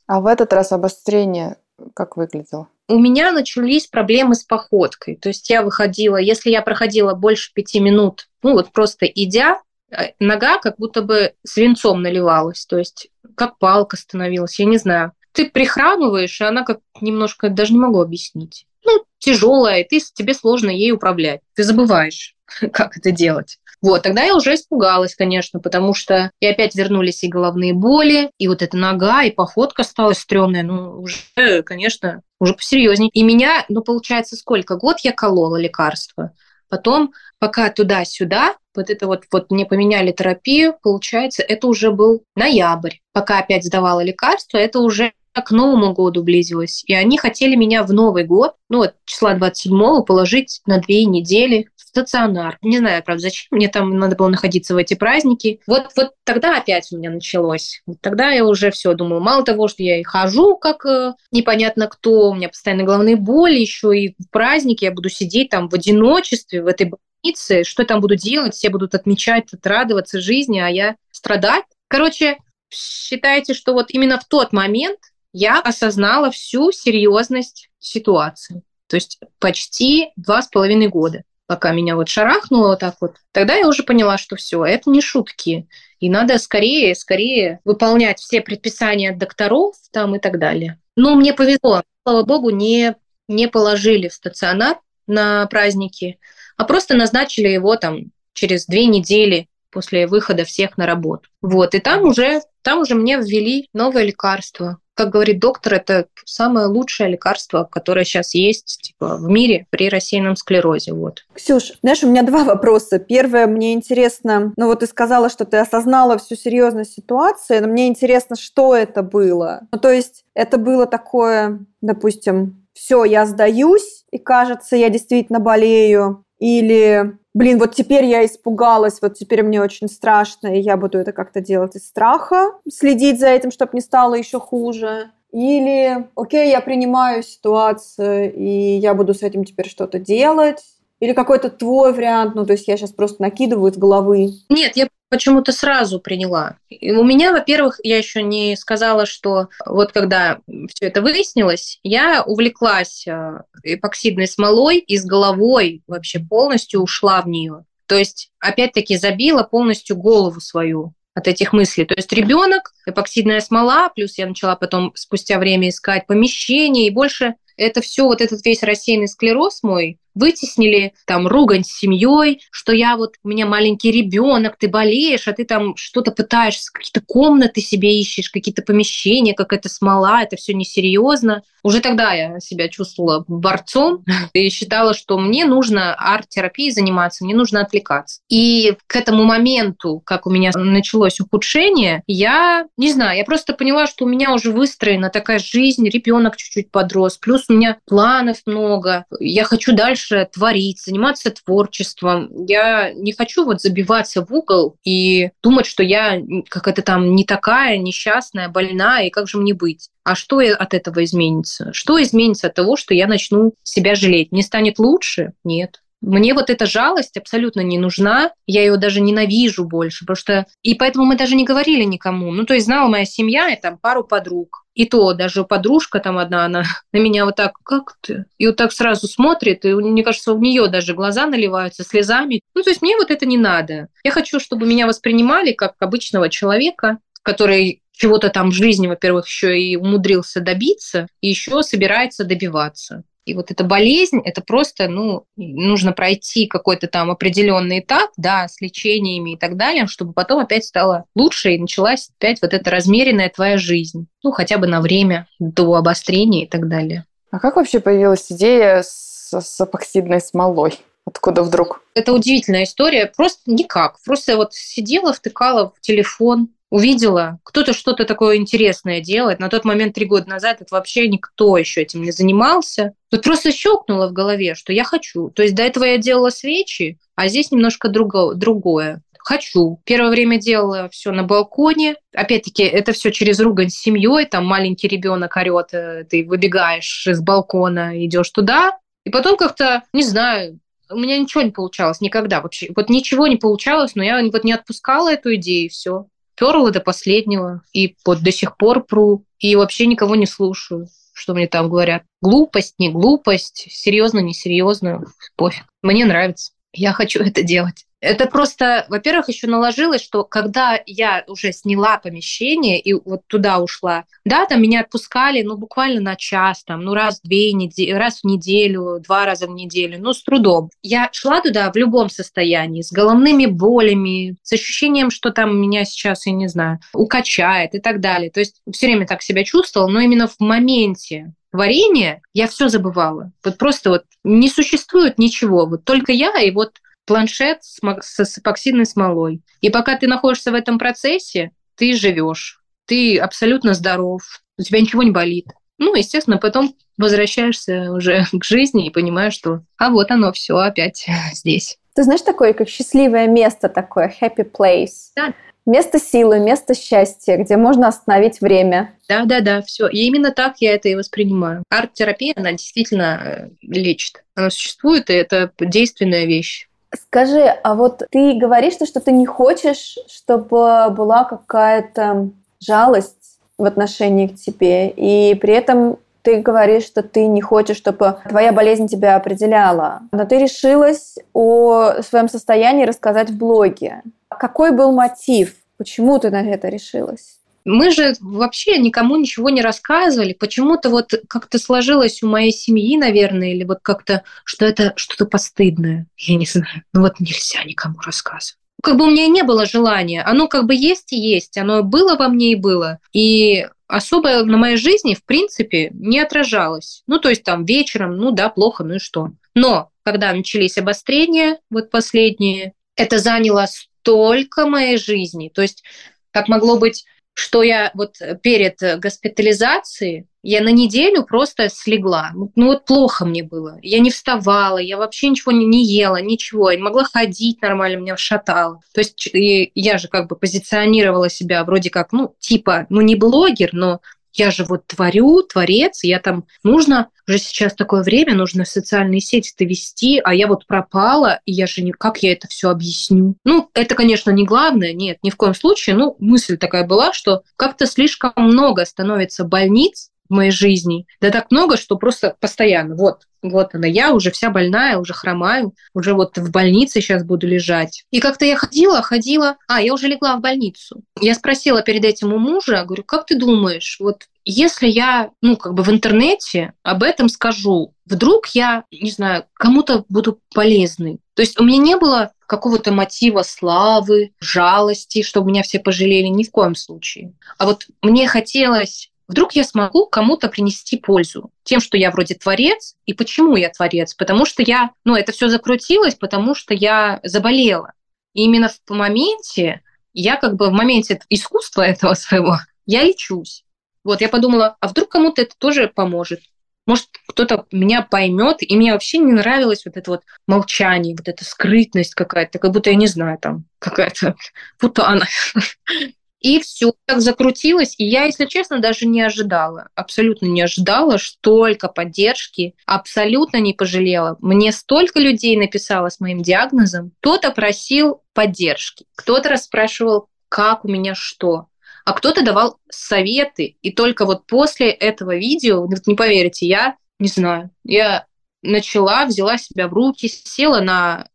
А 0.07 0.19
в 0.19 0.25
этот 0.25 0.53
раз 0.53 0.71
обострение 0.71 1.57
как 1.93 2.17
выглядело? 2.17 2.67
У 2.87 2.99
меня 2.99 3.31
начались 3.31 3.87
проблемы 3.87 4.35
с 4.35 4.43
походкой. 4.43 5.15
То 5.15 5.29
есть 5.29 5.49
я 5.49 5.61
выходила, 5.61 6.17
если 6.17 6.49
я 6.49 6.61
проходила 6.61 7.13
больше 7.13 7.53
пяти 7.53 7.79
минут, 7.79 8.27
ну 8.43 8.53
вот 8.53 8.71
просто 8.71 9.05
идя, 9.05 9.61
э, 9.91 10.11
нога 10.19 10.59
как 10.59 10.75
будто 10.77 11.01
бы 11.01 11.33
свинцом 11.45 12.01
наливалась, 12.01 12.65
то 12.65 12.77
есть 12.77 13.09
как 13.35 13.57
палка 13.57 13.97
становилась, 13.97 14.59
я 14.59 14.65
не 14.65 14.77
знаю. 14.77 15.13
Ты 15.31 15.49
прихрамываешь, 15.49 16.41
и 16.41 16.43
она 16.43 16.63
как 16.63 16.79
немножко, 16.99 17.49
даже 17.49 17.73
не 17.73 17.79
могу 17.79 18.01
объяснить. 18.01 18.67
Ну, 18.83 19.05
тяжелая, 19.19 19.81
и 19.81 19.87
ты, 19.87 19.99
тебе 20.13 20.33
сложно 20.33 20.69
ей 20.69 20.91
управлять. 20.91 21.41
Ты 21.55 21.63
забываешь, 21.63 22.35
как 22.45 22.97
это 22.97 23.11
делать. 23.11 23.59
Вот, 23.81 24.03
тогда 24.03 24.23
я 24.23 24.35
уже 24.35 24.53
испугалась, 24.53 25.15
конечно, 25.15 25.59
потому 25.59 25.95
что 25.95 26.31
и 26.39 26.45
опять 26.45 26.75
вернулись 26.75 27.23
и 27.23 27.27
головные 27.27 27.73
боли, 27.73 28.29
и 28.37 28.47
вот 28.47 28.61
эта 28.61 28.77
нога, 28.77 29.23
и 29.23 29.31
походка 29.31 29.83
стала 29.83 30.13
стрёмная. 30.13 30.61
Ну, 30.61 31.01
уже, 31.01 31.63
конечно, 31.63 32.21
уже 32.39 32.53
посерьезнее. 32.53 33.09
И 33.11 33.23
меня, 33.23 33.65
ну, 33.69 33.81
получается, 33.81 34.35
сколько? 34.35 34.75
Год 34.75 34.99
я 34.99 35.11
колола 35.11 35.59
лекарства. 35.59 36.31
Потом, 36.69 37.13
пока 37.39 37.69
туда-сюда, 37.69 38.55
вот 38.75 38.89
это 38.89 39.07
вот, 39.07 39.23
вот 39.31 39.51
мне 39.51 39.65
поменяли 39.65 40.11
терапию, 40.11 40.75
получается, 40.81 41.43
это 41.43 41.67
уже 41.67 41.91
был 41.91 42.23
ноябрь. 42.35 42.97
Пока 43.11 43.39
опять 43.39 43.65
сдавала 43.65 44.01
лекарства, 44.01 44.57
это 44.57 44.79
уже 44.79 45.11
к 45.39 45.51
Новому 45.51 45.93
году 45.93 46.23
близилось. 46.23 46.83
И 46.87 46.93
они 46.93 47.17
хотели 47.17 47.55
меня 47.55 47.83
в 47.83 47.93
Новый 47.93 48.25
год, 48.25 48.55
ну 48.69 48.79
вот 48.79 48.95
числа 49.05 49.37
27-го, 49.37 50.03
положить 50.03 50.61
на 50.65 50.79
две 50.79 51.05
недели 51.05 51.69
стационар. 51.91 52.57
Не 52.61 52.79
знаю, 52.79 53.03
правда, 53.03 53.23
зачем 53.23 53.47
мне 53.51 53.67
там 53.67 53.97
надо 53.97 54.15
было 54.15 54.29
находиться 54.29 54.73
в 54.73 54.77
эти 54.77 54.93
праздники. 54.93 55.59
Вот, 55.67 55.91
вот 55.95 56.11
тогда 56.23 56.57
опять 56.57 56.91
у 56.91 56.97
меня 56.97 57.09
началось. 57.11 57.81
Вот 57.85 57.97
тогда 58.01 58.31
я 58.31 58.45
уже 58.45 58.71
все 58.71 58.93
думаю, 58.93 59.21
мало 59.21 59.43
того, 59.43 59.67
что 59.67 59.83
я 59.83 59.99
и 59.99 60.03
хожу 60.03 60.57
как 60.57 60.85
э, 60.85 61.13
непонятно 61.31 61.87
кто, 61.87 62.31
у 62.31 62.35
меня 62.35 62.49
постоянно 62.49 62.83
головные 62.83 63.17
боли, 63.17 63.59
еще 63.59 63.97
и 63.97 64.15
в 64.19 64.29
празднике 64.31 64.87
я 64.87 64.91
буду 64.91 65.09
сидеть 65.09 65.49
там 65.49 65.69
в 65.69 65.73
одиночестве 65.73 66.61
в 66.61 66.67
этой 66.67 66.91
больнице, 67.23 67.63
что 67.63 67.83
я 67.83 67.87
там 67.87 67.99
буду 67.99 68.15
делать, 68.15 68.55
все 68.55 68.69
будут 68.69 68.95
отмечать, 68.95 69.49
радоваться 69.63 70.21
жизни, 70.21 70.59
а 70.59 70.67
я 70.67 70.95
страдать. 71.11 71.65
Короче, 71.89 72.37
считайте, 72.69 73.53
что 73.53 73.73
вот 73.73 73.87
именно 73.89 74.17
в 74.17 74.25
тот 74.25 74.53
момент 74.53 74.99
я 75.33 75.59
осознала 75.59 76.31
всю 76.31 76.71
серьезность 76.71 77.69
ситуации. 77.79 78.63
То 78.87 78.95
есть 78.95 79.19
почти 79.39 80.11
два 80.15 80.41
с 80.41 80.47
половиной 80.47 80.87
года 80.87 81.23
пока 81.51 81.73
меня 81.73 81.97
вот 81.97 82.07
шарахнуло 82.07 82.69
вот 82.69 82.79
так 82.79 82.95
вот, 83.01 83.17
тогда 83.33 83.55
я 83.55 83.67
уже 83.67 83.83
поняла, 83.83 84.17
что 84.17 84.37
все, 84.37 84.63
это 84.63 84.89
не 84.89 85.01
шутки. 85.01 85.67
И 85.99 86.09
надо 86.09 86.37
скорее, 86.37 86.95
скорее 86.95 87.59
выполнять 87.65 88.19
все 88.19 88.39
предписания 88.39 89.11
докторов 89.11 89.75
там 89.91 90.15
и 90.15 90.19
так 90.19 90.39
далее. 90.39 90.79
Но 90.95 91.13
мне 91.15 91.33
повезло, 91.33 91.83
слава 92.03 92.23
богу, 92.23 92.51
не, 92.51 92.95
не 93.27 93.49
положили 93.49 94.07
в 94.07 94.13
стационар 94.13 94.77
на 95.07 95.45
праздники, 95.47 96.19
а 96.55 96.63
просто 96.63 96.95
назначили 96.95 97.49
его 97.49 97.75
там 97.75 98.13
через 98.31 98.65
две 98.65 98.85
недели 98.85 99.49
после 99.71 100.07
выхода 100.07 100.45
всех 100.45 100.77
на 100.77 100.85
работу. 100.85 101.27
Вот, 101.41 101.75
и 101.75 101.79
там 101.79 102.03
уже, 102.03 102.43
там 102.61 102.79
уже 102.79 102.95
мне 102.95 103.17
ввели 103.17 103.67
новое 103.73 104.03
лекарство, 104.03 104.77
как 104.95 105.09
говорит 105.09 105.39
доктор, 105.39 105.75
это 105.75 106.07
самое 106.25 106.67
лучшее 106.67 107.09
лекарство, 107.09 107.67
которое 107.69 108.05
сейчас 108.05 108.33
есть 108.33 108.81
типа, 108.81 109.17
в 109.17 109.29
мире 109.29 109.67
при 109.69 109.89
рассеянном 109.89 110.35
склерозе. 110.35 110.93
Вот. 110.93 111.23
Ксюш, 111.33 111.73
знаешь, 111.81 112.03
у 112.03 112.09
меня 112.09 112.23
два 112.23 112.43
вопроса. 112.43 112.99
Первое, 112.99 113.47
мне 113.47 113.73
интересно, 113.73 114.53
ну 114.57 114.67
вот 114.67 114.81
ты 114.81 114.87
сказала, 114.87 115.29
что 115.29 115.45
ты 115.45 115.57
осознала 115.57 116.17
всю 116.17 116.35
серьезность 116.35 116.93
ситуации, 116.93 117.59
но 117.59 117.67
мне 117.67 117.87
интересно, 117.87 118.35
что 118.35 118.75
это 118.75 119.01
было. 119.03 119.61
Ну 119.71 119.79
то 119.79 119.91
есть 119.91 120.25
это 120.33 120.57
было 120.57 120.85
такое, 120.85 121.59
допустим, 121.81 122.67
все, 122.73 123.03
я 123.03 123.25
сдаюсь, 123.25 124.05
и 124.11 124.17
кажется, 124.17 124.75
я 124.75 124.89
действительно 124.89 125.39
болею, 125.39 126.25
или 126.41 127.17
блин, 127.35 127.59
вот 127.59 127.75
теперь 127.75 128.05
я 128.05 128.25
испугалась, 128.25 128.99
вот 129.01 129.13
теперь 129.13 129.43
мне 129.43 129.61
очень 129.61 129.87
страшно, 129.87 130.47
и 130.47 130.59
я 130.59 130.75
буду 130.75 130.97
это 130.97 131.11
как-то 131.13 131.39
делать 131.39 131.75
из 131.75 131.87
страха, 131.87 132.53
следить 132.67 133.19
за 133.19 133.27
этим, 133.27 133.51
чтобы 133.51 133.71
не 133.75 133.81
стало 133.81 134.15
еще 134.15 134.39
хуже. 134.39 135.11
Или, 135.31 136.09
окей, 136.15 136.49
я 136.49 136.59
принимаю 136.59 137.23
ситуацию, 137.23 138.33
и 138.33 138.49
я 138.49 138.93
буду 138.95 139.13
с 139.13 139.21
этим 139.21 139.45
теперь 139.45 139.69
что-то 139.69 139.99
делать, 139.99 140.61
или 140.99 141.13
какой-то 141.13 141.49
твой 141.49 141.93
вариант, 141.93 142.35
ну, 142.35 142.45
то 142.45 142.53
есть 142.53 142.67
я 142.67 142.75
сейчас 142.75 142.91
просто 142.91 143.21
накидываю 143.21 143.71
из 143.71 143.77
головы? 143.77 144.31
Нет, 144.49 144.75
я 144.75 144.87
почему-то 145.11 145.51
сразу 145.51 145.99
приняла. 145.99 146.55
И 146.69 146.93
у 146.93 147.03
меня, 147.03 147.33
во-первых, 147.33 147.81
я 147.83 147.97
еще 147.97 148.23
не 148.23 148.55
сказала, 148.55 149.05
что 149.05 149.49
вот 149.65 149.91
когда 149.91 150.39
все 150.73 150.85
это 150.85 151.01
выяснилось, 151.01 151.79
я 151.83 152.23
увлеклась 152.23 153.05
э, 153.05 153.41
эпоксидной 153.63 154.27
смолой 154.27 154.77
и 154.77 154.97
с 154.97 155.05
головой 155.05 155.83
вообще 155.85 156.19
полностью 156.19 156.79
ушла 156.79 157.21
в 157.21 157.27
нее. 157.27 157.65
То 157.87 157.97
есть, 157.97 158.31
опять-таки, 158.39 158.95
забила 158.95 159.43
полностью 159.43 159.97
голову 159.97 160.39
свою 160.39 160.93
от 161.13 161.27
этих 161.27 161.51
мыслей. 161.51 161.83
То 161.83 161.93
есть 161.95 162.13
ребенок, 162.13 162.71
эпоксидная 162.85 163.41
смола, 163.41 163.89
плюс 163.89 164.17
я 164.17 164.27
начала 164.27 164.55
потом 164.55 164.93
спустя 164.95 165.39
время 165.39 165.67
искать 165.67 166.07
помещение, 166.07 166.87
и 166.87 166.91
больше 166.91 167.35
это 167.57 167.81
все, 167.81 168.05
вот 168.05 168.21
этот 168.21 168.45
весь 168.45 168.63
рассеянный 168.63 169.09
склероз 169.09 169.61
мой, 169.61 169.99
вытеснили 170.15 170.93
там 171.05 171.27
ругань 171.27 171.63
с 171.63 171.77
семьей, 171.77 172.41
что 172.51 172.73
я 172.73 172.97
вот, 172.97 173.15
у 173.23 173.29
меня 173.29 173.45
маленький 173.45 173.91
ребенок, 173.91 174.57
ты 174.57 174.67
болеешь, 174.67 175.27
а 175.27 175.33
ты 175.33 175.45
там 175.45 175.75
что-то 175.75 176.11
пытаешься, 176.11 176.71
какие-то 176.71 177.01
комнаты 177.01 177.61
себе 177.61 177.99
ищешь, 177.99 178.29
какие-то 178.29 178.61
помещения, 178.61 179.33
какая-то 179.33 179.69
смола, 179.69 180.23
это 180.23 180.35
все 180.35 180.53
несерьезно. 180.53 181.43
Уже 181.63 181.79
тогда 181.79 182.13
я 182.13 182.39
себя 182.39 182.67
чувствовала 182.69 183.23
борцом 183.27 184.03
и 184.33 184.49
считала, 184.49 184.93
что 184.93 185.17
мне 185.17 185.45
нужно 185.45 185.93
арт-терапией 185.93 186.71
заниматься, 186.71 187.23
мне 187.23 187.35
нужно 187.35 187.61
отвлекаться. 187.61 188.21
И 188.29 188.75
к 188.87 188.95
этому 188.95 189.23
моменту, 189.23 190.01
как 190.05 190.25
у 190.25 190.29
меня 190.29 190.51
началось 190.55 191.19
ухудшение, 191.19 192.03
я, 192.07 192.65
не 192.77 192.91
знаю, 192.91 193.17
я 193.17 193.23
просто 193.23 193.53
поняла, 193.53 193.87
что 193.87 194.05
у 194.05 194.07
меня 194.07 194.33
уже 194.33 194.51
выстроена 194.51 195.09
такая 195.09 195.39
жизнь, 195.39 195.87
ребенок 195.87 196.37
чуть-чуть 196.37 196.71
подрос, 196.71 197.17
плюс 197.17 197.45
у 197.49 197.53
меня 197.53 197.77
планов 197.85 198.37
много, 198.45 199.05
я 199.19 199.43
хочу 199.43 199.73
дальше 199.73 200.00
дальше 200.01 200.29
творить, 200.31 200.81
заниматься 200.81 201.31
творчеством. 201.31 202.29
Я 202.45 202.91
не 202.93 203.13
хочу 203.13 203.45
вот 203.45 203.61
забиваться 203.61 204.25
в 204.25 204.33
угол 204.33 204.75
и 204.83 205.29
думать, 205.43 205.65
что 205.65 205.83
я 205.83 206.21
как-то 206.49 206.81
там 206.81 207.15
не 207.15 207.25
такая, 207.25 207.77
несчастная, 207.77 208.49
больная, 208.49 209.07
и 209.07 209.09
как 209.09 209.27
же 209.27 209.37
мне 209.37 209.53
быть? 209.53 209.89
А 210.03 210.15
что 210.15 210.39
от 210.39 210.73
этого 210.73 211.03
изменится? 211.03 211.71
Что 211.73 212.01
изменится 212.01 212.47
от 212.47 212.55
того, 212.55 212.75
что 212.75 212.93
я 212.93 213.07
начну 213.07 213.53
себя 213.63 213.95
жалеть? 213.95 214.31
Мне 214.31 214.43
станет 214.43 214.79
лучше? 214.79 215.33
Нет. 215.43 215.81
Мне 216.01 216.33
вот 216.33 216.49
эта 216.49 216.65
жалость 216.65 217.15
абсолютно 217.17 217.61
не 217.61 217.77
нужна, 217.77 218.31
я 218.47 218.61
ее 218.61 218.77
даже 218.77 219.01
ненавижу 219.01 219.65
больше, 219.65 220.05
потому 220.05 220.15
что... 220.15 220.47
И 220.63 220.73
поэтому 220.73 221.05
мы 221.05 221.15
даже 221.15 221.35
не 221.35 221.45
говорили 221.45 221.83
никому. 221.83 222.31
Ну, 222.31 222.43
то 222.45 222.55
есть 222.55 222.65
знала 222.65 222.89
моя 222.89 223.05
семья 223.05 223.49
и 223.49 223.59
там 223.59 223.77
пару 223.77 224.03
подруг. 224.03 224.65
И 224.73 224.85
то 224.85 225.13
даже 225.13 225.43
подружка 225.43 225.99
там 225.99 226.17
одна, 226.17 226.45
она 226.45 226.63
на 226.91 226.97
меня 226.97 227.25
вот 227.25 227.35
так, 227.35 227.53
как 227.63 227.97
ты? 228.01 228.25
И 228.37 228.47
вот 228.47 228.55
так 228.55 228.71
сразу 228.71 229.07
смотрит, 229.07 229.63
и 229.65 229.73
мне 229.73 230.03
кажется, 230.03 230.33
у 230.33 230.39
нее 230.39 230.67
даже 230.67 230.93
глаза 230.93 231.27
наливаются 231.27 231.83
слезами. 231.83 232.41
Ну, 232.55 232.63
то 232.63 232.69
есть 232.69 232.81
мне 232.81 232.97
вот 232.97 233.11
это 233.11 233.25
не 233.25 233.37
надо. 233.37 233.89
Я 234.03 234.11
хочу, 234.11 234.39
чтобы 234.39 234.65
меня 234.65 234.87
воспринимали 234.87 235.51
как 235.51 235.75
обычного 235.79 236.29
человека, 236.29 236.97
который 237.21 237.83
чего-то 237.91 238.29
там 238.29 238.49
в 238.49 238.53
жизни, 238.53 238.87
во-первых, 238.87 239.27
еще 239.27 239.59
и 239.59 239.75
умудрился 239.75 240.41
добиться, 240.41 241.05
и 241.21 241.29
еще 241.29 241.61
собирается 241.61 242.23
добиваться. 242.23 243.03
И 243.25 243.33
вот 243.33 243.51
эта 243.51 243.63
болезнь, 243.63 244.21
это 244.23 244.41
просто, 244.41 244.87
ну, 244.87 245.25
нужно 245.35 245.91
пройти 245.91 246.47
какой-то 246.47 246.87
там 246.87 247.11
определенный 247.11 247.79
этап, 247.79 248.11
да, 248.17 248.47
с 248.47 248.59
лечениями 248.61 249.33
и 249.33 249.37
так 249.37 249.57
далее, 249.57 249.87
чтобы 249.87 250.13
потом 250.13 250.39
опять 250.39 250.65
стало 250.65 251.05
лучше 251.15 251.53
и 251.53 251.59
началась 251.59 252.09
опять 252.17 252.41
вот 252.41 252.53
эта 252.53 252.69
размеренная 252.71 253.29
твоя 253.29 253.57
жизнь. 253.57 254.07
Ну, 254.23 254.31
хотя 254.31 254.57
бы 254.57 254.67
на 254.67 254.81
время 254.81 255.27
до 255.39 255.75
обострения 255.75 256.45
и 256.45 256.47
так 256.47 256.67
далее. 256.67 257.05
А 257.31 257.39
как 257.39 257.55
вообще 257.55 257.79
появилась 257.79 258.31
идея 258.31 258.81
с, 258.83 259.31
с 259.31 259.61
эпоксидной 259.61 260.19
смолой? 260.19 260.79
Откуда 261.05 261.43
вдруг? 261.43 261.83
Это 261.93 262.13
удивительная 262.13 262.63
история. 262.63 263.11
Просто 263.15 263.41
никак. 263.45 263.97
Просто 264.03 264.37
вот 264.37 264.53
сидела, 264.53 265.13
втыкала 265.13 265.73
в 265.75 265.81
телефон, 265.81 266.49
увидела, 266.71 267.39
кто-то 267.43 267.73
что-то 267.73 268.05
такое 268.05 268.37
интересное 268.37 269.01
делает. 269.01 269.39
На 269.39 269.49
тот 269.49 269.65
момент, 269.65 269.93
три 269.93 270.05
года 270.05 270.29
назад, 270.29 270.61
это 270.61 270.73
вообще 270.73 271.07
никто 271.07 271.57
еще 271.57 271.81
этим 271.81 272.01
не 272.01 272.11
занимался. 272.11 272.93
Тут 273.09 273.23
просто 273.23 273.51
щелкнуло 273.51 274.07
в 274.07 274.13
голове, 274.13 274.55
что 274.55 274.71
я 274.71 274.83
хочу. 274.83 275.29
То 275.29 275.43
есть 275.43 275.53
до 275.53 275.63
этого 275.63 275.83
я 275.83 275.97
делала 275.97 276.29
свечи, 276.29 276.97
а 277.15 277.27
здесь 277.27 277.51
немножко 277.51 277.89
друго, 277.89 278.33
другое. 278.33 279.03
Хочу. 279.19 279.79
Первое 279.85 280.09
время 280.09 280.39
делала 280.39 280.89
все 280.89 281.11
на 281.11 281.23
балконе. 281.23 281.95
Опять-таки, 282.15 282.63
это 282.63 282.91
все 282.93 283.11
через 283.11 283.39
ругань 283.39 283.69
с 283.69 283.77
семьей. 283.77 284.25
Там 284.25 284.45
маленький 284.45 284.87
ребенок 284.87 285.35
орет, 285.37 285.73
э, 285.73 286.05
ты 286.09 286.25
выбегаешь 286.25 287.05
из 287.05 287.21
балкона, 287.21 288.03
идешь 288.03 288.31
туда. 288.31 288.79
И 289.03 289.09
потом 289.09 289.37
как-то, 289.37 289.83
не 289.93 290.03
знаю, 290.03 290.59
у 290.91 290.97
меня 290.97 291.17
ничего 291.17 291.41
не 291.41 291.51
получалось 291.51 292.01
никогда 292.01 292.41
вообще. 292.41 292.69
Вот 292.75 292.89
ничего 292.89 293.27
не 293.27 293.37
получалось, 293.37 293.95
но 293.95 294.03
я 294.03 294.21
вот 294.23 294.43
не 294.43 294.53
отпускала 294.53 295.11
эту 295.11 295.35
идею, 295.35 295.65
и 295.65 295.69
все 295.69 296.07
перла 296.35 296.71
до 296.71 296.79
последнего, 296.79 297.61
и 297.71 297.95
вот 298.05 298.23
до 298.23 298.31
сих 298.31 298.57
пор 298.57 298.83
пру, 298.83 299.25
и 299.37 299.55
вообще 299.55 299.85
никого 299.85 300.15
не 300.15 300.25
слушаю, 300.25 300.87
что 301.13 301.33
мне 301.33 301.47
там 301.47 301.69
говорят. 301.69 302.03
Глупость, 302.21 302.75
не 302.79 302.89
глупость, 302.89 303.67
серьезно, 303.69 304.19
не 304.19 304.33
серьезно, 304.33 305.03
пофиг. 305.35 305.65
Мне 305.83 306.05
нравится. 306.05 306.53
Я 306.73 306.93
хочу 306.93 307.21
это 307.21 307.43
делать. 307.43 307.85
Это 308.01 308.25
просто, 308.25 308.87
во-первых, 308.89 309.29
еще 309.29 309.45
наложилось, 309.45 310.01
что 310.01 310.23
когда 310.23 310.79
я 310.87 311.23
уже 311.27 311.53
сняла 311.53 311.97
помещение 311.97 312.79
и 312.79 312.93
вот 312.93 313.21
туда 313.27 313.59
ушла, 313.59 314.05
да, 314.25 314.47
там 314.47 314.59
меня 314.59 314.81
отпускали, 314.81 315.43
ну, 315.43 315.55
буквально 315.55 316.01
на 316.01 316.15
час, 316.15 316.63
там, 316.63 316.81
ну, 316.83 316.95
раз 316.95 317.19
в 317.19 317.27
две 317.27 317.53
недели, 317.53 317.91
раз 317.91 318.21
в 318.21 318.23
неделю, 318.23 318.99
два 318.99 319.25
раза 319.27 319.45
в 319.45 319.51
неделю, 319.51 319.99
ну, 320.01 320.13
с 320.13 320.23
трудом. 320.23 320.71
Я 320.81 321.09
шла 321.11 321.41
туда 321.41 321.71
в 321.71 321.75
любом 321.75 322.09
состоянии, 322.09 322.81
с 322.81 322.91
головными 322.91 323.45
болями, 323.45 324.35
с 324.41 324.53
ощущением, 324.53 325.11
что 325.11 325.29
там 325.29 325.55
меня 325.61 325.85
сейчас, 325.85 326.25
я 326.25 326.33
не 326.33 326.47
знаю, 326.47 326.79
укачает 326.93 327.75
и 327.75 327.79
так 327.79 327.99
далее. 327.99 328.31
То 328.31 328.39
есть 328.39 328.61
все 328.73 328.87
время 328.87 329.05
так 329.05 329.21
себя 329.21 329.43
чувствовала, 329.43 329.89
но 329.89 329.99
именно 329.99 330.27
в 330.27 330.39
моменте 330.39 331.33
творения 331.51 332.21
я 332.33 332.47
все 332.47 332.69
забывала. 332.69 333.31
Вот 333.43 333.57
просто 333.57 333.89
вот 333.89 334.05
не 334.23 334.49
существует 334.49 335.17
ничего. 335.17 335.65
Вот 335.65 335.83
только 335.83 336.11
я 336.11 336.39
и 336.41 336.51
вот 336.51 336.77
планшет 337.05 337.63
с, 337.63 337.79
с 338.01 338.37
эпоксидной 338.37 338.85
смолой. 338.85 339.41
И 339.59 339.69
пока 339.69 339.97
ты 339.97 340.07
находишься 340.07 340.51
в 340.51 340.55
этом 340.55 340.79
процессе, 340.79 341.51
ты 341.75 341.93
живешь, 341.93 342.61
ты 342.85 343.17
абсолютно 343.17 343.73
здоров, 343.73 344.21
у 344.57 344.63
тебя 344.63 344.79
ничего 344.81 345.03
не 345.03 345.11
болит. 345.11 345.47
Ну, 345.77 345.95
естественно, 345.95 346.37
потом 346.37 346.75
возвращаешься 346.97 347.91
уже 347.91 348.25
к 348.31 348.43
жизни 348.43 348.87
и 348.87 348.91
понимаешь, 348.91 349.33
что 349.33 349.63
а 349.77 349.89
вот 349.89 350.11
оно 350.11 350.31
все 350.31 350.57
опять 350.57 351.07
здесь. 351.33 351.77
Ты 351.93 352.03
знаешь 352.03 352.21
такое, 352.21 352.53
как 352.53 352.69
счастливое 352.69 353.27
место 353.27 353.67
такое, 353.67 354.13
happy 354.21 354.49
place? 354.49 355.11
Да. 355.15 355.33
Место 355.65 355.99
силы, 355.99 356.39
место 356.39 356.73
счастья, 356.73 357.37
где 357.37 357.55
можно 357.55 357.87
остановить 357.87 358.41
время. 358.41 358.95
Да, 359.07 359.25
да, 359.25 359.41
да, 359.41 359.61
все. 359.61 359.87
И 359.87 359.99
именно 360.05 360.31
так 360.31 360.55
я 360.57 360.73
это 360.73 360.89
и 360.89 360.95
воспринимаю. 360.95 361.63
Арт-терапия, 361.69 362.33
она 362.35 362.51
действительно 362.51 363.21
э, 363.23 363.49
лечит. 363.61 364.23
Она 364.35 364.49
существует, 364.49 365.09
и 365.09 365.13
это 365.13 365.51
действенная 365.59 366.25
вещь. 366.25 366.67
Скажи, 366.93 367.41
а 367.41 367.75
вот 367.75 368.01
ты 368.09 368.33
говоришь, 368.33 368.73
что 368.73 368.99
ты 368.99 369.11
не 369.11 369.25
хочешь, 369.25 369.97
чтобы 370.07 370.89
была 370.89 371.23
какая-то 371.25 372.31
жалость 372.59 373.39
в 373.57 373.63
отношении 373.63 374.27
к 374.27 374.35
тебе, 374.35 374.89
и 374.89 375.35
при 375.35 375.53
этом 375.53 375.97
ты 376.21 376.41
говоришь, 376.41 376.85
что 376.85 377.01
ты 377.01 377.27
не 377.27 377.41
хочешь, 377.41 377.77
чтобы 377.77 378.17
твоя 378.27 378.51
болезнь 378.51 378.87
тебя 378.87 379.15
определяла, 379.15 380.01
но 380.11 380.25
ты 380.25 380.39
решилась 380.39 381.15
о 381.33 382.01
своем 382.01 382.29
состоянии 382.29 382.85
рассказать 382.85 383.29
в 383.29 383.37
блоге. 383.37 384.01
Какой 384.41 384.71
был 384.71 384.91
мотив? 384.91 385.53
Почему 385.77 386.17
ты 386.17 386.31
на 386.31 386.41
это 386.41 386.67
решилась? 386.67 387.37
Мы 387.63 387.91
же 387.91 388.15
вообще 388.19 388.79
никому 388.79 389.15
ничего 389.17 389.51
не 389.51 389.61
рассказывали. 389.61 390.33
Почему-то 390.33 390.89
вот 390.89 391.13
как-то 391.27 391.59
сложилось 391.59 392.23
у 392.23 392.27
моей 392.27 392.51
семьи, 392.51 392.97
наверное, 392.97 393.51
или 393.51 393.63
вот 393.65 393.81
как-то, 393.83 394.23
что 394.43 394.65
это 394.65 394.93
что-то 394.95 395.27
постыдное. 395.27 396.07
Я 396.17 396.37
не 396.37 396.47
знаю. 396.47 396.81
Ну 396.91 397.01
вот 397.01 397.19
нельзя 397.19 397.63
никому 397.65 397.99
рассказывать. 397.99 398.57
Как 398.81 398.97
бы 398.97 399.05
у 399.05 399.11
меня 399.11 399.27
не 399.27 399.43
было 399.43 399.67
желания. 399.67 400.23
Оно 400.23 400.47
как 400.47 400.65
бы 400.65 400.73
есть 400.73 401.13
и 401.13 401.19
есть. 401.19 401.59
Оно 401.59 401.83
было 401.83 402.15
во 402.15 402.27
мне 402.27 402.53
и 402.53 402.55
было. 402.55 402.97
И 403.13 403.67
особо 403.85 404.43
на 404.43 404.57
моей 404.57 404.77
жизни, 404.77 405.13
в 405.13 405.23
принципе, 405.23 405.91
не 405.93 406.19
отражалось. 406.19 407.03
Ну, 407.05 407.19
то 407.19 407.29
есть 407.29 407.43
там 407.43 407.63
вечером, 407.63 408.17
ну 408.17 408.31
да, 408.31 408.49
плохо, 408.49 408.83
ну 408.83 408.95
и 408.95 408.99
что. 408.99 409.33
Но 409.53 409.91
когда 410.01 410.33
начались 410.33 410.79
обострения, 410.79 411.59
вот 411.69 411.91
последние, 411.91 412.73
это 412.95 413.19
заняло 413.19 413.67
столько 414.01 414.65
моей 414.65 414.97
жизни. 414.97 415.51
То 415.53 415.61
есть 415.61 415.83
как 416.31 416.47
могло 416.47 416.77
быть 416.77 417.05
что 417.33 417.63
я 417.63 417.91
вот 417.93 418.15
перед 418.43 418.77
госпитализацией, 418.99 420.27
я 420.43 420.61
на 420.61 420.69
неделю 420.69 421.23
просто 421.23 421.69
слегла. 421.69 422.31
Ну, 422.33 422.51
ну 422.55 422.67
вот 422.67 422.85
плохо 422.85 423.25
мне 423.25 423.43
было. 423.43 423.77
Я 423.81 423.99
не 423.99 424.11
вставала, 424.11 424.79
я 424.79 424.97
вообще 424.97 425.29
ничего 425.29 425.51
не, 425.51 425.65
не 425.65 425.85
ела, 425.85 426.21
ничего. 426.21 426.71
Я 426.71 426.77
не 426.77 426.83
могла 426.83 427.03
ходить 427.03 427.61
нормально, 427.61 427.97
меня 427.97 428.17
шатало. 428.17 428.81
То 428.93 429.01
есть 429.01 429.29
я 429.33 429.97
же 429.97 430.07
как 430.07 430.27
бы 430.27 430.35
позиционировала 430.35 431.29
себя 431.29 431.63
вроде 431.63 431.89
как, 431.89 432.11
ну, 432.11 432.35
типа, 432.39 432.87
ну 432.89 433.01
не 433.01 433.15
блогер, 433.15 433.69
но 433.71 434.01
я 434.33 434.51
же 434.51 434.63
вот 434.63 434.87
творю, 434.87 435.43
творец, 435.43 436.03
я 436.03 436.19
там, 436.19 436.45
нужно, 436.63 437.09
уже 437.27 437.37
сейчас 437.37 437.73
такое 437.73 438.03
время, 438.03 438.35
нужно 438.35 438.65
социальные 438.65 439.21
сети-то 439.21 439.65
вести, 439.65 440.21
а 440.23 440.33
я 440.33 440.47
вот 440.47 440.67
пропала, 440.67 441.39
и 441.45 441.51
я 441.51 441.67
же 441.67 441.81
не, 441.81 441.91
как 441.91 442.23
я 442.23 442.33
это 442.33 442.47
все 442.47 442.69
объясню? 442.69 443.35
Ну, 443.43 443.69
это, 443.73 443.95
конечно, 443.95 444.31
не 444.31 444.45
главное, 444.45 444.93
нет, 444.93 445.17
ни 445.23 445.29
в 445.29 445.35
коем 445.35 445.53
случае, 445.53 445.95
ну, 445.95 446.15
мысль 446.19 446.57
такая 446.57 446.85
была, 446.85 447.13
что 447.13 447.43
как-то 447.55 447.85
слишком 447.85 448.33
много 448.35 448.85
становится 448.85 449.43
больниц, 449.43 450.10
моей 450.31 450.51
жизни. 450.51 451.05
Да 451.19 451.29
так 451.29 451.51
много, 451.51 451.77
что 451.77 451.97
просто 451.97 452.35
постоянно. 452.39 452.95
Вот, 452.95 453.27
вот 453.41 453.73
она, 453.73 453.87
я 453.87 454.13
уже 454.13 454.31
вся 454.31 454.49
больная, 454.49 454.97
уже 454.97 455.13
хромаю, 455.13 455.73
уже 455.93 456.13
вот 456.13 456.37
в 456.37 456.51
больнице 456.51 457.01
сейчас 457.01 457.23
буду 457.23 457.47
лежать. 457.47 458.05
И 458.11 458.19
как-то 458.19 458.45
я 458.45 458.55
ходила, 458.55 459.01
ходила, 459.01 459.57
а, 459.67 459.81
я 459.81 459.93
уже 459.93 460.07
легла 460.07 460.35
в 460.37 460.41
больницу. 460.41 461.03
Я 461.19 461.35
спросила 461.35 461.81
перед 461.81 462.05
этим 462.05 462.33
у 462.33 462.37
мужа, 462.37 462.83
говорю, 462.85 463.03
как 463.03 463.25
ты 463.25 463.37
думаешь, 463.37 463.97
вот 463.99 464.23
если 464.43 464.87
я, 464.87 465.31
ну, 465.41 465.55
как 465.55 465.73
бы 465.73 465.83
в 465.83 465.89
интернете 465.89 466.73
об 466.83 467.03
этом 467.03 467.29
скажу, 467.29 467.93
вдруг 468.05 468.47
я, 468.47 468.85
не 468.91 469.11
знаю, 469.11 469.45
кому-то 469.53 470.05
буду 470.09 470.39
полезной. 470.53 471.19
То 471.35 471.43
есть 471.43 471.59
у 471.59 471.63
меня 471.63 471.77
не 471.77 471.95
было 471.95 472.31
какого-то 472.47 472.91
мотива 472.91 473.43
славы, 473.43 474.31
жалости, 474.39 475.21
чтобы 475.21 475.51
меня 475.51 475.63
все 475.63 475.79
пожалели, 475.79 476.27
ни 476.27 476.43
в 476.43 476.51
коем 476.51 476.75
случае. 476.75 477.33
А 477.57 477.65
вот 477.65 477.87
мне 478.01 478.27
хотелось 478.27 479.10
вдруг 479.27 479.53
я 479.53 479.63
смогу 479.63 480.05
кому-то 480.07 480.49
принести 480.49 480.97
пользу 480.97 481.51
тем, 481.63 481.79
что 481.79 481.97
я 481.97 482.11
вроде 482.11 482.35
творец. 482.35 482.95
И 483.05 483.13
почему 483.13 483.55
я 483.55 483.69
творец? 483.69 484.13
Потому 484.13 484.45
что 484.45 484.61
я, 484.63 484.91
ну, 485.03 485.15
это 485.15 485.31
все 485.31 485.49
закрутилось, 485.49 486.15
потому 486.15 486.55
что 486.55 486.73
я 486.73 487.19
заболела. 487.23 487.93
И 488.33 488.43
именно 488.43 488.69
в 488.69 488.93
моменте, 488.93 489.81
я 490.13 490.35
как 490.35 490.55
бы 490.55 490.69
в 490.69 490.73
моменте 490.73 491.19
искусства 491.29 491.81
этого 491.81 492.13
своего, 492.13 492.57
я 492.85 493.03
лечусь. 493.03 493.63
Вот, 494.03 494.21
я 494.21 494.29
подумала, 494.29 494.77
а 494.79 494.87
вдруг 494.87 495.09
кому-то 495.09 495.41
это 495.41 495.55
тоже 495.57 495.87
поможет? 495.87 496.41
Может, 496.87 497.09
кто-то 497.27 497.67
меня 497.71 498.01
поймет, 498.01 498.57
и 498.61 498.75
мне 498.75 498.91
вообще 498.91 499.19
не 499.19 499.33
нравилось 499.33 499.85
вот 499.85 499.97
это 499.97 500.11
вот 500.11 500.23
молчание, 500.47 501.15
вот 501.15 501.27
эта 501.27 501.45
скрытность 501.45 502.15
какая-то, 502.15 502.57
как 502.57 502.71
будто 502.71 502.89
я 502.89 502.95
не 502.95 503.07
знаю, 503.07 503.37
там 503.37 503.65
какая-то 503.79 504.35
путана. 504.79 505.27
И 506.41 506.59
все 506.59 506.93
так 507.05 507.21
закрутилось. 507.21 507.95
И 507.97 508.03
я, 508.03 508.25
если 508.25 508.45
честно, 508.45 508.79
даже 508.79 509.05
не 509.05 509.21
ожидала, 509.21 509.89
абсолютно 509.95 510.47
не 510.47 510.61
ожидала 510.61 511.17
столько 511.17 511.87
поддержки, 511.87 512.75
абсолютно 512.85 513.57
не 513.57 513.73
пожалела. 513.73 514.37
Мне 514.41 514.71
столько 514.71 515.19
людей 515.19 515.55
написало 515.55 516.09
с 516.09 516.19
моим 516.19 516.41
диагнозом. 516.41 517.11
Кто-то 517.19 517.51
просил 517.51 518.23
поддержки, 518.33 519.05
кто-то 519.15 519.49
расспрашивал, 519.49 520.29
как 520.49 520.83
у 520.83 520.87
меня 520.87 521.13
что, 521.15 521.67
а 522.05 522.13
кто-то 522.13 522.43
давал 522.43 522.79
советы. 522.89 523.77
И 523.83 523.91
только 523.91 524.25
вот 524.25 524.47
после 524.47 524.89
этого 524.89 525.37
видео, 525.37 525.85
вот 525.85 526.07
не 526.07 526.15
поверите, 526.15 526.65
я 526.65 526.97
не 527.19 527.27
знаю, 527.27 527.69
я 527.83 528.25
начала, 528.63 529.25
взяла 529.25 529.57
себя 529.57 529.87
в 529.87 529.93
руки, 529.93 530.27
села 530.27 530.81
на 530.81 531.27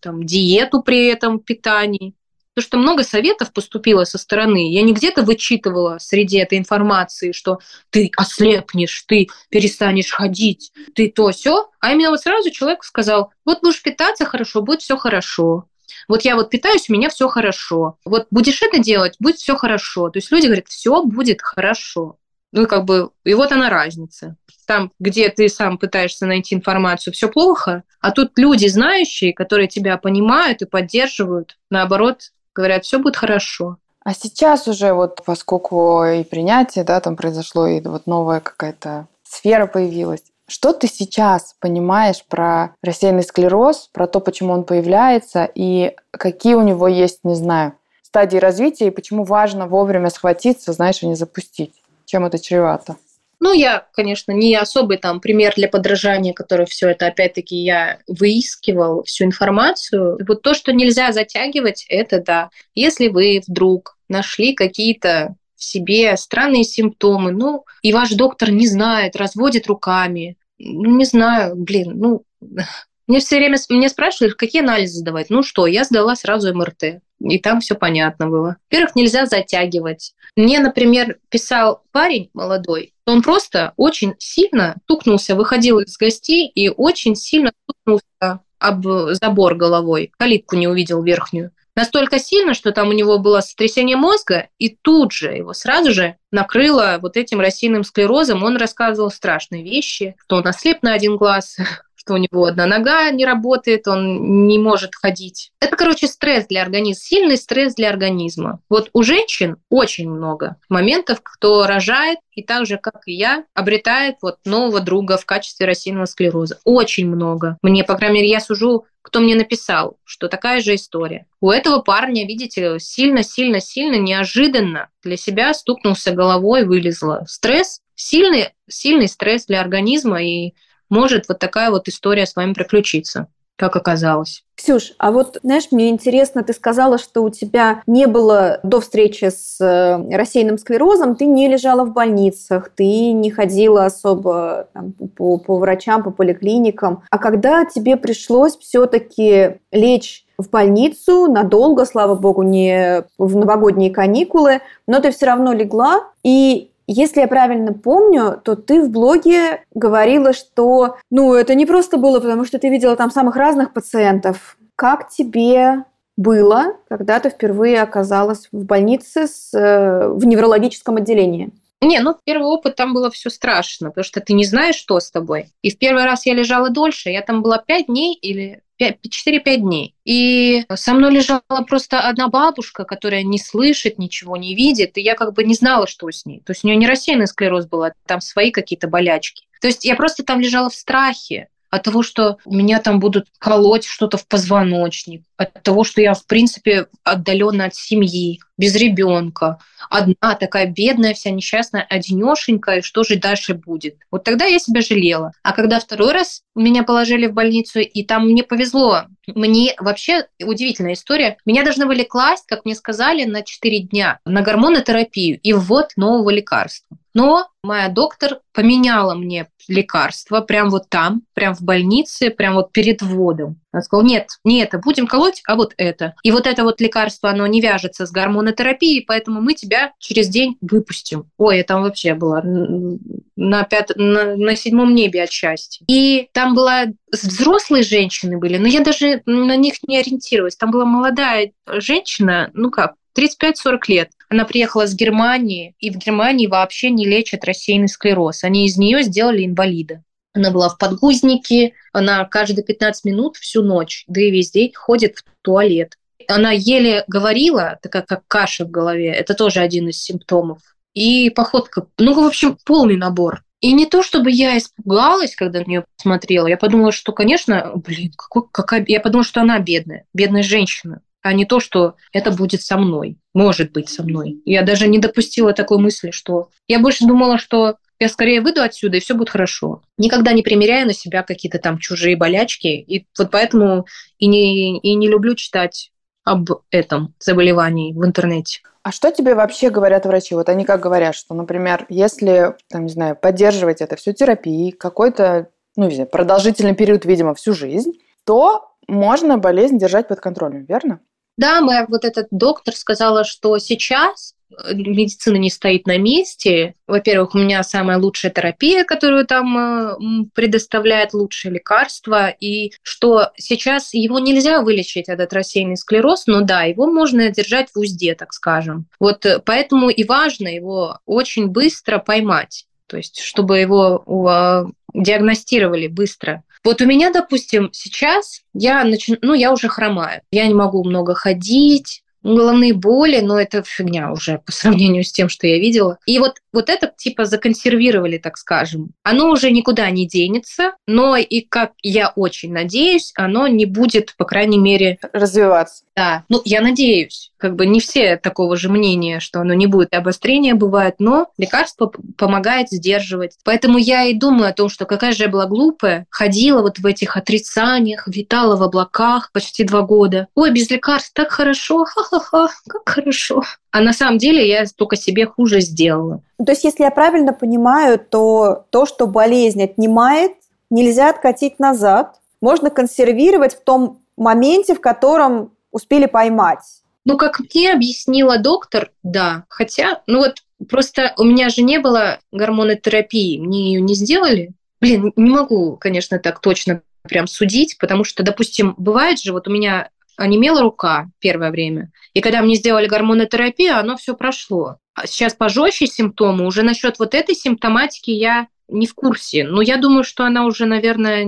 там, 0.00 0.24
диету 0.24 0.82
при 0.82 1.06
этом 1.06 1.38
питании, 1.38 2.14
Потому 2.54 2.68
что 2.68 2.78
много 2.78 3.02
советов 3.02 3.52
поступило 3.52 4.04
со 4.04 4.16
стороны. 4.16 4.72
Я 4.72 4.82
не 4.82 4.92
где-то 4.92 5.22
вычитывала 5.22 5.98
среди 5.98 6.38
этой 6.38 6.56
информации, 6.56 7.32
что 7.32 7.58
ты 7.90 8.10
ослепнешь, 8.16 9.04
ты 9.08 9.28
перестанешь 9.50 10.12
ходить, 10.12 10.72
ты 10.94 11.10
то 11.10 11.32
все, 11.32 11.68
а 11.80 11.92
именно 11.92 12.10
вот 12.10 12.20
сразу 12.20 12.50
человек 12.50 12.84
сказал, 12.84 13.32
вот 13.44 13.60
будешь 13.62 13.82
питаться 13.82 14.24
хорошо, 14.24 14.62
будет 14.62 14.82
все 14.82 14.96
хорошо. 14.96 15.68
Вот 16.06 16.22
я 16.22 16.36
вот 16.36 16.50
питаюсь, 16.50 16.88
у 16.88 16.92
меня 16.92 17.08
все 17.08 17.28
хорошо. 17.28 17.98
Вот 18.04 18.26
будешь 18.30 18.62
это 18.62 18.78
делать, 18.78 19.16
будет 19.18 19.36
все 19.36 19.56
хорошо. 19.56 20.10
То 20.10 20.18
есть 20.18 20.30
люди 20.30 20.46
говорят, 20.46 20.68
все 20.68 21.02
будет 21.02 21.42
хорошо. 21.42 22.18
Ну, 22.52 22.68
как 22.68 22.84
бы, 22.84 23.10
и 23.24 23.34
вот 23.34 23.50
она 23.50 23.68
разница. 23.68 24.36
Там, 24.66 24.92
где 25.00 25.28
ты 25.28 25.48
сам 25.48 25.76
пытаешься 25.76 26.24
найти 26.24 26.54
информацию, 26.54 27.12
все 27.12 27.28
плохо, 27.28 27.82
а 28.00 28.12
тут 28.12 28.38
люди 28.38 28.68
знающие, 28.68 29.34
которые 29.34 29.66
тебя 29.66 29.98
понимают 29.98 30.62
и 30.62 30.66
поддерживают, 30.66 31.58
наоборот, 31.68 32.30
говорят, 32.54 32.84
все 32.84 32.98
будет 32.98 33.16
хорошо. 33.16 33.76
А 34.04 34.12
сейчас 34.12 34.68
уже 34.68 34.92
вот, 34.92 35.22
поскольку 35.24 36.04
и 36.04 36.24
принятие, 36.24 36.84
да, 36.84 37.00
там 37.00 37.16
произошло, 37.16 37.66
и 37.66 37.80
вот 37.80 38.06
новая 38.06 38.40
какая-то 38.40 39.06
сфера 39.22 39.66
появилась, 39.66 40.22
что 40.46 40.72
ты 40.72 40.88
сейчас 40.88 41.56
понимаешь 41.58 42.22
про 42.24 42.74
рассеянный 42.82 43.22
склероз, 43.22 43.88
про 43.92 44.06
то, 44.06 44.20
почему 44.20 44.52
он 44.52 44.64
появляется, 44.64 45.48
и 45.54 45.96
какие 46.10 46.54
у 46.54 46.62
него 46.62 46.86
есть, 46.86 47.20
не 47.24 47.34
знаю, 47.34 47.72
стадии 48.02 48.36
развития, 48.36 48.88
и 48.88 48.90
почему 48.90 49.24
важно 49.24 49.66
вовремя 49.66 50.10
схватиться, 50.10 50.72
знаешь, 50.72 51.02
и 51.02 51.06
не 51.06 51.14
запустить? 51.14 51.72
Чем 52.04 52.26
это 52.26 52.38
чревато? 52.38 52.96
Ну, 53.44 53.52
я, 53.52 53.86
конечно, 53.92 54.32
не 54.32 54.56
особый 54.56 54.96
там 54.96 55.20
пример 55.20 55.52
для 55.54 55.68
подражания, 55.68 56.32
который 56.32 56.64
все 56.64 56.88
это, 56.88 57.08
опять-таки, 57.08 57.54
я 57.56 57.98
выискивал 58.06 59.02
всю 59.02 59.26
информацию. 59.26 60.18
Вот 60.26 60.40
то, 60.40 60.54
что 60.54 60.72
нельзя 60.72 61.12
затягивать, 61.12 61.84
это 61.90 62.22
да. 62.22 62.48
Если 62.74 63.08
вы 63.08 63.42
вдруг 63.46 63.98
нашли 64.08 64.54
какие-то 64.54 65.36
в 65.56 65.62
себе 65.62 66.16
странные 66.16 66.64
симптомы, 66.64 67.32
ну, 67.32 67.66
и 67.82 67.92
ваш 67.92 68.12
доктор 68.12 68.50
не 68.50 68.66
знает, 68.66 69.14
разводит 69.14 69.66
руками, 69.66 70.38
ну, 70.58 70.96
не 70.96 71.04
знаю, 71.04 71.54
блин, 71.54 71.98
ну, 71.98 72.22
мне 73.06 73.18
все 73.18 73.36
время 73.36 73.58
мне 73.68 73.90
спрашивали, 73.90 74.30
какие 74.30 74.62
анализы 74.62 75.00
сдавать. 75.00 75.28
Ну 75.28 75.42
что, 75.42 75.66
я 75.66 75.84
сдала 75.84 76.16
сразу 76.16 76.54
МРТ 76.54 77.02
и 77.20 77.38
там 77.38 77.60
все 77.60 77.74
понятно 77.74 78.28
было. 78.28 78.56
Во-первых, 78.70 78.96
нельзя 78.96 79.26
затягивать. 79.26 80.14
Мне, 80.36 80.60
например, 80.60 81.18
писал 81.28 81.82
парень 81.92 82.30
молодой, 82.34 82.94
он 83.06 83.22
просто 83.22 83.74
очень 83.76 84.14
сильно 84.18 84.76
тукнулся, 84.86 85.34
выходил 85.34 85.78
из 85.78 85.96
гостей 85.96 86.48
и 86.48 86.68
очень 86.68 87.14
сильно 87.16 87.52
тукнулся 87.66 88.40
об 88.58 88.86
забор 89.12 89.56
головой, 89.56 90.10
калитку 90.16 90.56
не 90.56 90.68
увидел 90.68 91.02
верхнюю. 91.02 91.50
Настолько 91.76 92.20
сильно, 92.20 92.54
что 92.54 92.70
там 92.70 92.88
у 92.88 92.92
него 92.92 93.18
было 93.18 93.40
сотрясение 93.40 93.96
мозга, 93.96 94.48
и 94.58 94.68
тут 94.68 95.10
же 95.12 95.32
его 95.32 95.52
сразу 95.52 95.92
же 95.92 96.16
накрыло 96.30 96.98
вот 97.02 97.16
этим 97.16 97.40
рассеянным 97.40 97.82
склерозом. 97.82 98.44
Он 98.44 98.56
рассказывал 98.56 99.10
страшные 99.10 99.64
вещи, 99.64 100.14
что 100.24 100.36
он 100.36 100.46
ослеп 100.46 100.82
на 100.82 100.92
один 100.92 101.16
глаз, 101.16 101.56
что 102.04 102.14
у 102.14 102.16
него 102.18 102.44
одна 102.44 102.66
нога 102.66 103.10
не 103.10 103.24
работает, 103.24 103.88
он 103.88 104.46
не 104.46 104.58
может 104.58 104.94
ходить. 104.94 105.52
Это, 105.60 105.76
короче, 105.76 106.06
стресс 106.06 106.46
для 106.46 106.62
организма, 106.62 107.02
сильный 107.02 107.36
стресс 107.36 107.74
для 107.74 107.88
организма. 107.88 108.60
Вот 108.68 108.90
у 108.92 109.02
женщин 109.02 109.56
очень 109.70 110.10
много 110.10 110.56
моментов, 110.68 111.20
кто 111.22 111.66
рожает 111.66 112.18
и 112.32 112.42
так 112.42 112.66
же, 112.66 112.76
как 112.76 113.02
и 113.06 113.12
я, 113.12 113.44
обретает 113.54 114.16
вот 114.20 114.36
нового 114.44 114.80
друга 114.80 115.16
в 115.16 115.24
качестве 115.24 115.66
рассеянного 115.66 116.06
склероза. 116.06 116.58
Очень 116.64 117.08
много. 117.08 117.56
Мне, 117.62 117.84
по 117.84 117.96
крайней 117.96 118.16
мере, 118.16 118.30
я 118.30 118.40
сужу 118.40 118.84
кто 119.02 119.20
мне 119.20 119.34
написал, 119.34 119.98
что 120.02 120.28
такая 120.28 120.62
же 120.62 120.76
история. 120.76 121.26
У 121.38 121.50
этого 121.50 121.80
парня, 121.80 122.26
видите, 122.26 122.78
сильно-сильно-сильно 122.80 123.96
неожиданно 123.96 124.88
для 125.02 125.18
себя 125.18 125.52
стукнулся 125.52 126.12
головой, 126.12 126.64
вылезло. 126.64 127.22
Стресс, 127.28 127.82
сильный, 127.94 128.48
сильный 128.66 129.08
стресс 129.08 129.44
для 129.44 129.60
организма, 129.60 130.22
и 130.22 130.54
может 130.90 131.28
вот 131.28 131.38
такая 131.38 131.70
вот 131.70 131.88
история 131.88 132.26
с 132.26 132.36
вами 132.36 132.52
приключиться 132.52 133.28
как 133.56 133.76
оказалось. 133.76 134.42
Ксюш, 134.56 134.94
а 134.98 135.10
вот, 135.10 135.38
знаешь, 135.42 135.68
мне 135.70 135.88
интересно, 135.90 136.42
ты 136.42 136.52
сказала, 136.52 136.98
что 136.98 137.22
у 137.22 137.30
тебя 137.30 137.82
не 137.86 138.06
было 138.06 138.60
до 138.62 138.80
встречи 138.80 139.26
с 139.26 139.60
э, 139.60 140.16
рассеянным 140.16 140.58
склерозом, 140.58 141.16
ты 141.16 141.26
не 141.26 141.48
лежала 141.48 141.84
в 141.84 141.92
больницах, 141.92 142.70
ты 142.70 143.12
не 143.12 143.30
ходила 143.30 143.84
особо 143.84 144.68
там, 144.72 144.92
по, 145.16 145.38
по 145.38 145.56
врачам, 145.56 146.02
по 146.02 146.10
поликлиникам. 146.10 147.02
А 147.10 147.18
когда 147.18 147.64
тебе 147.64 147.96
пришлось 147.96 148.56
все-таки 148.56 149.58
лечь 149.70 150.24
в 150.38 150.50
больницу 150.50 151.26
надолго, 151.26 151.84
слава 151.84 152.14
богу, 152.14 152.42
не 152.42 153.04
в 153.18 153.36
новогодние 153.36 153.90
каникулы, 153.90 154.60
но 154.86 155.00
ты 155.00 155.12
все 155.12 155.26
равно 155.26 155.52
легла, 155.52 156.08
и 156.24 156.70
если 156.86 157.20
я 157.20 157.28
правильно 157.28 157.72
помню, 157.72 158.40
то 158.44 158.56
ты 158.56 158.82
в 158.82 158.90
блоге 158.90 159.64
говорила, 159.74 160.32
что 160.32 160.96
ну, 161.10 161.34
это 161.34 161.54
не 161.54 161.66
просто 161.66 161.96
было, 161.96 162.20
потому 162.20 162.44
что 162.44 162.58
ты 162.58 162.68
видела 162.68 162.96
там 162.96 163.10
самых 163.10 163.36
разных 163.36 163.72
пациентов. 163.72 164.56
Как 164.76 165.08
тебе 165.08 165.84
было, 166.16 166.76
когда 166.88 167.20
ты 167.20 167.30
впервые 167.30 167.82
оказалась 167.82 168.48
в 168.52 168.64
больнице 168.64 169.26
с, 169.26 169.52
э, 169.54 170.08
в 170.08 170.24
неврологическом 170.26 170.96
отделении? 170.96 171.50
Не, 171.80 172.00
ну 172.00 172.16
первый 172.24 172.46
опыт 172.46 172.76
там 172.76 172.94
было 172.94 173.10
все 173.10 173.28
страшно, 173.28 173.90
потому 173.90 174.04
что 174.04 174.20
ты 174.20 174.32
не 174.32 174.44
знаешь, 174.44 174.76
что 174.76 174.98
с 174.98 175.10
тобой. 175.10 175.50
И 175.62 175.70
в 175.70 175.78
первый 175.78 176.04
раз 176.04 176.24
я 176.24 176.34
лежала 176.34 176.70
дольше, 176.70 177.10
я 177.10 177.20
там 177.20 177.42
была 177.42 177.58
пять 177.58 177.86
дней 177.86 178.14
или 178.14 178.62
4-5 178.80 179.56
дней. 179.56 179.94
И 180.04 180.64
со 180.74 180.94
мной 180.94 181.12
лежала 181.12 181.42
просто 181.66 182.00
одна 182.00 182.28
бабушка, 182.28 182.84
которая 182.84 183.22
не 183.22 183.38
слышит, 183.38 183.98
ничего 183.98 184.36
не 184.36 184.54
видит, 184.54 184.96
и 184.98 185.02
я 185.02 185.14
как 185.14 185.32
бы 185.32 185.44
не 185.44 185.54
знала, 185.54 185.86
что 185.86 186.10
с 186.10 186.26
ней. 186.26 186.40
То 186.40 186.52
есть 186.52 186.64
у 186.64 186.66
нее 186.66 186.76
не 186.76 186.86
рассеянный 186.86 187.26
склероз 187.26 187.66
был, 187.66 187.84
а 187.84 187.92
там 188.06 188.20
свои 188.20 188.50
какие-то 188.50 188.88
болячки. 188.88 189.46
То 189.60 189.68
есть 189.68 189.84
я 189.84 189.96
просто 189.96 190.24
там 190.24 190.40
лежала 190.40 190.68
в 190.68 190.74
страхе, 190.74 191.48
от 191.74 191.82
того, 191.82 192.04
что 192.04 192.38
меня 192.46 192.78
там 192.78 193.00
будут 193.00 193.26
колоть 193.38 193.84
что-то 193.84 194.16
в 194.16 194.28
позвоночник, 194.28 195.24
от 195.36 195.60
того, 195.64 195.82
что 195.82 196.00
я, 196.00 196.14
в 196.14 196.24
принципе, 196.24 196.86
отдалена 197.02 197.64
от 197.64 197.74
семьи, 197.74 198.40
без 198.56 198.76
ребенка, 198.76 199.58
одна 199.90 200.36
такая 200.38 200.66
бедная, 200.66 201.14
вся 201.14 201.30
несчастная, 201.30 201.82
одинешенькая, 201.82 202.80
что 202.82 203.02
же 203.02 203.16
дальше 203.16 203.54
будет? 203.54 203.96
Вот 204.12 204.22
тогда 204.22 204.44
я 204.44 204.60
себя 204.60 204.82
жалела. 204.82 205.32
А 205.42 205.52
когда 205.52 205.80
второй 205.80 206.12
раз 206.12 206.42
меня 206.54 206.84
положили 206.84 207.26
в 207.26 207.32
больницу, 207.32 207.80
и 207.80 208.04
там 208.04 208.28
мне 208.28 208.44
повезло, 208.44 209.06
мне 209.26 209.74
вообще 209.78 210.28
удивительная 210.40 210.92
история. 210.92 211.38
Меня 211.44 211.64
должны 211.64 211.86
были 211.86 212.04
класть, 212.04 212.44
как 212.46 212.64
мне 212.64 212.76
сказали, 212.76 213.24
на 213.24 213.42
4 213.42 213.80
дня 213.80 214.20
на 214.24 214.42
гормонотерапию 214.42 215.40
и 215.40 215.52
ввод 215.52 215.88
нового 215.96 216.30
лекарства. 216.30 216.96
Но 217.14 217.48
моя 217.62 217.88
доктор 217.88 218.40
поменяла 218.52 219.14
мне 219.14 219.48
лекарство 219.68 220.40
прям 220.40 220.70
вот 220.70 220.88
там, 220.88 221.22
прям 221.32 221.54
в 221.54 221.62
больнице, 221.62 222.30
прям 222.30 222.54
вот 222.54 222.72
перед 222.72 223.02
вводом. 223.02 223.60
Она 223.72 223.82
сказала, 223.82 224.06
нет, 224.06 224.28
не 224.44 224.60
это 224.60 224.78
будем 224.78 225.06
колоть, 225.06 225.42
а 225.46 225.56
вот 225.56 225.74
это. 225.76 226.14
И 226.22 226.30
вот 226.30 226.46
это 226.46 226.64
вот 226.64 226.80
лекарство, 226.80 227.30
оно 227.30 227.46
не 227.46 227.60
вяжется 227.60 228.06
с 228.06 228.10
гормонотерапией, 228.10 229.04
поэтому 229.06 229.40
мы 229.40 229.54
тебя 229.54 229.92
через 229.98 230.28
день 230.28 230.56
выпустим. 230.60 231.30
Ой, 231.38 231.58
я 231.58 231.64
там 231.64 231.82
вообще 231.82 232.14
была 232.14 232.42
на, 232.44 233.64
пят... 233.64 233.92
на, 233.96 234.36
на 234.36 234.56
седьмом 234.56 234.94
небе 234.94 235.22
от 235.22 235.30
счастья. 235.30 235.84
И 235.88 236.28
там 236.32 236.54
была 236.54 236.86
взрослые 237.10 237.82
женщины 237.82 238.38
были, 238.38 238.58
но 238.58 238.66
я 238.66 238.80
даже 238.80 239.22
на 239.26 239.56
них 239.56 239.74
не 239.86 239.98
ориентировалась. 239.98 240.56
Там 240.56 240.70
была 240.70 240.84
молодая 240.84 241.52
женщина, 241.66 242.50
ну 242.54 242.70
как, 242.70 242.94
35-40 243.16 243.78
лет. 243.88 244.10
Она 244.28 244.44
приехала 244.44 244.86
с 244.86 244.94
Германии, 244.94 245.74
и 245.78 245.90
в 245.90 245.96
Германии 245.96 246.46
вообще 246.46 246.90
не 246.90 247.06
лечат 247.06 247.44
рассеянный 247.44 247.88
склероз. 247.88 248.44
Они 248.44 248.66
из 248.66 248.76
нее 248.76 249.02
сделали 249.02 249.44
инвалида. 249.44 250.02
Она 250.32 250.50
была 250.50 250.68
в 250.68 250.78
подгузнике, 250.78 251.74
она 251.92 252.24
каждые 252.24 252.64
15 252.64 253.04
минут 253.04 253.36
всю 253.36 253.62
ночь, 253.62 254.04
да 254.08 254.20
и 254.20 254.30
весь 254.30 254.50
день 254.50 254.72
ходит 254.74 255.18
в 255.18 255.24
туалет. 255.42 255.96
Она 256.26 256.50
еле 256.52 257.04
говорила, 257.06 257.78
такая 257.82 258.02
как 258.02 258.26
каша 258.26 258.64
в 258.64 258.70
голове. 258.70 259.12
Это 259.12 259.34
тоже 259.34 259.60
один 259.60 259.88
из 259.88 260.02
симптомов. 260.02 260.58
И 260.94 261.30
походка, 261.30 261.86
ну, 261.98 262.14
в 262.14 262.26
общем, 262.26 262.56
полный 262.64 262.96
набор. 262.96 263.44
И 263.60 263.72
не 263.72 263.86
то, 263.86 264.02
чтобы 264.02 264.30
я 264.30 264.58
испугалась, 264.58 265.34
когда 265.34 265.60
на 265.60 265.64
нее 265.64 265.84
посмотрела. 265.96 266.46
Я 266.46 266.56
подумала, 266.56 266.92
что, 266.92 267.12
конечно, 267.12 267.72
блин, 267.74 268.12
какой, 268.16 268.42
какая... 268.50 268.84
Я 268.86 269.00
подумала, 269.00 269.24
что 269.24 269.40
она 269.40 269.58
бедная, 269.58 270.06
бедная 270.12 270.42
женщина 270.42 271.00
а 271.24 271.32
не 271.32 271.46
то, 271.46 271.58
что 271.58 271.94
это 272.12 272.30
будет 272.30 272.60
со 272.60 272.76
мной, 272.76 273.16
может 273.32 273.72
быть 273.72 273.88
со 273.88 274.02
мной. 274.02 274.42
Я 274.44 274.62
даже 274.62 274.86
не 274.86 274.98
допустила 274.98 275.54
такой 275.54 275.78
мысли, 275.78 276.10
что 276.10 276.50
я 276.68 276.78
больше 276.78 277.06
думала, 277.06 277.38
что 277.38 277.76
я 277.98 278.10
скорее 278.10 278.42
выйду 278.42 278.60
отсюда, 278.60 278.98
и 278.98 279.00
все 279.00 279.14
будет 279.14 279.30
хорошо. 279.30 279.80
Никогда 279.96 280.32
не 280.32 280.42
примеряя 280.42 280.84
на 280.84 280.92
себя 280.92 281.22
какие-то 281.22 281.58
там 281.58 281.78
чужие 281.78 282.14
болячки. 282.16 282.66
И 282.66 283.06
вот 283.18 283.30
поэтому 283.30 283.86
и 284.18 284.26
не, 284.26 284.78
и 284.78 284.94
не 284.94 285.08
люблю 285.08 285.34
читать 285.34 285.92
об 286.24 286.50
этом 286.70 287.14
заболевании 287.18 287.94
в 287.94 288.04
интернете. 288.04 288.60
А 288.82 288.92
что 288.92 289.10
тебе 289.10 289.34
вообще 289.34 289.70
говорят 289.70 290.04
врачи? 290.04 290.34
Вот 290.34 290.50
они 290.50 290.66
как 290.66 290.80
говорят, 290.80 291.14
что, 291.14 291.34
например, 291.34 291.86
если, 291.88 292.54
там, 292.68 292.84
не 292.84 292.92
знаю, 292.92 293.16
поддерживать 293.16 293.80
это 293.80 293.96
всю 293.96 294.12
терапией, 294.12 294.72
какой-то, 294.72 295.48
ну, 295.74 295.88
не 295.88 295.94
знаю, 295.94 296.10
продолжительный 296.10 296.74
период, 296.74 297.06
видимо, 297.06 297.34
всю 297.34 297.54
жизнь, 297.54 297.92
то 298.26 298.74
можно 298.88 299.38
болезнь 299.38 299.78
держать 299.78 300.08
под 300.08 300.20
контролем, 300.20 300.66
верно? 300.66 301.00
Да, 301.36 301.60
моя 301.60 301.86
вот 301.88 302.04
этот 302.04 302.28
доктор 302.30 302.74
сказала, 302.74 303.24
что 303.24 303.58
сейчас 303.58 304.34
э, 304.50 304.74
медицина 304.74 305.36
не 305.36 305.50
стоит 305.50 305.86
на 305.86 305.98
месте. 305.98 306.74
Во-первых, 306.86 307.34
у 307.34 307.38
меня 307.38 307.62
самая 307.64 307.98
лучшая 307.98 308.30
терапия, 308.30 308.84
которую 308.84 309.26
там 309.26 309.58
э, 309.58 310.26
предоставляет 310.34 311.12
лучшие 311.12 311.52
лекарства, 311.52 312.28
и 312.28 312.72
что 312.82 313.32
сейчас 313.36 313.94
его 313.94 314.20
нельзя 314.20 314.60
вылечить, 314.60 315.08
этот 315.08 315.32
рассеянный 315.32 315.76
склероз, 315.76 316.26
но 316.26 316.42
да, 316.42 316.64
его 316.64 316.86
можно 316.86 317.28
держать 317.30 317.70
в 317.74 317.78
узде, 317.78 318.14
так 318.14 318.32
скажем. 318.32 318.86
Вот 319.00 319.26
э, 319.26 319.40
поэтому 319.44 319.88
и 319.90 320.04
важно 320.04 320.48
его 320.48 321.00
очень 321.04 321.48
быстро 321.48 321.98
поймать, 321.98 322.66
то 322.86 322.96
есть 322.96 323.20
чтобы 323.20 323.58
его 323.58 324.72
диагностировали 324.94 325.88
быстро. 325.88 326.44
Вот 326.64 326.80
у 326.80 326.86
меня, 326.86 327.10
допустим, 327.10 327.68
сейчас 327.72 328.42
я 328.54 328.84
начну, 328.84 329.16
ну, 329.20 329.34
я 329.34 329.52
уже 329.52 329.68
хромаю. 329.68 330.22
Я 330.30 330.46
не 330.46 330.54
могу 330.54 330.82
много 330.82 331.14
ходить, 331.14 332.03
головные 332.24 332.72
боли, 332.72 333.20
но 333.20 333.38
это 333.38 333.62
фигня 333.62 334.10
уже 334.10 334.38
по 334.44 334.50
сравнению 334.52 335.04
с 335.04 335.12
тем, 335.12 335.28
что 335.28 335.46
я 335.46 335.58
видела. 335.58 335.98
И 336.06 336.18
вот, 336.18 336.36
вот 336.52 336.70
это 336.70 336.92
типа 336.96 337.26
законсервировали, 337.26 338.18
так 338.18 338.38
скажем. 338.38 338.90
Оно 339.02 339.30
уже 339.30 339.50
никуда 339.50 339.90
не 339.90 340.06
денется, 340.06 340.72
но 340.86 341.16
и, 341.16 341.40
как 341.40 341.72
я 341.82 342.12
очень 342.16 342.52
надеюсь, 342.52 343.12
оно 343.14 343.46
не 343.46 343.66
будет, 343.66 344.14
по 344.16 344.24
крайней 344.24 344.58
мере... 344.58 344.98
Развиваться. 345.12 345.84
Да, 345.96 346.24
ну, 346.28 346.40
я 346.44 346.60
надеюсь. 346.60 347.30
Как 347.36 347.54
бы 347.54 347.66
не 347.66 347.78
все 347.78 348.16
такого 348.16 348.56
же 348.56 348.68
мнения, 348.68 349.20
что 349.20 349.40
оно 349.40 349.54
не 349.54 349.66
будет. 349.66 349.94
Обострения 349.94 350.54
бывает, 350.54 350.96
но 350.98 351.28
лекарство 351.38 351.92
помогает 352.16 352.70
сдерживать. 352.70 353.36
Поэтому 353.44 353.78
я 353.78 354.04
и 354.04 354.14
думаю 354.14 354.48
о 354.48 354.52
том, 354.52 354.68
что 354.68 354.86
какая 354.86 355.12
же 355.12 355.24
я 355.24 355.28
была 355.28 355.46
глупая, 355.46 356.06
ходила 356.10 356.62
вот 356.62 356.78
в 356.78 356.86
этих 356.86 357.16
отрицаниях, 357.16 358.08
витала 358.08 358.56
в 358.56 358.62
облаках 358.62 359.30
почти 359.32 359.62
два 359.62 359.82
года. 359.82 360.26
Ой, 360.34 360.50
без 360.50 360.68
лекарств 360.70 361.12
так 361.12 361.30
хорошо, 361.30 361.84
ха-ха-ха, 362.20 362.54
как 362.68 362.88
хорошо. 362.88 363.42
А 363.70 363.80
на 363.80 363.92
самом 363.92 364.18
деле 364.18 364.48
я 364.48 364.64
только 364.76 364.96
себе 364.96 365.26
хуже 365.26 365.60
сделала. 365.60 366.22
То 366.38 366.52
есть, 366.52 366.64
если 366.64 366.84
я 366.84 366.90
правильно 366.90 367.32
понимаю, 367.32 367.98
то 367.98 368.64
то, 368.70 368.86
что 368.86 369.06
болезнь 369.06 369.62
отнимает, 369.62 370.32
нельзя 370.70 371.10
откатить 371.10 371.58
назад. 371.58 372.16
Можно 372.40 372.70
консервировать 372.70 373.54
в 373.54 373.62
том 373.62 374.02
моменте, 374.16 374.74
в 374.74 374.80
котором 374.80 375.52
успели 375.70 376.06
поймать. 376.06 376.82
Ну, 377.04 377.18
как 377.18 377.40
мне 377.40 377.72
объяснила 377.72 378.38
доктор, 378.38 378.90
да. 379.02 379.44
Хотя, 379.48 380.02
ну 380.06 380.18
вот 380.18 380.36
просто 380.68 381.12
у 381.18 381.24
меня 381.24 381.48
же 381.48 381.62
не 381.62 381.78
было 381.78 382.18
гормонотерапии, 382.32 383.38
мне 383.38 383.72
ее 383.72 383.80
не 383.80 383.94
сделали. 383.94 384.52
Блин, 384.80 385.12
не 385.16 385.30
могу, 385.30 385.76
конечно, 385.76 386.18
так 386.18 386.40
точно 386.40 386.82
прям 387.02 387.26
судить, 387.26 387.76
потому 387.78 388.04
что, 388.04 388.22
допустим, 388.22 388.74
бывает 388.78 389.20
же, 389.20 389.32
вот 389.32 389.46
у 389.48 389.50
меня 389.50 389.90
онемела 390.16 390.62
рука 390.62 391.08
первое 391.18 391.50
время, 391.50 391.90
и 392.12 392.20
когда 392.20 392.42
мне 392.42 392.54
сделали 392.54 392.86
гормонотерапию, 392.86 393.78
оно 393.78 393.96
все 393.96 394.14
прошло. 394.14 394.76
А 394.94 395.06
сейчас 395.06 395.34
пожестче 395.34 395.86
симптомы, 395.86 396.46
уже 396.46 396.62
насчет 396.62 396.98
вот 396.98 397.14
этой 397.14 397.34
симптоматики 397.34 398.10
я 398.10 398.46
не 398.68 398.86
в 398.86 398.94
курсе. 398.94 399.44
Но 399.44 399.60
я 399.60 399.76
думаю, 399.76 400.04
что 400.04 400.24
она 400.24 400.46
уже, 400.46 400.66
наверное, 400.66 401.26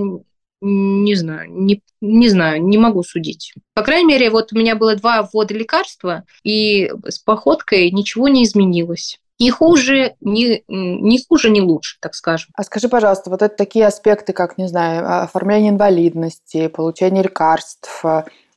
не 0.61 1.15
знаю, 1.15 1.51
не, 1.51 1.81
не 2.01 2.29
знаю, 2.29 2.63
не 2.63 2.77
могу 2.77 3.03
судить. 3.03 3.53
По 3.73 3.83
крайней 3.83 4.07
мере, 4.07 4.29
вот 4.29 4.53
у 4.53 4.57
меня 4.57 4.75
было 4.75 4.95
два 4.95 5.21
ввода 5.21 5.53
лекарства, 5.53 6.23
и 6.43 6.91
с 7.05 7.19
походкой 7.19 7.91
ничего 7.91 8.27
не 8.27 8.43
изменилось. 8.43 9.19
Ни 9.39 9.51
хуже, 9.51 10.15
ни, 10.19 10.63
ни 10.67 11.19
хуже, 11.27 11.51
ни 11.51 11.59
лучше, 11.59 11.97
так 11.99 12.15
скажем. 12.15 12.49
А 12.55 12.63
скажи, 12.63 12.89
пожалуйста, 12.89 13.29
вот 13.29 13.43
это 13.43 13.55
такие 13.55 13.85
аспекты, 13.85 14.33
как, 14.33 14.57
не 14.57 14.67
знаю, 14.67 15.23
оформление 15.23 15.69
инвалидности, 15.69 16.67
получение 16.69 17.21
лекарств, 17.21 18.03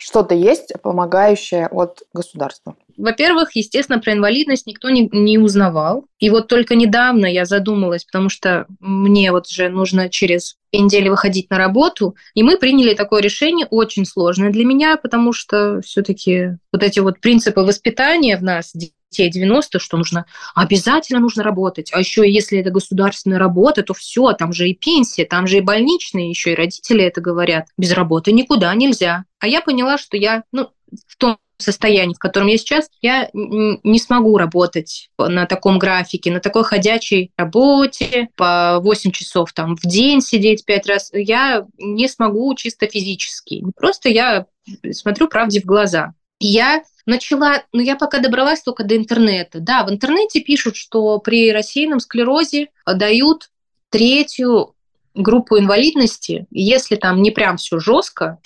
что-то 0.00 0.34
есть 0.34 0.72
помогающее 0.82 1.66
от 1.66 2.02
государства? 2.14 2.74
Во-первых, 2.96 3.54
естественно, 3.54 3.98
про 3.98 4.12
инвалидность 4.12 4.66
никто 4.66 4.90
не, 4.90 5.08
не 5.12 5.38
узнавал. 5.38 6.06
И 6.18 6.30
вот 6.30 6.48
только 6.48 6.74
недавно 6.74 7.26
я 7.26 7.44
задумалась, 7.44 8.04
потому 8.04 8.28
что 8.28 8.66
мне 8.80 9.30
вот 9.30 9.46
уже 9.46 9.68
нужно 9.68 10.08
через 10.08 10.56
недели 10.72 11.08
выходить 11.08 11.50
на 11.50 11.58
работу, 11.58 12.16
и 12.34 12.42
мы 12.42 12.56
приняли 12.56 12.94
такое 12.94 13.22
решение, 13.22 13.66
очень 13.70 14.06
сложное 14.06 14.50
для 14.50 14.64
меня, 14.64 14.96
потому 14.96 15.32
что 15.32 15.80
все-таки 15.82 16.58
вот 16.72 16.82
эти 16.82 17.00
вот 17.00 17.20
принципы 17.20 17.60
воспитания 17.60 18.36
в 18.36 18.42
нас, 18.42 18.72
детей 18.74 19.30
90 19.30 19.78
что 19.78 19.96
нужно 19.96 20.24
обязательно 20.54 21.20
нужно 21.20 21.42
работать. 21.42 21.90
А 21.92 21.98
еще 21.98 22.30
если 22.30 22.60
это 22.60 22.70
государственная 22.70 23.38
работа, 23.38 23.82
то 23.82 23.94
все, 23.94 24.32
там 24.32 24.52
же 24.52 24.68
и 24.68 24.74
пенсия, 24.74 25.24
там 25.24 25.46
же 25.46 25.58
и 25.58 25.60
больничные, 25.60 26.30
еще 26.30 26.52
и 26.52 26.54
родители 26.54 27.04
это 27.04 27.20
говорят. 27.20 27.66
Без 27.76 27.92
работы 27.92 28.32
никуда 28.32 28.74
нельзя. 28.74 29.24
А 29.40 29.48
я 29.48 29.60
поняла, 29.62 29.98
что 29.98 30.16
я, 30.16 30.44
ну, 30.52 30.70
в 31.06 31.16
том 31.16 31.38
состоянии, 31.58 32.14
в 32.14 32.18
котором 32.18 32.46
я 32.46 32.56
сейчас, 32.56 32.88
я 33.02 33.28
не 33.32 33.98
смогу 33.98 34.38
работать 34.38 35.10
на 35.18 35.46
таком 35.46 35.78
графике, 35.78 36.30
на 36.30 36.40
такой 36.40 36.64
ходячей 36.64 37.32
работе, 37.36 38.28
по 38.36 38.78
8 38.80 39.10
часов 39.10 39.52
там 39.52 39.76
в 39.76 39.82
день 39.82 40.20
сидеть 40.20 40.64
5 40.64 40.86
раз. 40.86 41.10
Я 41.12 41.66
не 41.78 42.08
смогу 42.08 42.54
чисто 42.54 42.86
физически. 42.86 43.64
Просто 43.76 44.08
я 44.08 44.46
смотрю 44.92 45.28
правде 45.28 45.60
в 45.60 45.64
глаза. 45.64 46.14
Я 46.38 46.82
начала, 47.04 47.64
ну 47.72 47.80
я 47.80 47.96
пока 47.96 48.18
добралась 48.18 48.62
только 48.62 48.84
до 48.84 48.96
интернета. 48.96 49.60
Да, 49.60 49.84
в 49.84 49.90
интернете 49.90 50.40
пишут, 50.40 50.76
что 50.76 51.18
при 51.18 51.52
рассеянном 51.52 52.00
склерозе 52.00 52.68
дают 52.86 53.50
третью 53.90 54.74
группу 55.14 55.58
инвалидности, 55.58 56.46
если 56.50 56.96
там 56.96 57.20
не 57.20 57.30
прям 57.30 57.56
все 57.56 57.80
жестко, 57.80 58.38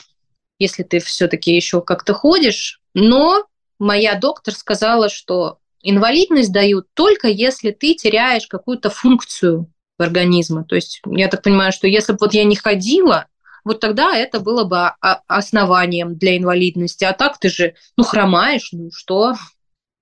если 0.58 0.82
ты 0.82 0.98
все-таки 1.00 1.54
еще 1.54 1.80
как-то 1.82 2.14
ходишь, 2.14 2.80
но 2.94 3.46
моя 3.78 4.14
доктор 4.14 4.54
сказала, 4.54 5.08
что 5.08 5.58
инвалидность 5.82 6.52
дают 6.52 6.86
только 6.94 7.28
если 7.28 7.70
ты 7.70 7.94
теряешь 7.94 8.46
какую-то 8.46 8.90
функцию 8.90 9.70
организма. 9.98 10.64
То 10.64 10.74
есть 10.74 11.00
я 11.06 11.28
так 11.28 11.42
понимаю, 11.42 11.72
что 11.72 11.86
если 11.86 12.12
бы 12.12 12.18
вот 12.20 12.34
я 12.34 12.44
не 12.44 12.56
ходила, 12.56 13.26
вот 13.64 13.80
тогда 13.80 14.16
это 14.16 14.40
было 14.40 14.64
бы 14.64 14.92
основанием 15.26 16.16
для 16.16 16.36
инвалидности. 16.36 17.04
А 17.04 17.12
так 17.12 17.38
ты 17.38 17.48
же, 17.48 17.74
ну, 17.96 18.04
хромаешь, 18.04 18.70
ну 18.72 18.90
что, 18.92 19.34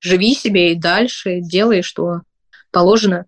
живи 0.00 0.34
себе 0.34 0.72
и 0.72 0.76
дальше, 0.76 1.40
делай, 1.40 1.82
что 1.82 2.22
положено. 2.70 3.26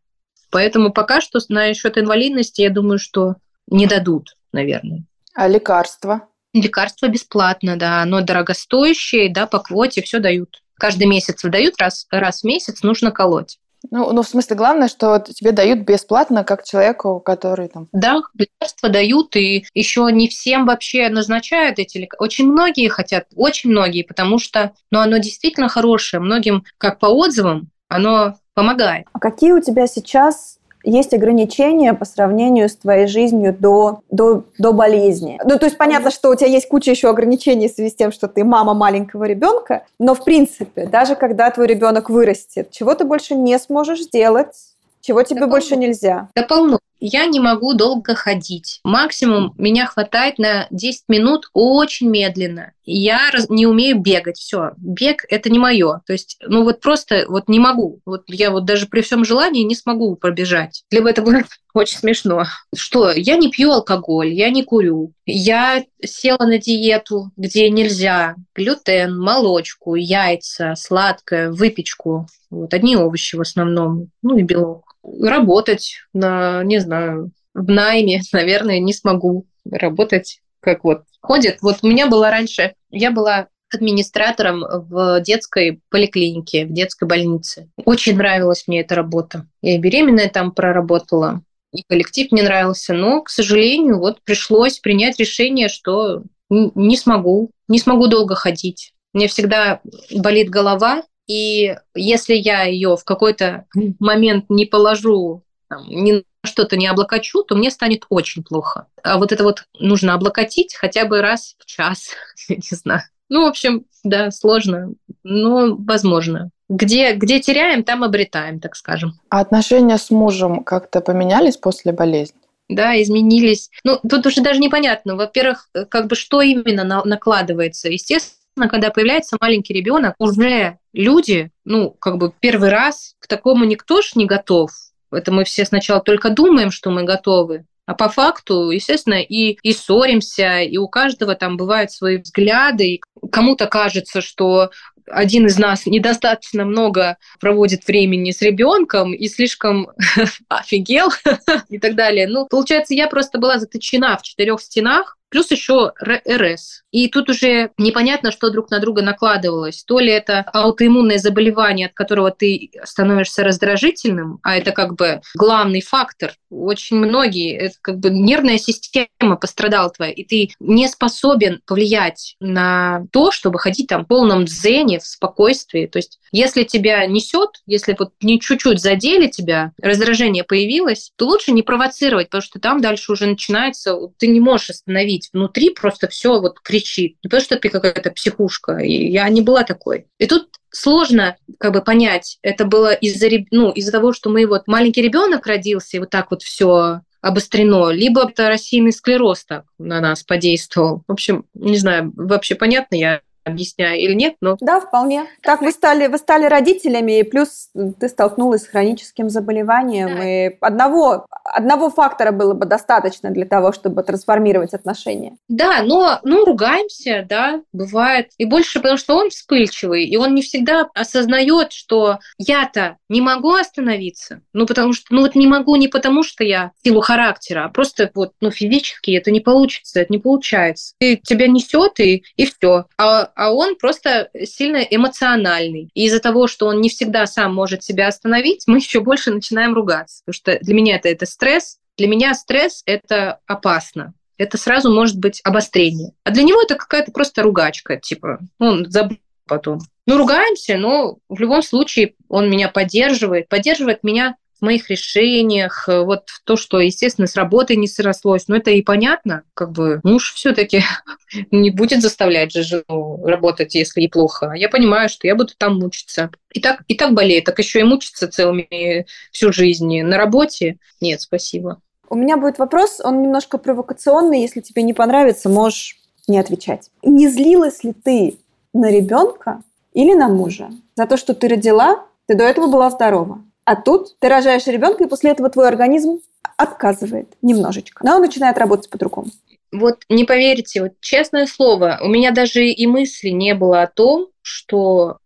Поэтому 0.50 0.92
пока 0.92 1.20
что 1.20 1.38
на 1.48 1.72
счет 1.74 1.98
инвалидности, 1.98 2.62
я 2.62 2.70
думаю, 2.70 2.98
что 2.98 3.36
не 3.68 3.86
дадут, 3.86 4.36
наверное. 4.52 5.04
А 5.34 5.48
лекарства? 5.48 6.28
Лекарства 6.54 7.08
бесплатно, 7.08 7.76
да, 7.76 8.04
но 8.04 8.20
дорогостоящие, 8.20 9.32
да, 9.32 9.46
по 9.46 9.58
квоте 9.58 10.02
все 10.02 10.20
дают. 10.20 10.62
Каждый 10.78 11.06
месяц 11.06 11.42
выдают, 11.44 11.74
раз, 11.78 12.06
раз 12.10 12.40
в 12.40 12.44
месяц 12.44 12.82
нужно 12.82 13.10
колоть. 13.10 13.58
Ну, 13.90 14.12
ну, 14.12 14.22
в 14.22 14.28
смысле, 14.28 14.56
главное, 14.56 14.88
что 14.88 15.18
тебе 15.18 15.52
дают 15.52 15.80
бесплатно, 15.80 16.42
как 16.42 16.64
человеку, 16.64 17.20
который 17.20 17.68
там... 17.68 17.88
Да, 17.92 18.22
лекарства 18.38 18.88
дают, 18.88 19.36
и 19.36 19.66
еще 19.74 20.08
не 20.10 20.28
всем 20.28 20.64
вообще 20.64 21.08
назначают 21.10 21.78
эти 21.78 21.98
лекарства. 21.98 22.24
Очень 22.24 22.46
многие 22.50 22.88
хотят, 22.88 23.26
очень 23.34 23.70
многие, 23.70 24.02
потому 24.02 24.38
что, 24.38 24.72
ну, 24.90 25.00
оно 25.00 25.18
действительно 25.18 25.68
хорошее. 25.68 26.20
Многим, 26.22 26.64
как 26.78 26.98
по 26.98 27.06
отзывам, 27.06 27.68
оно 27.88 28.36
помогает. 28.54 29.06
А 29.12 29.18
какие 29.18 29.52
у 29.52 29.60
тебя 29.60 29.86
сейчас 29.86 30.58
есть 30.84 31.14
ограничения 31.14 31.94
по 31.94 32.04
сравнению 32.04 32.68
с 32.68 32.76
твоей 32.76 33.06
жизнью 33.06 33.56
до, 33.58 34.00
до, 34.10 34.44
до 34.58 34.72
болезни. 34.72 35.40
Ну, 35.44 35.58
то 35.58 35.66
есть 35.66 35.78
понятно, 35.78 36.10
что 36.10 36.30
у 36.30 36.34
тебя 36.34 36.48
есть 36.48 36.68
куча 36.68 36.90
еще 36.90 37.08
ограничений 37.08 37.68
в 37.68 37.72
связи 37.72 37.90
с 37.90 37.94
тем, 37.94 38.12
что 38.12 38.28
ты 38.28 38.44
мама 38.44 38.74
маленького 38.74 39.24
ребенка, 39.24 39.84
но 39.98 40.14
в 40.14 40.24
принципе, 40.24 40.86
даже 40.86 41.16
когда 41.16 41.50
твой 41.50 41.66
ребенок 41.66 42.10
вырастет, 42.10 42.70
чего 42.70 42.94
ты 42.94 43.04
больше 43.04 43.34
не 43.34 43.58
сможешь 43.58 44.02
сделать, 44.02 44.54
чего 45.00 45.22
тебе 45.22 45.40
да 45.40 45.46
больше 45.46 45.70
полно. 45.70 45.82
нельзя? 45.82 46.28
Да 46.34 46.42
полно. 46.42 46.78
Я 47.06 47.26
не 47.26 47.38
могу 47.38 47.74
долго 47.74 48.14
ходить. 48.14 48.80
Максимум 48.82 49.52
меня 49.58 49.84
хватает 49.84 50.38
на 50.38 50.66
10 50.70 51.02
минут 51.08 51.50
очень 51.52 52.08
медленно. 52.08 52.72
Я 52.86 53.30
не 53.50 53.66
умею 53.66 54.00
бегать. 54.00 54.38
Все, 54.38 54.70
бег 54.78 55.26
это 55.28 55.50
не 55.50 55.58
мое. 55.58 56.00
То 56.06 56.14
есть, 56.14 56.38
ну 56.40 56.64
вот 56.64 56.80
просто 56.80 57.26
вот 57.28 57.46
не 57.46 57.58
могу. 57.58 58.00
Вот 58.06 58.22
я 58.28 58.50
вот 58.50 58.64
даже 58.64 58.86
при 58.86 59.02
всем 59.02 59.22
желании 59.22 59.64
не 59.64 59.74
смогу 59.74 60.16
пробежать. 60.16 60.84
Либо 60.90 61.10
это 61.10 61.20
будет 61.20 61.48
очень 61.74 61.98
смешно. 61.98 62.46
Что? 62.74 63.12
Я 63.12 63.36
не 63.36 63.50
пью 63.50 63.70
алкоголь, 63.72 64.32
я 64.32 64.48
не 64.48 64.64
курю. 64.64 65.12
Я 65.26 65.84
села 66.02 66.46
на 66.46 66.56
диету, 66.56 67.32
где 67.36 67.68
нельзя 67.68 68.34
глютен, 68.54 69.14
молочку, 69.20 69.94
яйца, 69.94 70.74
сладкое, 70.74 71.52
выпечку. 71.52 72.28
Вот 72.48 72.72
одни 72.72 72.96
овощи 72.96 73.36
в 73.36 73.42
основном, 73.42 74.08
ну 74.22 74.38
и 74.38 74.42
белок 74.42 74.93
работать 75.20 75.96
на, 76.12 76.62
не 76.64 76.78
знаю, 76.78 77.30
в 77.54 77.68
найме, 77.68 78.20
наверное, 78.32 78.78
не 78.80 78.92
смогу 78.92 79.46
работать 79.70 80.40
как 80.60 80.84
вот 80.84 81.02
ходит. 81.20 81.58
Вот 81.60 81.78
у 81.82 81.86
меня 81.86 82.08
была 82.08 82.30
раньше, 82.30 82.74
я 82.90 83.10
была 83.10 83.48
администратором 83.72 84.62
в 84.62 85.20
детской 85.20 85.80
поликлинике, 85.90 86.64
в 86.64 86.72
детской 86.72 87.08
больнице. 87.08 87.68
Очень 87.84 88.16
нравилась 88.16 88.64
мне 88.66 88.80
эта 88.80 88.94
работа. 88.94 89.46
Я 89.62 89.74
и 89.74 89.78
беременная 89.78 90.28
там 90.28 90.52
проработала, 90.52 91.42
и 91.72 91.82
коллектив 91.82 92.30
мне 92.30 92.42
нравился, 92.42 92.94
но, 92.94 93.22
к 93.22 93.30
сожалению, 93.30 93.98
вот 93.98 94.22
пришлось 94.22 94.78
принять 94.78 95.18
решение, 95.18 95.68
что 95.68 96.22
не 96.48 96.96
смогу, 96.96 97.50
не 97.68 97.78
смогу 97.78 98.06
долго 98.06 98.36
ходить. 98.36 98.92
Мне 99.12 99.26
всегда 99.26 99.80
болит 100.14 100.50
голова, 100.50 101.02
и 101.26 101.76
если 101.94 102.34
я 102.34 102.64
ее 102.64 102.96
в 102.96 103.04
какой-то 103.04 103.66
момент 103.98 104.46
не 104.48 104.66
положу, 104.66 105.42
там, 105.68 105.86
ни 105.88 106.24
что-то 106.44 106.76
не 106.76 106.86
облокочу, 106.86 107.42
то 107.42 107.54
мне 107.54 107.70
станет 107.70 108.04
очень 108.10 108.42
плохо. 108.42 108.86
А 109.02 109.18
вот 109.18 109.32
это 109.32 109.44
вот 109.44 109.64
нужно 109.78 110.14
облокотить 110.14 110.74
хотя 110.74 111.06
бы 111.06 111.22
раз 111.22 111.56
в 111.58 111.66
час, 111.66 112.10
не 112.48 112.76
знаю. 112.76 113.02
Ну, 113.30 113.44
в 113.44 113.46
общем, 113.46 113.86
да, 114.04 114.30
сложно, 114.30 114.90
но 115.22 115.74
возможно. 115.76 116.50
Где, 116.68 117.14
где 117.14 117.40
теряем, 117.40 117.84
там 117.84 118.04
обретаем, 118.04 118.60
так 118.60 118.76
скажем. 118.76 119.14
А 119.30 119.40
отношения 119.40 119.96
с 119.98 120.10
мужем 120.10 120.64
как-то 120.64 121.00
поменялись 121.00 121.56
после 121.56 121.92
болезни? 121.92 122.38
да, 122.70 123.00
изменились. 123.00 123.70
Ну, 123.84 124.00
тут 124.08 124.24
уже 124.26 124.40
даже 124.40 124.58
непонятно. 124.58 125.16
Во-первых, 125.16 125.68
как 125.90 126.06
бы 126.06 126.16
что 126.16 126.40
именно 126.40 126.82
на- 126.82 127.04
накладывается. 127.04 127.90
Естественно, 127.90 128.40
когда 128.56 128.90
появляется 128.90 129.36
маленький 129.40 129.74
ребенок, 129.74 130.14
уже 130.18 130.78
люди, 130.92 131.50
ну, 131.64 131.90
как 131.90 132.18
бы 132.18 132.32
первый 132.40 132.70
раз 132.70 133.14
к 133.18 133.26
такому 133.26 133.64
никто 133.64 134.00
ж 134.00 134.12
не 134.14 134.26
готов. 134.26 134.70
Это 135.10 135.32
мы 135.32 135.44
все 135.44 135.64
сначала 135.64 136.00
только 136.00 136.30
думаем, 136.30 136.70
что 136.70 136.90
мы 136.90 137.04
готовы. 137.04 137.64
А 137.86 137.94
по 137.94 138.08
факту, 138.08 138.70
естественно, 138.70 139.20
и, 139.20 139.58
и 139.62 139.72
ссоримся, 139.72 140.60
и 140.60 140.78
у 140.78 140.88
каждого 140.88 141.34
там 141.34 141.56
бывают 141.56 141.92
свои 141.92 142.16
взгляды. 142.16 143.00
Кому-то 143.30 143.66
кажется, 143.66 144.22
что 144.22 144.70
один 145.06 145.46
из 145.46 145.58
нас 145.58 145.84
недостаточно 145.84 146.64
много 146.64 147.18
проводит 147.40 147.86
времени 147.86 148.30
с 148.30 148.40
ребенком 148.40 149.12
и 149.12 149.28
слишком 149.28 149.90
офигел 150.48 151.10
и 151.68 151.78
так 151.78 151.94
далее. 151.94 152.26
Ну, 152.26 152.46
получается, 152.46 152.94
я 152.94 153.06
просто 153.06 153.38
была 153.38 153.58
заточена 153.58 154.16
в 154.16 154.22
четырех 154.22 154.60
стенах, 154.62 155.18
плюс 155.34 155.50
еще 155.50 155.92
РС. 156.00 156.84
И 156.92 157.08
тут 157.08 157.28
уже 157.28 157.70
непонятно, 157.76 158.30
что 158.30 158.50
друг 158.50 158.70
на 158.70 158.78
друга 158.78 159.02
накладывалось. 159.02 159.82
То 159.82 159.98
ли 159.98 160.12
это 160.12 160.42
аутоиммунное 160.52 161.18
заболевание, 161.18 161.88
от 161.88 161.92
которого 161.92 162.30
ты 162.30 162.70
становишься 162.84 163.42
раздражительным, 163.42 164.38
а 164.44 164.56
это 164.56 164.70
как 164.70 164.94
бы 164.94 165.22
главный 165.34 165.80
фактор. 165.80 166.34
Очень 166.50 166.98
многие, 166.98 167.56
это 167.56 167.74
как 167.80 167.98
бы 167.98 168.10
нервная 168.10 168.58
система 168.58 169.34
пострадала 169.34 169.90
твоя, 169.90 170.12
и 170.12 170.22
ты 170.22 170.54
не 170.60 170.86
способен 170.86 171.60
повлиять 171.66 172.36
на 172.38 173.04
то, 173.10 173.32
чтобы 173.32 173.58
ходить 173.58 173.88
там 173.88 174.04
в 174.04 174.06
полном 174.06 174.44
дзене, 174.44 175.00
в 175.00 175.04
спокойствии. 175.04 175.86
То 175.86 175.98
есть 175.98 176.20
если 176.30 176.62
тебя 176.62 177.06
несет, 177.06 177.62
если 177.66 177.96
вот 177.98 178.12
не 178.20 178.40
чуть-чуть 178.40 178.80
задели 178.80 179.26
тебя, 179.26 179.72
раздражение 179.82 180.44
появилось, 180.44 181.10
то 181.16 181.26
лучше 181.26 181.50
не 181.50 181.62
провоцировать, 181.62 182.28
потому 182.28 182.42
что 182.42 182.60
там 182.60 182.80
дальше 182.80 183.10
уже 183.10 183.26
начинается, 183.26 183.96
ты 184.16 184.28
не 184.28 184.38
можешь 184.38 184.70
остановить. 184.70 185.23
Внутри 185.32 185.70
просто 185.70 186.08
все 186.08 186.40
вот 186.40 186.60
кричит. 186.60 187.16
Не 187.22 187.28
потому 187.28 187.42
что 187.42 187.56
ты 187.56 187.68
какая-то 187.68 188.10
психушка. 188.10 188.78
И 188.78 189.08
я 189.10 189.28
не 189.28 189.42
была 189.42 189.64
такой. 189.64 190.06
И 190.18 190.26
тут 190.26 190.48
сложно 190.70 191.36
как 191.58 191.72
бы 191.72 191.82
понять, 191.82 192.38
это 192.42 192.64
было 192.64 192.92
из-за 192.92 193.28
ну, 193.50 193.70
из-за 193.70 193.92
того, 193.92 194.12
что 194.12 194.30
мы 194.30 194.46
вот 194.46 194.66
маленький 194.66 195.02
ребенок 195.02 195.46
родился, 195.46 195.96
и 195.96 196.00
вот 196.00 196.10
так 196.10 196.30
вот 196.30 196.42
все 196.42 197.00
обострено, 197.20 197.90
либо 197.90 198.28
это 198.28 198.48
рассеянный 198.48 198.92
склероз 198.92 199.44
так 199.44 199.64
на 199.78 200.00
нас 200.00 200.22
подействовал. 200.22 201.04
В 201.08 201.12
общем, 201.12 201.46
не 201.54 201.78
знаю, 201.78 202.12
вообще 202.16 202.54
понятно 202.54 202.96
я 202.96 203.20
объясняю 203.44 204.00
или 204.00 204.14
нет, 204.14 204.36
но... 204.40 204.56
Да, 204.60 204.80
вполне. 204.80 205.26
Так 205.42 205.60
вы 205.60 205.70
стали, 205.70 206.06
вы 206.06 206.18
стали 206.18 206.46
родителями, 206.46 207.20
и 207.20 207.22
плюс 207.22 207.68
ты 208.00 208.08
столкнулась 208.08 208.62
с 208.62 208.68
хроническим 208.68 209.28
заболеванием, 209.28 210.08
да. 210.08 210.28
и 210.28 210.56
одного, 210.60 211.26
одного 211.44 211.90
фактора 211.90 212.32
было 212.32 212.54
бы 212.54 212.66
достаточно 212.66 213.30
для 213.30 213.46
того, 213.46 213.72
чтобы 213.72 214.02
трансформировать 214.02 214.74
отношения. 214.74 215.36
Да, 215.48 215.82
но 215.82 216.20
ну, 216.22 216.44
ругаемся, 216.44 217.24
да, 217.28 217.60
бывает. 217.72 218.30
И 218.38 218.44
больше 218.44 218.80
потому, 218.80 218.98
что 218.98 219.16
он 219.16 219.30
вспыльчивый, 219.30 220.04
и 220.04 220.16
он 220.16 220.34
не 220.34 220.42
всегда 220.42 220.88
осознает, 220.94 221.72
что 221.72 222.18
я-то 222.38 222.96
не 223.08 223.20
могу 223.20 223.52
остановиться, 223.52 224.40
ну, 224.52 224.66
потому 224.66 224.92
что, 224.92 225.06
ну, 225.10 225.20
вот 225.20 225.34
не 225.34 225.46
могу 225.46 225.76
не 225.76 225.88
потому, 225.88 226.22
что 226.22 226.44
я 226.44 226.72
силу 226.82 227.00
характера, 227.00 227.64
а 227.64 227.68
просто 227.68 228.10
вот, 228.14 228.32
ну, 228.40 228.50
физически 228.50 229.12
это 229.12 229.30
не 229.30 229.40
получится, 229.40 230.00
это 230.00 230.12
не 230.12 230.18
получается. 230.18 230.94
И 231.00 231.16
тебя 231.16 231.46
несет, 231.46 232.00
и, 232.00 232.24
и 232.36 232.46
все. 232.46 232.86
А 232.98 233.30
а 233.34 233.52
он 233.52 233.76
просто 233.76 234.30
сильно 234.44 234.78
эмоциональный. 234.78 235.90
И 235.94 236.06
из-за 236.06 236.20
того, 236.20 236.46
что 236.46 236.66
он 236.66 236.80
не 236.80 236.88
всегда 236.88 237.26
сам 237.26 237.54
может 237.54 237.82
себя 237.82 238.08
остановить, 238.08 238.64
мы 238.66 238.78
еще 238.78 239.00
больше 239.00 239.30
начинаем 239.30 239.74
ругаться. 239.74 240.22
Потому 240.24 240.34
что 240.34 240.58
для 240.60 240.74
меня 240.74 240.96
это, 240.96 241.08
это 241.08 241.26
стресс. 241.26 241.78
Для 241.96 242.08
меня 242.08 242.34
стресс– 242.34 242.82
это 242.86 243.40
опасно. 243.46 244.14
Это 244.36 244.58
сразу 244.58 244.92
может 244.92 245.18
быть 245.18 245.40
обострение. 245.44 246.12
А 246.24 246.30
для 246.30 246.42
него 246.42 246.60
это 246.60 246.74
какая-то 246.74 247.12
просто 247.12 247.42
ругачка, 247.42 247.96
типа, 247.96 248.40
он 248.58 248.90
забыл 248.90 249.18
потом. 249.46 249.78
Ну, 250.06 250.18
ругаемся, 250.18 250.76
но 250.76 251.18
в 251.28 251.40
любом 251.40 251.62
случае 251.62 252.14
он 252.28 252.50
меня 252.50 252.68
поддерживает, 252.68 253.48
поддерживает 253.48 254.02
меня 254.02 254.36
моих 254.64 254.90
решениях, 254.90 255.88
э, 255.88 256.00
вот 256.00 256.24
то, 256.44 256.56
что, 256.56 256.80
естественно, 256.80 257.26
с 257.26 257.36
работой 257.36 257.76
не 257.76 257.86
срослось, 257.86 258.48
но 258.48 258.56
это 258.56 258.70
и 258.70 258.82
понятно, 258.82 259.42
как 259.54 259.72
бы 259.72 260.00
муж 260.02 260.34
все-таки 260.34 260.82
не 261.50 261.70
будет 261.70 262.02
заставлять 262.02 262.52
же 262.52 262.62
жену 262.62 263.24
работать, 263.24 263.74
если 263.74 264.02
и 264.02 264.08
плохо. 264.08 264.52
Я 264.56 264.68
понимаю, 264.68 265.08
что 265.08 265.26
я 265.26 265.34
буду 265.34 265.52
там 265.56 265.78
мучиться. 265.78 266.30
И 266.52 266.60
так, 266.60 266.82
и 266.88 266.94
так 266.94 267.14
болеет, 267.14 267.44
так 267.44 267.58
еще 267.58 267.80
и 267.80 267.84
мучиться 267.84 268.28
целыми 268.28 269.06
всю 269.30 269.52
жизнь 269.52 270.02
на 270.02 270.16
работе. 270.16 270.78
Нет, 271.00 271.20
спасибо. 271.20 271.80
У 272.08 272.16
меня 272.16 272.36
будет 272.36 272.58
вопрос, 272.58 273.00
он 273.02 273.22
немножко 273.22 273.58
провокационный, 273.58 274.42
если 274.42 274.60
тебе 274.60 274.82
не 274.82 274.92
понравится, 274.92 275.48
можешь 275.48 275.96
не 276.28 276.38
отвечать. 276.38 276.90
Не 277.02 277.28
злилась 277.28 277.82
ли 277.84 277.92
ты 277.92 278.38
на 278.72 278.90
ребенка 278.90 279.62
или 279.92 280.14
на 280.14 280.28
мужа 280.28 280.70
за 280.96 281.06
то, 281.06 281.16
что 281.16 281.34
ты 281.34 281.48
родила, 281.48 282.04
ты 282.26 282.36
до 282.36 282.44
этого 282.44 282.66
была 282.66 282.90
здорова? 282.90 283.42
А 283.64 283.76
тут 283.76 284.18
ты 284.18 284.28
рожаешь 284.28 284.66
ребенка, 284.66 285.04
и 285.04 285.08
после 285.08 285.30
этого 285.30 285.48
твой 285.48 285.68
организм 285.68 286.20
отказывает 286.56 287.34
немножечко. 287.42 288.04
Но 288.04 288.16
он 288.16 288.22
начинает 288.22 288.58
работать 288.58 288.90
по-другому. 288.90 289.28
вот 289.72 290.02
не 290.08 290.24
поверите, 290.24 290.82
вот 290.82 290.92
честное 291.00 291.46
слово, 291.46 291.98
у 292.02 292.08
меня 292.08 292.30
даже 292.30 292.66
и 292.66 292.86
мысли 292.86 293.30
не 293.30 293.54
было 293.54 293.82
о 293.82 293.86
том, 293.86 294.28
что 294.42 295.18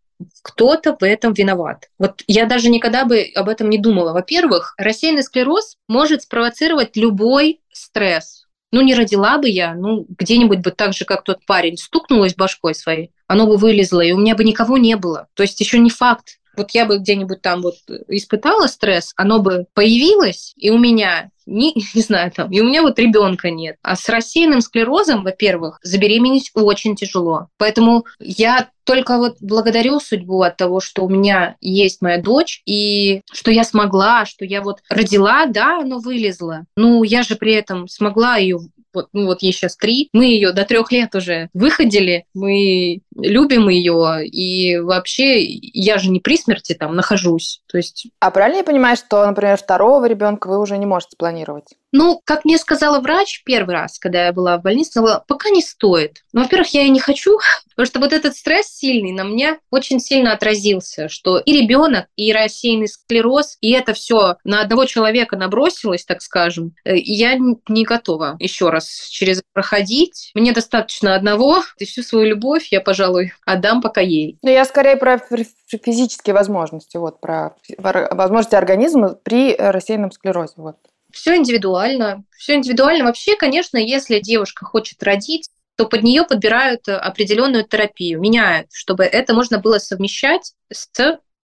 кто-то 0.42 0.96
в 0.98 1.04
этом 1.04 1.32
виноват. 1.32 1.88
Вот 1.98 2.22
я 2.26 2.46
даже 2.46 2.70
никогда 2.70 3.04
бы 3.04 3.30
об 3.34 3.48
этом 3.48 3.70
не 3.70 3.78
думала. 3.78 4.12
Во-первых, 4.12 4.74
рассеянный 4.78 5.22
склероз 5.22 5.76
может 5.86 6.22
спровоцировать 6.22 6.96
любой 6.96 7.60
стресс. 7.72 8.46
Ну, 8.70 8.82
не 8.82 8.94
родила 8.94 9.38
бы 9.38 9.48
я, 9.48 9.74
ну, 9.74 10.04
где-нибудь 10.08 10.58
бы 10.58 10.70
так 10.72 10.92
же, 10.92 11.04
как 11.04 11.22
тот 11.22 11.44
парень, 11.46 11.78
стукнулась 11.78 12.34
башкой 12.34 12.74
своей, 12.74 13.12
оно 13.26 13.46
бы 13.46 13.56
вылезло, 13.56 14.00
и 14.00 14.12
у 14.12 14.18
меня 14.18 14.34
бы 14.34 14.44
никого 14.44 14.76
не 14.76 14.96
было. 14.96 15.28
То 15.34 15.42
есть 15.42 15.58
еще 15.60 15.78
не 15.78 15.88
факт. 15.88 16.38
Вот 16.58 16.72
я 16.72 16.84
бы 16.84 16.98
где-нибудь 16.98 17.40
там 17.40 17.62
вот 17.62 17.76
испытала 18.08 18.66
стресс, 18.66 19.12
оно 19.16 19.40
бы 19.40 19.66
появилось, 19.74 20.52
и 20.56 20.70
у 20.70 20.78
меня 20.78 21.30
не, 21.48 21.72
не 21.94 22.02
знаю, 22.02 22.30
там, 22.30 22.50
и 22.50 22.60
у 22.60 22.64
меня 22.64 22.82
вот 22.82 22.98
ребенка 22.98 23.50
нет. 23.50 23.76
А 23.82 23.96
с 23.96 24.08
рассеянным 24.08 24.60
склерозом, 24.60 25.24
во-первых, 25.24 25.80
забеременеть 25.82 26.50
очень 26.54 26.94
тяжело. 26.94 27.48
Поэтому 27.56 28.04
я 28.20 28.68
только 28.84 29.18
вот 29.18 29.36
благодарю 29.40 30.00
судьбу 30.00 30.42
от 30.42 30.56
того, 30.56 30.80
что 30.80 31.04
у 31.04 31.08
меня 31.08 31.56
есть 31.60 32.00
моя 32.00 32.20
дочь, 32.20 32.62
и 32.64 33.22
что 33.32 33.50
я 33.50 33.64
смогла, 33.64 34.24
что 34.24 34.44
я 34.44 34.62
вот 34.62 34.78
родила, 34.88 35.46
да, 35.46 35.80
оно 35.80 35.98
вылезло. 35.98 36.64
Ну, 36.76 37.02
я 37.02 37.22
же 37.22 37.36
при 37.36 37.52
этом 37.54 37.88
смогла 37.88 38.36
ее 38.36 38.60
вот, 38.94 39.08
ну 39.12 39.26
вот 39.26 39.42
ей 39.42 39.52
сейчас 39.52 39.76
три, 39.76 40.08
мы 40.12 40.26
ее 40.26 40.52
до 40.52 40.64
трех 40.64 40.92
лет 40.92 41.14
уже 41.14 41.48
выходили, 41.54 42.24
мы 42.34 43.00
любим 43.16 43.68
ее, 43.68 44.26
и 44.26 44.78
вообще 44.78 45.42
я 45.42 45.98
же 45.98 46.10
не 46.10 46.20
при 46.20 46.36
смерти 46.36 46.74
там 46.74 46.94
нахожусь. 46.94 47.62
То 47.66 47.76
есть... 47.76 48.06
А 48.20 48.30
правильно 48.30 48.58
я 48.58 48.64
понимаю, 48.64 48.96
что, 48.96 49.24
например, 49.26 49.56
второго 49.56 50.06
ребенка 50.06 50.48
вы 50.48 50.60
уже 50.60 50.78
не 50.78 50.86
можете 50.86 51.16
планировать? 51.16 51.74
Ну, 51.92 52.20
как 52.24 52.44
мне 52.44 52.58
сказала 52.58 53.00
врач 53.00 53.42
первый 53.44 53.74
раз, 53.74 53.98
когда 53.98 54.26
я 54.26 54.32
была 54.32 54.58
в 54.58 54.62
больнице, 54.62 54.90
сказала, 54.90 55.24
пока 55.26 55.50
не 55.50 55.62
стоит. 55.62 56.24
Ну, 56.32 56.42
во-первых, 56.42 56.68
я 56.74 56.82
и 56.82 56.90
не 56.90 57.00
хочу, 57.00 57.38
потому 57.70 57.86
что 57.86 58.00
вот 58.00 58.12
этот 58.12 58.36
стресс 58.36 58.66
сильный 58.66 59.12
на 59.12 59.24
мне 59.24 59.58
очень 59.70 60.00
сильно 60.00 60.32
отразился, 60.32 61.08
что 61.08 61.38
и 61.38 61.52
ребенок, 61.52 62.06
и 62.16 62.32
рассеянный 62.32 62.88
склероз, 62.88 63.56
и 63.60 63.72
это 63.72 63.94
все 63.94 64.36
на 64.44 64.60
одного 64.60 64.84
человека 64.84 65.36
набросилось, 65.36 66.04
так 66.04 66.22
скажем. 66.22 66.74
Э, 66.84 66.96
я 66.96 67.38
не 67.68 67.84
готова 67.84 68.36
еще 68.38 68.70
раз 68.70 69.08
через 69.10 69.42
проходить. 69.52 70.30
Мне 70.34 70.52
достаточно 70.52 71.14
одного, 71.14 71.62
и 71.78 71.84
всю 71.84 72.02
свою 72.02 72.26
любовь 72.26 72.68
я, 72.70 72.80
пожалуй, 72.80 73.32
отдам 73.46 73.80
пока 73.80 74.00
ей. 74.00 74.38
Ну, 74.42 74.50
я 74.50 74.64
скорее 74.64 74.96
про 74.96 75.20
физические 75.68 76.34
возможности, 76.34 76.96
вот, 76.96 77.20
про 77.20 77.54
возможности 77.78 78.54
организма 78.54 79.14
при 79.14 79.56
рассеянном 79.56 80.12
склерозе. 80.12 80.54
Вот. 80.56 80.76
Все 81.12 81.36
индивидуально. 81.36 82.24
Все 82.36 82.54
индивидуально. 82.54 83.04
Вообще, 83.04 83.36
конечно, 83.36 83.78
если 83.78 84.20
девушка 84.20 84.64
хочет 84.64 85.02
родить, 85.02 85.50
то 85.76 85.86
под 85.86 86.02
нее 86.02 86.24
подбирают 86.24 86.88
определенную 86.88 87.64
терапию, 87.64 88.20
меняют, 88.20 88.66
чтобы 88.72 89.04
это 89.04 89.32
можно 89.32 89.58
было 89.58 89.78
совмещать 89.78 90.54
с 90.72 90.88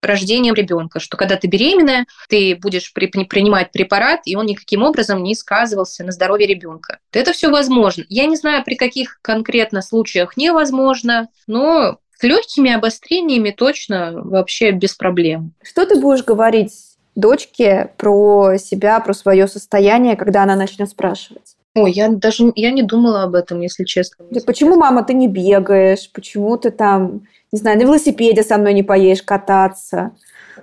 рождением 0.05 0.55
ребенка, 0.55 1.01
что 1.01 1.17
когда 1.17 1.37
ты 1.37 1.47
беременная, 1.47 2.07
ты 2.29 2.57
будешь 2.57 2.93
при, 2.93 3.07
принимать 3.07 3.73
препарат, 3.73 4.21
и 4.25 4.37
он 4.37 4.47
никаким 4.47 4.83
образом 4.83 5.23
не 5.23 5.35
сказывался 5.35 6.05
на 6.05 6.13
здоровье 6.13 6.47
ребенка. 6.47 6.99
Это 7.13 7.33
все 7.33 7.51
возможно. 7.51 8.05
Я 8.09 8.27
не 8.27 8.37
знаю, 8.37 8.65
при 8.65 8.75
каких 8.75 9.19
конкретно 9.23 9.83
случаях 9.83 10.37
невозможно, 10.37 11.29
но 11.47 11.99
с 12.19 12.23
легкими 12.23 12.73
обострениями 12.73 13.51
точно 13.51 14.13
вообще 14.15 14.71
без 14.71 14.95
проблем. 14.95 15.53
Что 15.63 15.87
ты 15.87 15.99
будешь 15.99 16.25
говорить 16.25 16.94
дочке 17.15 17.91
про 17.97 18.57
себя, 18.59 19.01
про 19.01 19.15
свое 19.15 19.47
состояние, 19.49 20.17
когда 20.17 20.43
она 20.43 20.57
начнет 20.57 20.89
спрашивать? 20.89 21.57
Ой, 21.77 21.91
я 21.91 22.09
даже 22.09 22.53
я 22.55 22.71
не 22.71 22.83
думала 22.83 23.25
об 23.25 23.35
этом, 23.35 23.61
если 23.61 23.85
честно. 23.85 24.25
Если 24.31 24.47
почему, 24.47 24.71
честно. 24.71 24.81
мама, 24.81 25.05
ты 25.05 25.13
не 25.13 25.27
бегаешь? 25.27 26.09
Почему 26.13 26.57
ты 26.57 26.71
там, 26.71 27.27
не 27.51 27.59
знаю, 27.59 27.79
на 27.79 27.83
велосипеде 27.83 28.45
со 28.45 28.59
мной 28.59 28.75
не 28.75 28.85
поедешь 28.85 29.23
кататься? 29.23 30.13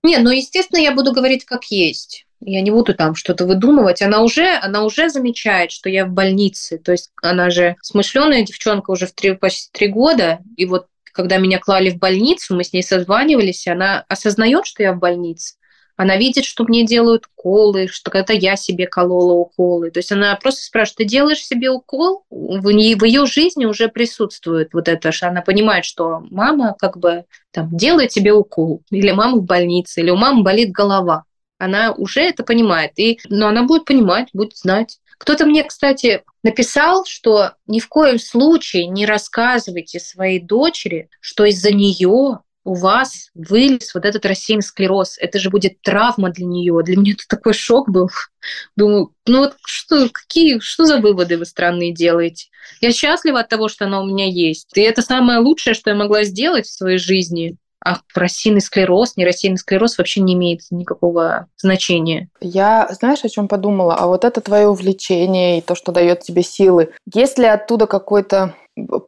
Не, 0.04 0.18
ну, 0.20 0.30
естественно, 0.30 0.80
я 0.80 0.94
буду 0.94 1.12
говорить 1.12 1.44
как 1.46 1.66
есть. 1.66 2.26
Я 2.40 2.62
не 2.62 2.72
буду 2.72 2.96
там 2.96 3.14
что-то 3.14 3.46
выдумывать. 3.46 4.02
Она 4.02 4.22
уже, 4.22 4.56
она 4.62 4.84
уже 4.84 5.10
замечает, 5.10 5.72
что 5.72 5.90
я 5.90 6.06
в 6.06 6.10
больнице. 6.10 6.78
То 6.80 6.94
есть 6.94 7.12
она 7.22 7.50
же 7.50 7.76
смышленая 7.82 8.44
девчонка 8.44 8.92
уже 8.92 9.06
в 9.06 9.12
три, 9.12 9.36
почти 9.36 9.70
три 9.72 9.88
года. 9.88 10.40
И 10.56 10.66
вот 10.66 10.88
когда 11.12 11.38
меня 11.38 11.60
клали 11.60 11.92
в 11.92 11.98
больницу, 11.98 12.56
мы 12.56 12.64
с 12.64 12.74
ней 12.74 12.84
созванивались, 12.84 13.68
она 13.68 14.06
осознает, 14.08 14.66
что 14.66 14.82
я 14.82 14.94
в 14.94 15.00
больнице. 15.00 15.56
Она 15.98 16.18
видит, 16.18 16.46
что 16.46 16.64
мне 16.64 16.86
делают 16.86 17.26
уколы, 17.36 17.88
что 17.88 18.12
когда 18.12 18.34
я 18.34 18.56
себе 18.56 18.88
колола 18.88 19.34
уколы. 19.34 19.92
То 19.92 20.00
есть 20.00 20.12
она 20.12 20.36
просто 20.36 20.64
спрашивает, 20.64 20.98
ты 20.98 21.06
делаешь 21.06 21.46
себе 21.46 21.70
укол? 21.70 22.26
В, 22.30 22.64
в 22.64 23.04
ее 23.06 23.26
жизни 23.26 23.66
уже 23.66 23.88
присутствует 23.88 24.74
вот 24.74 24.88
это, 24.88 25.12
что 25.12 25.28
она 25.28 25.42
понимает, 25.42 25.86
что 25.86 26.24
мама 26.30 26.76
как 26.78 26.98
бы 26.98 27.26
там 27.52 27.76
делает 27.76 28.12
себе 28.12 28.34
укол, 28.34 28.82
или 28.90 29.12
мама 29.12 29.38
в 29.38 29.44
больнице, 29.44 30.02
или 30.02 30.10
у 30.10 30.16
мамы 30.16 30.44
болит 30.44 30.72
голова. 30.72 31.26
Она 31.58 31.92
уже 31.92 32.22
это 32.22 32.44
понимает. 32.44 32.94
И, 32.98 33.20
но 33.30 33.48
она 33.48 33.64
будет 33.64 33.86
понимать, 33.86 34.30
будет 34.34 34.58
знать. 34.58 35.00
Кто-то 35.20 35.46
мне, 35.46 35.64
кстати, 35.64 36.24
написал, 36.42 37.06
что 37.06 37.52
ни 37.68 37.80
в 37.80 37.88
коем 37.88 38.18
случае 38.18 38.88
не 38.88 39.06
рассказывайте 39.06 40.00
своей 40.00 40.40
дочери, 40.40 41.10
что 41.20 41.46
из-за 41.46 41.72
нее 41.72 42.40
у 42.64 42.76
вас 42.76 43.30
вылез 43.34 43.94
вот 43.94 44.06
этот 44.06 44.26
рассеянный 44.26 44.64
склероз. 44.64 45.18
Это 45.20 45.40
же 45.40 45.50
будет 45.50 45.82
травма 45.82 46.30
для 46.30 46.46
нее. 46.46 46.80
Для 46.84 46.98
меня 46.98 47.14
это 47.14 47.24
такой 47.28 47.54
шок 47.54 47.90
был. 47.90 48.10
Думаю, 48.76 49.14
ну 49.26 49.40
вот 49.40 49.56
что, 49.66 50.10
какие, 50.10 50.60
что 50.60 50.86
за 50.86 50.98
выводы 50.98 51.38
вы 51.38 51.46
странные 51.46 51.94
делаете? 51.94 52.50
Я 52.80 52.92
счастлива 52.92 53.40
от 53.40 53.50
того, 53.50 53.68
что 53.68 53.86
она 53.86 54.02
у 54.02 54.06
меня 54.06 54.28
есть. 54.28 54.70
И 54.76 54.82
это 54.82 55.02
самое 55.02 55.40
лучшее, 55.40 55.74
что 55.74 55.90
я 55.90 55.96
могла 55.96 56.24
сделать 56.24 56.68
в 56.68 56.74
своей 56.74 56.98
жизни. 56.98 57.58
А 57.84 57.98
рассеянный 58.14 58.62
склероз, 58.62 59.18
не 59.18 59.26
рассеянный 59.26 59.58
склероз 59.58 59.98
вообще 59.98 60.22
не 60.22 60.36
имеет 60.36 60.62
никакого 60.70 61.48
значения. 61.58 62.30
Я, 62.40 62.88
знаешь, 62.92 63.24
о 63.24 63.30
чем 63.30 63.48
подумала? 63.48 63.96
А 63.96 64.06
вот 64.06 64.24
это 64.24 64.40
твое 64.40 64.68
увлечение 64.68 65.58
и 65.58 65.62
то, 65.62 65.74
что 65.74 65.92
дает 65.92 66.20
тебе 66.20 66.44
силы. 66.44 66.92
Есть 67.12 67.40
ли 67.40 67.46
оттуда 67.46 67.88
какой-то 67.88 68.54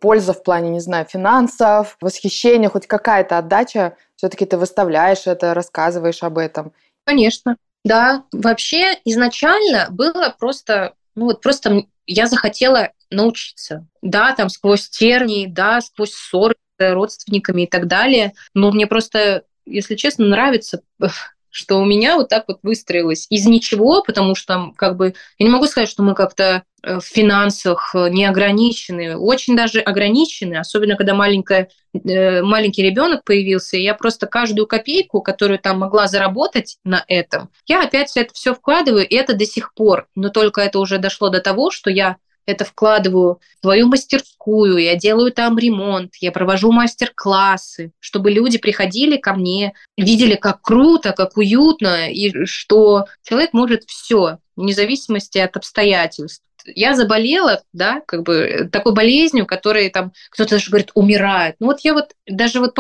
польза 0.01 0.33
в 0.33 0.43
плане, 0.43 0.69
не 0.69 0.79
знаю, 0.79 1.05
финансов, 1.05 1.97
восхищения, 2.01 2.69
хоть 2.69 2.87
какая-то 2.87 3.37
отдача, 3.37 3.95
все-таки 4.15 4.45
ты 4.45 4.57
выставляешь 4.57 5.25
это, 5.25 5.53
рассказываешь 5.53 6.23
об 6.23 6.37
этом. 6.37 6.73
Конечно. 7.05 7.57
Да, 7.83 8.23
вообще 8.31 8.97
изначально 9.03 9.87
было 9.89 10.33
просто, 10.39 10.93
ну 11.15 11.25
вот 11.25 11.41
просто 11.41 11.85
я 12.05 12.27
захотела 12.27 12.91
научиться. 13.09 13.85
Да, 14.01 14.33
там 14.35 14.49
сквозь 14.49 14.89
тернии, 14.89 15.47
да, 15.47 15.81
сквозь 15.81 16.13
ссоры 16.13 16.55
с 16.79 16.93
родственниками 16.93 17.63
и 17.63 17.67
так 17.67 17.87
далее. 17.87 18.33
Но 18.53 18.71
мне 18.71 18.87
просто, 18.87 19.43
если 19.65 19.95
честно, 19.95 20.25
нравится 20.25 20.81
что 21.53 21.79
у 21.79 21.85
меня 21.85 22.17
вот 22.17 22.29
так 22.29 22.45
вот 22.47 22.57
выстроилось 22.63 23.27
из 23.29 23.45
ничего, 23.45 24.01
потому 24.01 24.33
что 24.33 24.73
как 24.75 24.97
бы 24.97 25.13
я 25.37 25.45
не 25.45 25.51
могу 25.51 25.67
сказать, 25.67 25.87
что 25.87 26.01
мы 26.01 26.15
как-то 26.15 26.63
э, 26.81 26.99
в 26.99 27.03
финансах 27.05 27.93
э, 27.93 28.09
не 28.09 28.25
ограничены, 28.25 29.15
очень 29.15 29.55
даже 29.55 29.79
ограничены, 29.79 30.55
особенно 30.55 30.95
когда 30.95 31.13
маленькая, 31.13 31.69
э, 31.93 32.41
маленький 32.41 32.81
ребенок 32.81 33.23
появился, 33.23 33.77
я 33.77 33.93
просто 33.93 34.25
каждую 34.25 34.65
копейку, 34.65 35.21
которую 35.21 35.59
там 35.59 35.77
могла 35.77 36.07
заработать 36.07 36.77
на 36.83 37.05
этом, 37.07 37.49
я 37.67 37.83
опять 37.83 38.17
это 38.17 38.33
все 38.33 38.55
вкладываю, 38.55 39.07
и 39.07 39.13
это 39.13 39.35
до 39.35 39.45
сих 39.45 39.75
пор, 39.75 40.07
но 40.15 40.29
только 40.29 40.61
это 40.61 40.79
уже 40.79 40.97
дошло 40.97 41.29
до 41.29 41.39
того, 41.39 41.69
что 41.69 41.91
я 41.91 42.17
это 42.45 42.65
вкладываю 42.65 43.39
в 43.59 43.61
свою 43.61 43.87
мастерскую, 43.87 44.77
я 44.77 44.95
делаю 44.95 45.31
там 45.31 45.57
ремонт, 45.57 46.15
я 46.19 46.31
провожу 46.31 46.71
мастер-классы, 46.71 47.91
чтобы 47.99 48.31
люди 48.31 48.57
приходили 48.57 49.17
ко 49.17 49.33
мне, 49.33 49.73
видели, 49.97 50.35
как 50.35 50.61
круто, 50.61 51.13
как 51.13 51.37
уютно, 51.37 52.11
и 52.11 52.45
что 52.45 53.05
человек 53.23 53.53
может 53.53 53.83
все, 53.83 54.39
вне 54.55 54.73
зависимости 54.73 55.37
от 55.37 55.55
обстоятельств. 55.57 56.43
Я 56.65 56.95
заболела, 56.95 57.61
да, 57.73 58.01
как 58.05 58.23
бы 58.23 58.69
такой 58.71 58.93
болезнью, 58.93 59.45
которая 59.45 59.89
там, 59.89 60.13
кто-то 60.29 60.51
даже 60.51 60.69
говорит, 60.69 60.91
умирает. 60.93 61.55
Ну 61.59 61.67
вот 61.67 61.81
я 61.81 61.93
вот, 61.93 62.13
даже 62.25 62.61
вот 62.61 62.77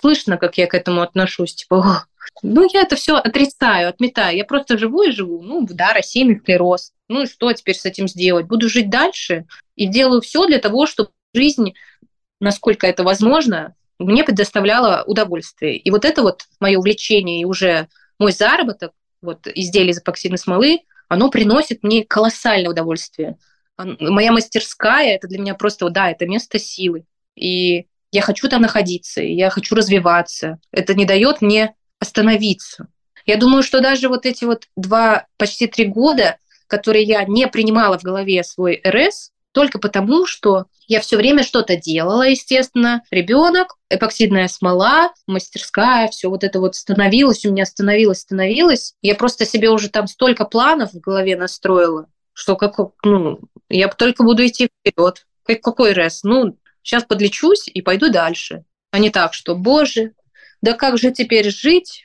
слышно, 0.00 0.36
как 0.36 0.58
я 0.58 0.66
к 0.66 0.74
этому 0.74 1.00
отношусь, 1.00 1.54
типа, 1.54 2.06
ну, 2.42 2.68
я 2.72 2.82
это 2.82 2.96
все 2.96 3.16
отрицаю, 3.16 3.88
отметаю. 3.88 4.36
Я 4.36 4.44
просто 4.44 4.78
живу 4.78 5.02
и 5.02 5.12
живу. 5.12 5.42
Ну, 5.42 5.66
да, 5.68 5.92
рассеянный 5.92 6.38
склероз. 6.38 6.92
Ну 7.08 7.22
и 7.22 7.26
что 7.26 7.52
теперь 7.52 7.76
с 7.76 7.84
этим 7.84 8.08
сделать? 8.08 8.46
Буду 8.46 8.68
жить 8.68 8.90
дальше 8.90 9.46
и 9.76 9.86
делаю 9.86 10.20
все 10.20 10.46
для 10.46 10.58
того, 10.58 10.86
чтобы 10.86 11.10
жизнь, 11.34 11.74
насколько 12.40 12.86
это 12.86 13.02
возможно, 13.04 13.74
мне 13.98 14.24
предоставляла 14.24 15.04
удовольствие. 15.06 15.76
И 15.76 15.90
вот 15.90 16.04
это 16.04 16.22
вот 16.22 16.46
мое 16.60 16.78
увлечение 16.78 17.40
и 17.40 17.44
уже 17.44 17.88
мой 18.18 18.32
заработок, 18.32 18.92
вот 19.20 19.46
изделия 19.46 19.90
из 19.90 19.98
эпоксидной 19.98 20.38
смолы, 20.38 20.80
оно 21.08 21.30
приносит 21.30 21.82
мне 21.82 22.04
колоссальное 22.04 22.70
удовольствие. 22.70 23.36
Моя 23.76 24.32
мастерская, 24.32 25.14
это 25.14 25.28
для 25.28 25.38
меня 25.38 25.54
просто, 25.54 25.88
да, 25.90 26.10
это 26.10 26.26
место 26.26 26.58
силы. 26.58 27.04
И 27.36 27.86
я 28.10 28.22
хочу 28.22 28.48
там 28.48 28.62
находиться, 28.62 29.22
я 29.22 29.50
хочу 29.50 29.74
развиваться. 29.74 30.58
Это 30.70 30.94
не 30.94 31.04
дает 31.04 31.40
мне 31.40 31.74
остановиться. 32.02 32.88
Я 33.24 33.36
думаю, 33.36 33.62
что 33.62 33.80
даже 33.80 34.08
вот 34.08 34.26
эти 34.26 34.44
вот 34.44 34.64
два, 34.76 35.26
почти 35.38 35.68
три 35.68 35.86
года, 35.86 36.36
которые 36.66 37.04
я 37.04 37.24
не 37.24 37.46
принимала 37.46 37.98
в 37.98 38.02
голове 38.02 38.42
свой 38.42 38.82
РС, 38.84 39.30
только 39.52 39.78
потому, 39.78 40.26
что 40.26 40.64
я 40.88 41.00
все 41.00 41.16
время 41.16 41.44
что-то 41.44 41.76
делала, 41.76 42.22
естественно. 42.22 43.02
Ребенок, 43.10 43.76
эпоксидная 43.90 44.48
смола, 44.48 45.12
мастерская, 45.26 46.08
все 46.08 46.28
вот 46.28 46.42
это 46.42 46.58
вот 46.58 46.74
становилось, 46.74 47.44
у 47.44 47.52
меня 47.52 47.66
становилось, 47.66 48.20
становилось. 48.20 48.94
Я 49.02 49.14
просто 49.14 49.44
себе 49.44 49.70
уже 49.70 49.88
там 49.88 50.06
столько 50.06 50.44
планов 50.44 50.92
в 50.92 51.00
голове 51.00 51.36
настроила, 51.36 52.06
что 52.32 52.56
как, 52.56 52.78
ну, 53.04 53.40
я 53.68 53.88
только 53.88 54.24
буду 54.24 54.44
идти 54.44 54.68
вперед. 54.68 55.26
Какой 55.44 55.92
раз? 55.92 56.22
Ну, 56.24 56.56
сейчас 56.82 57.04
подлечусь 57.04 57.68
и 57.68 57.82
пойду 57.82 58.10
дальше. 58.10 58.64
А 58.90 58.98
не 58.98 59.10
так, 59.10 59.34
что, 59.34 59.54
боже, 59.54 60.12
да 60.62 60.74
как 60.74 60.96
же 60.96 61.10
теперь 61.10 61.50
жить? 61.50 62.04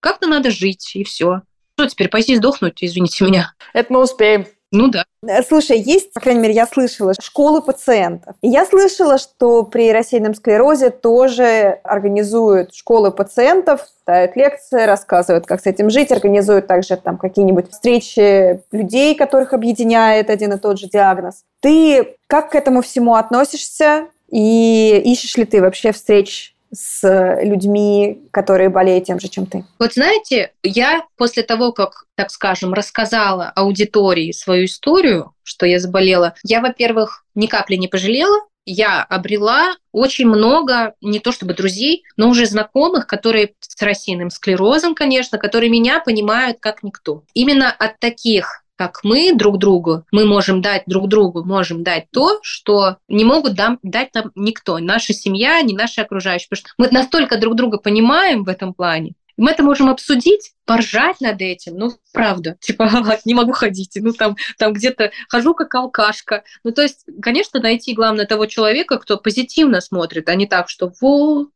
Как-то 0.00 0.28
надо 0.28 0.50
жить, 0.50 0.92
и 0.94 1.04
все. 1.04 1.42
Что 1.74 1.88
теперь, 1.88 2.08
пойти 2.08 2.36
сдохнуть, 2.36 2.82
извините 2.82 3.24
меня? 3.24 3.52
Это 3.74 3.92
мы 3.92 4.02
успеем. 4.02 4.46
Ну 4.72 4.88
да. 4.88 5.04
Э, 5.26 5.42
слушай, 5.42 5.78
есть, 5.78 6.12
по 6.12 6.20
крайней 6.20 6.40
мере, 6.40 6.54
я 6.54 6.66
слышала, 6.66 7.14
школы 7.20 7.62
пациентов. 7.62 8.34
И 8.42 8.48
я 8.48 8.66
слышала, 8.66 9.16
что 9.18 9.62
при 9.62 9.92
рассеянном 9.92 10.34
склерозе 10.34 10.90
тоже 10.90 11.80
организуют 11.84 12.74
школы 12.74 13.10
пациентов, 13.10 13.86
ставят 14.00 14.36
лекции, 14.36 14.84
рассказывают, 14.84 15.46
как 15.46 15.60
с 15.60 15.66
этим 15.66 15.88
жить, 15.88 16.10
организуют 16.10 16.66
также 16.66 16.96
там 16.96 17.16
какие-нибудь 17.16 17.70
встречи 17.70 18.60
людей, 18.72 19.14
которых 19.14 19.52
объединяет 19.52 20.30
один 20.30 20.52
и 20.52 20.58
тот 20.58 20.78
же 20.78 20.88
диагноз. 20.88 21.44
Ты 21.60 22.16
как 22.26 22.50
к 22.50 22.54
этому 22.54 22.82
всему 22.82 23.14
относишься? 23.14 24.08
И 24.28 25.00
ищешь 25.04 25.36
ли 25.36 25.44
ты 25.44 25.60
вообще 25.60 25.92
встреч 25.92 26.55
с 26.72 27.40
людьми, 27.42 28.22
которые 28.30 28.68
болеют 28.68 29.04
тем 29.04 29.20
же, 29.20 29.28
чем 29.28 29.46
ты? 29.46 29.64
Вот 29.78 29.94
знаете, 29.94 30.52
я 30.62 31.04
после 31.16 31.42
того, 31.42 31.72
как, 31.72 32.06
так 32.14 32.30
скажем, 32.30 32.74
рассказала 32.74 33.50
аудитории 33.54 34.32
свою 34.32 34.66
историю, 34.66 35.32
что 35.42 35.66
я 35.66 35.78
заболела, 35.78 36.34
я, 36.44 36.60
во-первых, 36.60 37.24
ни 37.34 37.46
капли 37.46 37.76
не 37.76 37.88
пожалела, 37.88 38.40
я 38.66 39.02
обрела 39.04 39.76
очень 39.92 40.26
много, 40.26 40.94
не 41.00 41.20
то 41.20 41.30
чтобы 41.30 41.54
друзей, 41.54 42.02
но 42.16 42.28
уже 42.28 42.46
знакомых, 42.46 43.06
которые 43.06 43.54
с 43.60 43.80
рассеянным 43.80 44.30
склерозом, 44.30 44.96
конечно, 44.96 45.38
которые 45.38 45.70
меня 45.70 46.00
понимают 46.00 46.58
как 46.60 46.82
никто. 46.82 47.22
Именно 47.32 47.70
от 47.70 48.00
таких 48.00 48.64
как 48.76 49.00
мы 49.02 49.32
друг 49.34 49.58
другу, 49.58 50.04
мы 50.12 50.24
можем 50.24 50.60
дать 50.60 50.84
друг 50.86 51.08
другу, 51.08 51.44
можем 51.44 51.82
дать 51.82 52.06
то, 52.12 52.38
что 52.42 52.98
не 53.08 53.24
могут 53.24 53.54
дам, 53.54 53.78
дать 53.82 54.14
нам 54.14 54.30
никто, 54.34 54.78
наша 54.78 55.12
семья, 55.12 55.60
не 55.62 55.74
наши 55.74 56.00
окружающие. 56.00 56.48
Потому 56.48 56.66
что 56.66 56.74
мы 56.78 56.88
настолько 56.90 57.38
друг 57.38 57.56
друга 57.56 57.78
понимаем 57.78 58.44
в 58.44 58.48
этом 58.48 58.74
плане, 58.74 59.14
мы 59.36 59.50
это 59.50 59.62
можем 59.62 59.88
обсудить, 59.88 60.52
поржать 60.64 61.20
над 61.20 61.40
этим, 61.40 61.76
ну, 61.76 61.92
правда, 62.12 62.56
типа, 62.60 62.88
не 63.24 63.34
могу 63.34 63.52
ходить, 63.52 63.92
ну, 63.96 64.12
там, 64.12 64.36
там 64.58 64.72
где-то 64.72 65.10
хожу 65.28 65.54
как 65.54 65.74
алкашка. 65.74 66.44
Ну, 66.64 66.72
то 66.72 66.82
есть, 66.82 67.04
конечно, 67.20 67.60
найти, 67.60 67.94
главное, 67.94 68.26
того 68.26 68.46
человека, 68.46 68.98
кто 68.98 69.18
позитивно 69.18 69.80
смотрит, 69.80 70.28
а 70.28 70.34
не 70.34 70.46
так, 70.46 70.68
что 70.68 70.92
вот, 71.00 71.50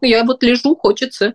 я 0.00 0.24
вот 0.24 0.42
лежу, 0.42 0.76
хочется, 0.76 1.34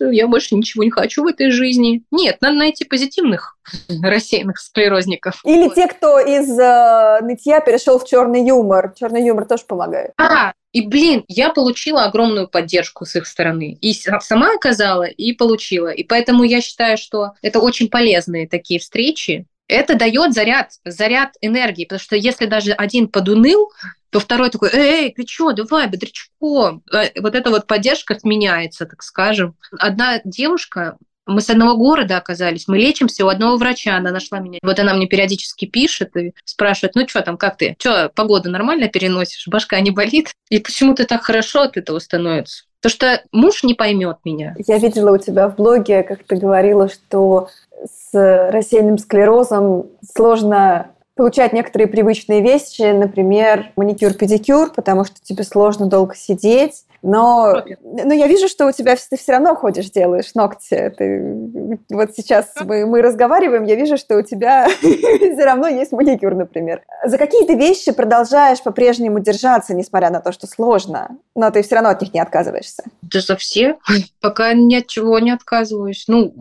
я 0.00 0.26
больше 0.26 0.54
ничего 0.54 0.84
не 0.84 0.90
хочу 0.90 1.22
в 1.22 1.26
этой 1.26 1.50
жизни. 1.50 2.04
Нет, 2.10 2.38
надо 2.40 2.56
найти 2.56 2.84
позитивных 2.84 3.56
рассеянных 4.02 4.58
склерозников. 4.58 5.40
Или 5.44 5.64
вот. 5.64 5.74
те, 5.74 5.86
кто 5.88 6.18
из 6.18 6.58
э, 6.58 7.20
нытья 7.22 7.60
перешел 7.60 7.98
в 7.98 8.06
черный 8.06 8.46
юмор. 8.46 8.94
Черный 8.98 9.24
юмор 9.26 9.46
тоже 9.46 9.64
помогает. 9.66 10.12
А, 10.16 10.52
и, 10.72 10.86
блин, 10.86 11.24
я 11.26 11.50
получила 11.50 12.04
огромную 12.04 12.48
поддержку 12.48 13.04
с 13.04 13.16
их 13.16 13.26
стороны. 13.26 13.76
И 13.80 13.92
сама 13.92 14.54
оказала, 14.54 15.04
и 15.04 15.32
получила. 15.32 15.88
И 15.88 16.04
поэтому 16.04 16.44
я 16.44 16.60
считаю, 16.60 16.96
что 16.96 17.32
это 17.42 17.58
очень 17.58 17.88
полезные 17.88 18.48
такие 18.48 18.78
встречи, 18.78 19.46
это 19.70 19.94
дает 19.94 20.32
заряд, 20.34 20.72
заряд 20.84 21.30
энергии, 21.40 21.84
потому 21.84 22.00
что 22.00 22.16
если 22.16 22.46
даже 22.46 22.72
один 22.72 23.08
подуныл, 23.08 23.70
то 24.10 24.20
второй 24.20 24.50
такой, 24.50 24.70
эй, 24.72 25.12
ты 25.12 25.24
что, 25.26 25.52
давай, 25.52 25.86
бодрячком. 25.86 26.82
Э, 26.92 27.20
вот 27.20 27.34
эта 27.34 27.50
вот 27.50 27.66
поддержка 27.66 28.18
сменяется, 28.18 28.86
так 28.86 29.02
скажем. 29.02 29.54
Одна 29.78 30.20
девушка, 30.24 30.98
мы 31.26 31.40
с 31.40 31.48
одного 31.48 31.76
города 31.76 32.16
оказались, 32.16 32.66
мы 32.66 32.78
лечимся 32.78 33.24
у 33.24 33.28
одного 33.28 33.56
врача, 33.56 33.96
она 33.96 34.10
нашла 34.10 34.40
меня. 34.40 34.58
Вот 34.62 34.78
она 34.80 34.94
мне 34.94 35.06
периодически 35.06 35.66
пишет 35.66 36.16
и 36.16 36.32
спрашивает, 36.44 36.96
ну 36.96 37.06
что 37.08 37.22
там, 37.22 37.36
как 37.36 37.56
ты? 37.56 37.76
Что, 37.78 38.10
погода 38.14 38.50
нормально 38.50 38.88
переносишь? 38.88 39.46
Башка 39.46 39.80
не 39.80 39.92
болит? 39.92 40.32
И 40.48 40.58
почему 40.58 40.94
ты 40.94 41.04
так 41.04 41.22
хорошо 41.22 41.62
от 41.62 41.76
этого 41.76 42.00
становится? 42.00 42.64
Потому 42.80 42.96
что 42.96 43.22
муж 43.30 43.62
не 43.62 43.74
поймет 43.74 44.18
меня. 44.24 44.54
Я 44.66 44.78
видела 44.78 45.12
у 45.12 45.18
тебя 45.18 45.48
в 45.48 45.56
блоге, 45.56 46.02
как 46.02 46.24
ты 46.24 46.36
говорила, 46.36 46.88
что 46.88 47.50
с 47.84 48.50
рассеянным 48.50 48.98
склерозом 48.98 49.86
сложно 50.14 50.90
получать 51.14 51.52
некоторые 51.52 51.86
привычные 51.86 52.40
вещи, 52.40 52.92
например, 52.92 53.72
маникюр-педикюр, 53.76 54.72
потому 54.74 55.04
что 55.04 55.20
тебе 55.22 55.44
сложно 55.44 55.86
долго 55.86 56.14
сидеть. 56.14 56.84
Но, 57.02 57.62
но 57.82 58.12
я 58.12 58.26
вижу, 58.26 58.48
что 58.48 58.66
у 58.66 58.72
тебя 58.72 58.94
ты 58.94 59.16
все 59.16 59.32
равно 59.32 59.54
ходишь, 59.54 59.90
делаешь 59.90 60.34
ногти. 60.34 60.92
Ты, 60.96 61.78
вот 61.90 62.14
сейчас 62.14 62.52
мы, 62.62 62.84
мы 62.86 63.00
разговариваем, 63.00 63.64
я 63.64 63.74
вижу, 63.74 63.96
что 63.96 64.18
у 64.18 64.22
тебя 64.22 64.66
все 64.80 65.44
равно 65.44 65.68
есть 65.68 65.92
маникюр, 65.92 66.34
например. 66.34 66.82
За 67.04 67.16
какие 67.16 67.46
ты 67.46 67.54
вещи 67.54 67.92
продолжаешь 67.92 68.62
по-прежнему 68.62 69.20
держаться, 69.20 69.74
несмотря 69.74 70.10
на 70.10 70.20
то, 70.20 70.32
что 70.32 70.46
сложно, 70.46 71.16
но 71.34 71.50
ты 71.50 71.62
все 71.62 71.76
равно 71.76 71.90
от 71.90 72.02
них 72.02 72.12
не 72.12 72.20
отказываешься? 72.20 72.84
Да 73.02 73.20
за 73.20 73.36
все. 73.36 73.76
Пока 74.20 74.52
ни 74.52 74.74
от 74.74 74.86
чего 74.86 75.18
не 75.18 75.30
отказываюсь. 75.30 76.04
Ну, 76.06 76.32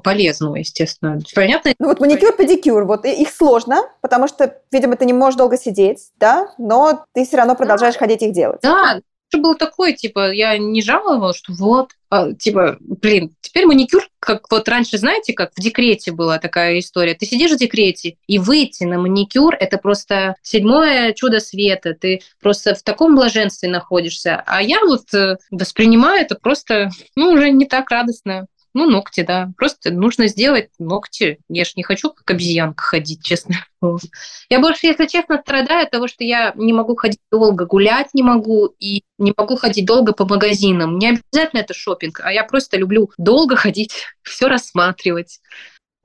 полезного, 0.00 0.56
естественно. 0.56 1.20
Понятно? 1.34 1.72
Ну 1.78 1.88
вот 1.88 2.00
маникюр, 2.00 2.36
педикюр, 2.36 2.84
вот 2.84 3.04
их 3.04 3.30
сложно, 3.30 3.82
потому 4.00 4.28
что, 4.28 4.58
видимо, 4.70 4.96
ты 4.96 5.04
не 5.04 5.12
можешь 5.12 5.36
долго 5.36 5.56
сидеть, 5.56 6.10
да, 6.18 6.52
но 6.58 7.04
ты 7.14 7.24
все 7.24 7.36
равно 7.36 7.54
продолжаешь 7.54 7.94
да. 7.94 8.00
ходить 8.00 8.22
их 8.22 8.32
делать. 8.32 8.60
Да, 8.62 9.00
был 9.38 9.54
такой, 9.54 9.94
типа, 9.94 10.32
я 10.32 10.58
не 10.58 10.82
жаловалась, 10.82 11.36
что 11.36 11.52
вот, 11.52 11.90
а, 12.10 12.32
типа, 12.32 12.76
блин, 12.80 13.34
теперь 13.40 13.66
маникюр, 13.66 14.06
как 14.18 14.50
вот 14.50 14.68
раньше, 14.68 14.98
знаете, 14.98 15.32
как 15.32 15.52
в 15.56 15.60
декрете 15.60 16.12
была 16.12 16.38
такая 16.38 16.78
история. 16.78 17.14
Ты 17.14 17.26
сидишь 17.26 17.52
в 17.52 17.56
декрете, 17.56 18.16
и 18.26 18.38
выйти 18.38 18.84
на 18.84 18.98
маникюр– 18.98 19.54
это 19.60 19.78
просто 19.78 20.36
седьмое 20.42 21.12
чудо 21.14 21.40
света. 21.40 21.94
Ты 21.94 22.20
просто 22.40 22.74
в 22.74 22.82
таком 22.82 23.14
блаженстве 23.14 23.68
находишься. 23.68 24.42
А 24.46 24.62
я 24.62 24.80
вот 24.84 25.12
э, 25.14 25.36
воспринимаю 25.50 26.20
это 26.22 26.34
просто, 26.34 26.90
ну, 27.16 27.30
уже 27.30 27.50
не 27.50 27.66
так 27.66 27.90
радостно. 27.90 28.46
Ну, 28.74 28.88
ногти, 28.88 29.22
да. 29.22 29.50
Просто 29.56 29.90
нужно 29.90 30.28
сделать 30.28 30.70
ногти. 30.78 31.38
Я 31.48 31.64
же 31.64 31.72
не 31.76 31.82
хочу 31.82 32.10
как 32.10 32.30
обезьянка 32.30 32.82
ходить, 32.82 33.22
честно. 33.22 33.56
Я 34.48 34.60
больше, 34.60 34.86
если 34.86 35.06
честно, 35.06 35.38
страдаю 35.38 35.84
от 35.84 35.90
того, 35.90 36.08
что 36.08 36.24
я 36.24 36.52
не 36.54 36.72
могу 36.72 36.94
ходить 36.94 37.20
долго, 37.30 37.66
гулять 37.66 38.14
не 38.14 38.22
могу 38.22 38.66
и 38.78 39.02
не 39.18 39.34
могу 39.36 39.56
ходить 39.56 39.86
долго 39.86 40.12
по 40.12 40.24
магазинам. 40.24 40.98
Не 40.98 41.08
обязательно 41.08 41.60
это 41.60 41.74
шопинг, 41.74 42.20
а 42.22 42.32
я 42.32 42.44
просто 42.44 42.76
люблю 42.76 43.10
долго 43.18 43.56
ходить, 43.56 43.92
все 44.22 44.48
рассматривать 44.48 45.40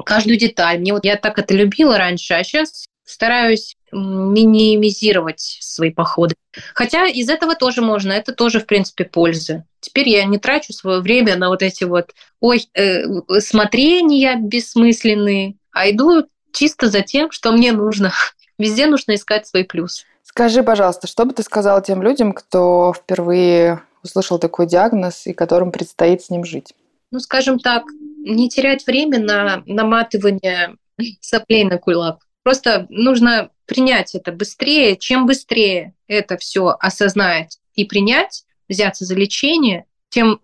каждую 0.04 0.38
деталь. 0.38 0.80
Мне 0.80 0.94
вот 0.94 1.06
я 1.06 1.16
так 1.16 1.38
это 1.40 1.54
любила 1.54 1.98
раньше, 1.98 2.34
а 2.34 2.44
сейчас 2.44 2.86
стараюсь 3.04 3.77
минимизировать 3.92 5.60
свои 5.62 5.92
походы. 5.92 6.36
Хотя 6.74 7.08
из 7.08 7.30
этого 7.30 7.56
тоже 7.56 7.82
можно, 7.82 8.12
это 8.12 8.34
тоже, 8.34 8.60
в 8.60 8.66
принципе, 8.66 9.06
польза. 9.06 9.66
Теперь 9.80 10.10
я 10.10 10.26
не 10.26 10.38
трачу 10.38 10.74
свое 10.74 11.02
время 11.02 11.38
на 11.38 11.50
вот 11.50 11.62
эти 11.62 11.84
вот 11.84 12.14
ой, 12.40 12.68
э, 12.74 13.04
смотрения 13.40 14.36
бессмысленные, 14.36 15.56
а 15.72 15.90
иду 15.90 16.26
чисто 16.52 16.90
за 16.90 17.02
тем, 17.02 17.32
что 17.32 17.52
мне 17.52 17.72
нужно. 17.72 18.12
Везде 18.58 18.88
нужно 18.88 19.16
искать 19.16 19.48
свой 19.48 19.64
плюс. 19.64 20.06
Скажи, 20.24 20.64
пожалуйста, 20.64 21.08
что 21.08 21.26
бы 21.26 21.34
ты 21.34 21.44
сказала 21.44 21.82
тем 21.82 22.02
людям, 22.02 22.34
кто 22.34 22.94
впервые 22.94 23.82
услышал 24.04 24.40
такой 24.40 24.68
диагноз 24.68 25.26
и 25.26 25.34
которым 25.34 25.72
предстоит 25.72 26.22
с 26.22 26.30
ним 26.30 26.44
жить? 26.44 26.74
Ну, 27.12 27.20
скажем 27.20 27.60
так, 27.60 27.84
не 28.18 28.50
терять 28.50 28.86
время 28.86 29.20
на 29.20 29.64
наматывание 29.66 30.76
соплей 31.22 31.64
на 31.64 31.78
кулак. 31.78 32.27
Просто 32.48 32.88
нужно 32.88 33.50
принять 33.66 34.16
это 34.16 34.32
быстрее. 34.32 34.96
Чем 34.96 35.26
быстрее 35.26 35.96
это 36.08 36.38
все 36.38 36.78
осознать 36.80 37.60
и 37.74 37.84
принять, 37.84 38.46
взяться 38.70 39.04
за 39.04 39.16
лечение, 39.16 39.84
тем, 40.08 40.40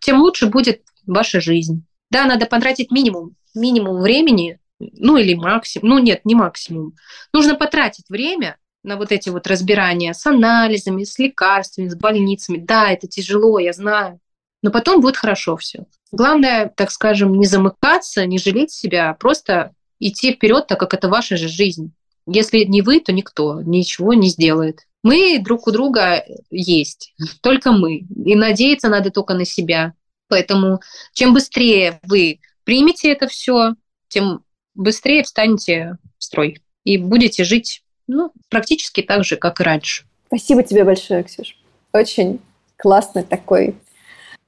тем 0.00 0.20
лучше 0.20 0.48
будет 0.48 0.82
ваша 1.06 1.40
жизнь. 1.40 1.86
Да, 2.10 2.26
надо 2.26 2.44
потратить 2.44 2.90
минимум, 2.90 3.36
минимум 3.54 4.02
времени, 4.02 4.58
ну 4.78 5.16
или 5.16 5.32
максимум, 5.32 5.88
ну 5.88 5.98
нет, 5.98 6.26
не 6.26 6.34
максимум. 6.34 6.92
Нужно 7.32 7.54
потратить 7.54 8.10
время 8.10 8.58
на 8.82 8.98
вот 8.98 9.10
эти 9.10 9.30
вот 9.30 9.46
разбирания 9.46 10.12
с 10.12 10.26
анализами, 10.26 11.04
с 11.04 11.18
лекарствами, 11.18 11.88
с 11.88 11.96
больницами. 11.96 12.58
Да, 12.58 12.90
это 12.90 13.06
тяжело, 13.06 13.58
я 13.58 13.72
знаю, 13.72 14.20
но 14.60 14.70
потом 14.70 15.00
будет 15.00 15.16
хорошо 15.16 15.56
все. 15.56 15.86
Главное, 16.12 16.70
так 16.76 16.90
скажем, 16.90 17.32
не 17.32 17.46
замыкаться, 17.46 18.26
не 18.26 18.38
жалеть 18.38 18.72
себя, 18.72 19.08
а 19.08 19.14
просто 19.14 19.72
идти 20.00 20.32
вперед, 20.32 20.66
так 20.66 20.80
как 20.80 20.94
это 20.94 21.08
ваша 21.08 21.36
же 21.36 21.48
жизнь. 21.48 21.92
Если 22.26 22.64
не 22.64 22.82
вы, 22.82 23.00
то 23.00 23.12
никто 23.12 23.62
ничего 23.62 24.14
не 24.14 24.28
сделает. 24.28 24.86
Мы 25.02 25.38
друг 25.38 25.66
у 25.66 25.70
друга 25.70 26.24
есть, 26.50 27.14
только 27.42 27.72
мы. 27.72 28.06
И 28.24 28.34
надеяться 28.34 28.88
надо 28.88 29.10
только 29.10 29.34
на 29.34 29.44
себя. 29.44 29.94
Поэтому 30.28 30.80
чем 31.12 31.34
быстрее 31.34 32.00
вы 32.04 32.40
примете 32.64 33.10
это 33.10 33.26
все, 33.26 33.74
тем 34.08 34.44
быстрее 34.74 35.22
встанете 35.22 35.96
в 36.18 36.24
строй 36.24 36.60
и 36.84 36.96
будете 36.96 37.44
жить 37.44 37.82
Ну, 38.06 38.32
практически 38.48 39.02
так 39.02 39.24
же, 39.24 39.36
как 39.36 39.60
и 39.60 39.64
раньше. 39.64 40.04
Спасибо 40.26 40.62
тебе 40.62 40.84
большое, 40.84 41.22
Ксюш. 41.24 41.56
Очень 41.92 42.40
классный 42.76 43.24
такой 43.24 43.74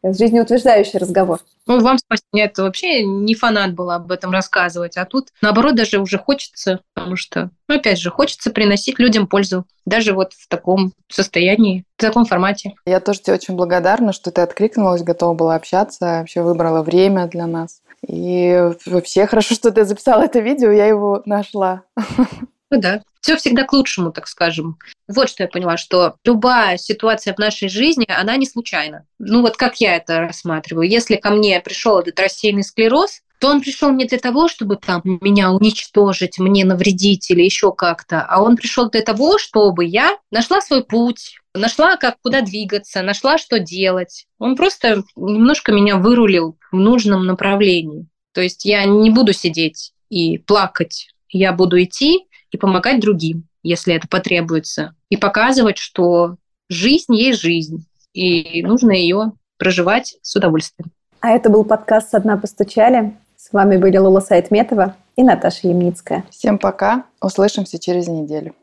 жизнеутверждающий 0.03 0.99
разговор. 0.99 1.41
Ну, 1.67 1.81
вам 1.81 1.99
спасибо. 1.99 2.27
Нет, 2.33 2.59
вообще 2.59 3.05
не 3.05 3.35
фанат 3.35 3.75
была 3.75 3.97
об 3.97 4.11
этом 4.11 4.33
рассказывать. 4.33 4.97
А 4.97 5.05
тут, 5.05 5.29
наоборот, 5.41 5.77
даже 5.77 5.99
уже 5.99 6.19
хочется, 6.19 6.81
потому 6.95 7.17
что, 7.17 7.51
ну, 7.69 7.77
опять 7.77 8.01
же, 8.01 8.11
хочется 8.11 8.51
приносить 8.51 8.99
людям 8.99 9.27
пользу. 9.27 9.65
Даже 9.87 10.13
вот 10.13 10.33
в 10.33 10.49
таком 10.49 10.93
состоянии, 11.09 11.85
в 11.97 12.01
таком 12.01 12.25
формате. 12.25 12.75
Я 12.87 13.01
тоже 13.01 13.21
тебе 13.21 13.35
очень 13.35 13.55
благодарна, 13.55 14.13
что 14.13 14.31
ты 14.31 14.41
откликнулась, 14.41 15.03
готова 15.03 15.35
была 15.35 15.55
общаться, 15.55 16.19
вообще 16.21 16.43
выбрала 16.43 16.83
время 16.83 17.27
для 17.27 17.47
нас. 17.47 17.83
И 18.07 18.71
вообще 18.87 19.27
хорошо, 19.27 19.55
что 19.55 19.71
ты 19.71 19.85
записала 19.85 20.23
это 20.23 20.41
видео, 20.41 20.71
я 20.71 20.87
его 20.87 21.23
нашла. 21.25 21.83
Ну 22.73 22.81
да. 22.81 23.03
Все 23.21 23.37
всегда 23.37 23.65
к 23.65 23.73
лучшему, 23.75 24.13
так 24.13 24.27
скажем. 24.27 24.79
Вот 25.07 25.29
что 25.29 25.43
я 25.43 25.49
поняла, 25.49 25.77
что 25.77 26.15
любая 26.25 26.79
ситуация 26.79 27.35
в 27.35 27.39
нашей 27.39 27.69
жизни, 27.69 28.07
она 28.09 28.37
не 28.39 28.47
случайна. 28.47 29.05
Ну 29.19 29.43
вот 29.43 29.59
как 29.59 29.77
я 29.77 29.95
это 29.97 30.21
рассматриваю. 30.21 30.89
Если 30.89 31.17
ко 31.17 31.31
мне 31.31 31.61
пришел 31.61 31.99
этот 31.99 32.19
рассеянный 32.19 32.65
склероз, 32.65 33.21
то 33.41 33.49
он 33.49 33.61
пришел 33.61 33.93
не 33.93 34.07
для 34.07 34.19
того, 34.19 34.49
чтобы 34.49 34.77
там 34.77 35.03
меня 35.05 35.53
уничтожить, 35.53 36.39
мне 36.39 36.65
навредить 36.65 37.31
или 37.31 37.43
еще 37.43 37.73
как-то, 37.73 38.23
а 38.23 38.41
он 38.41 38.57
пришел 38.57 38.89
для 38.89 39.03
того, 39.03 39.37
чтобы 39.37 39.85
я 39.85 40.17
нашла 40.31 40.63
свой 40.63 40.83
путь, 40.83 41.41
нашла, 41.53 41.97
как 41.97 42.17
куда 42.23 42.41
двигаться, 42.41 43.03
нашла, 43.03 43.37
что 43.37 43.59
делать. 43.59 44.27
Он 44.39 44.57
просто 44.57 45.03
немножко 45.17 45.73
меня 45.73 45.97
вырулил 45.97 46.57
в 46.71 46.77
нужном 46.77 47.27
направлении. 47.27 48.07
То 48.33 48.41
есть 48.41 48.65
я 48.65 48.87
не 48.87 49.11
буду 49.11 49.35
сидеть 49.35 49.93
и 50.09 50.39
плакать, 50.39 51.09
я 51.29 51.53
буду 51.53 51.83
идти 51.83 52.29
и 52.53 52.59
помогать 52.59 53.01
другим, 53.01 53.49
если 53.63 53.95
это 53.95 54.07
потребуется, 54.07 54.95
и 55.09 55.17
показывать, 55.17 55.79
что 55.79 56.37
жизнь 56.69 57.15
есть 57.15 57.41
жизнь, 57.41 57.87
и 58.13 58.63
нужно 58.63 58.93
ее 58.93 59.33
проживать 59.59 60.17
с 60.23 60.37
удовольствием. 60.37 60.91
А 61.21 61.31
это 61.31 61.51
был 61.51 61.65
подкаст 61.65 62.11
«Со 62.11 62.21
дна 62.21 62.37
постучали». 62.37 63.17
С 63.37 63.53
вами 63.53 63.77
были 63.77 63.97
Лола 63.97 64.21
Сайтметова 64.21 64.95
и 65.17 65.23
Наташа 65.25 65.69
Ямницкая. 65.69 66.25
Всем 66.31 66.59
пока. 66.59 67.05
Услышимся 67.21 67.79
через 67.79 68.07
неделю. 68.07 68.55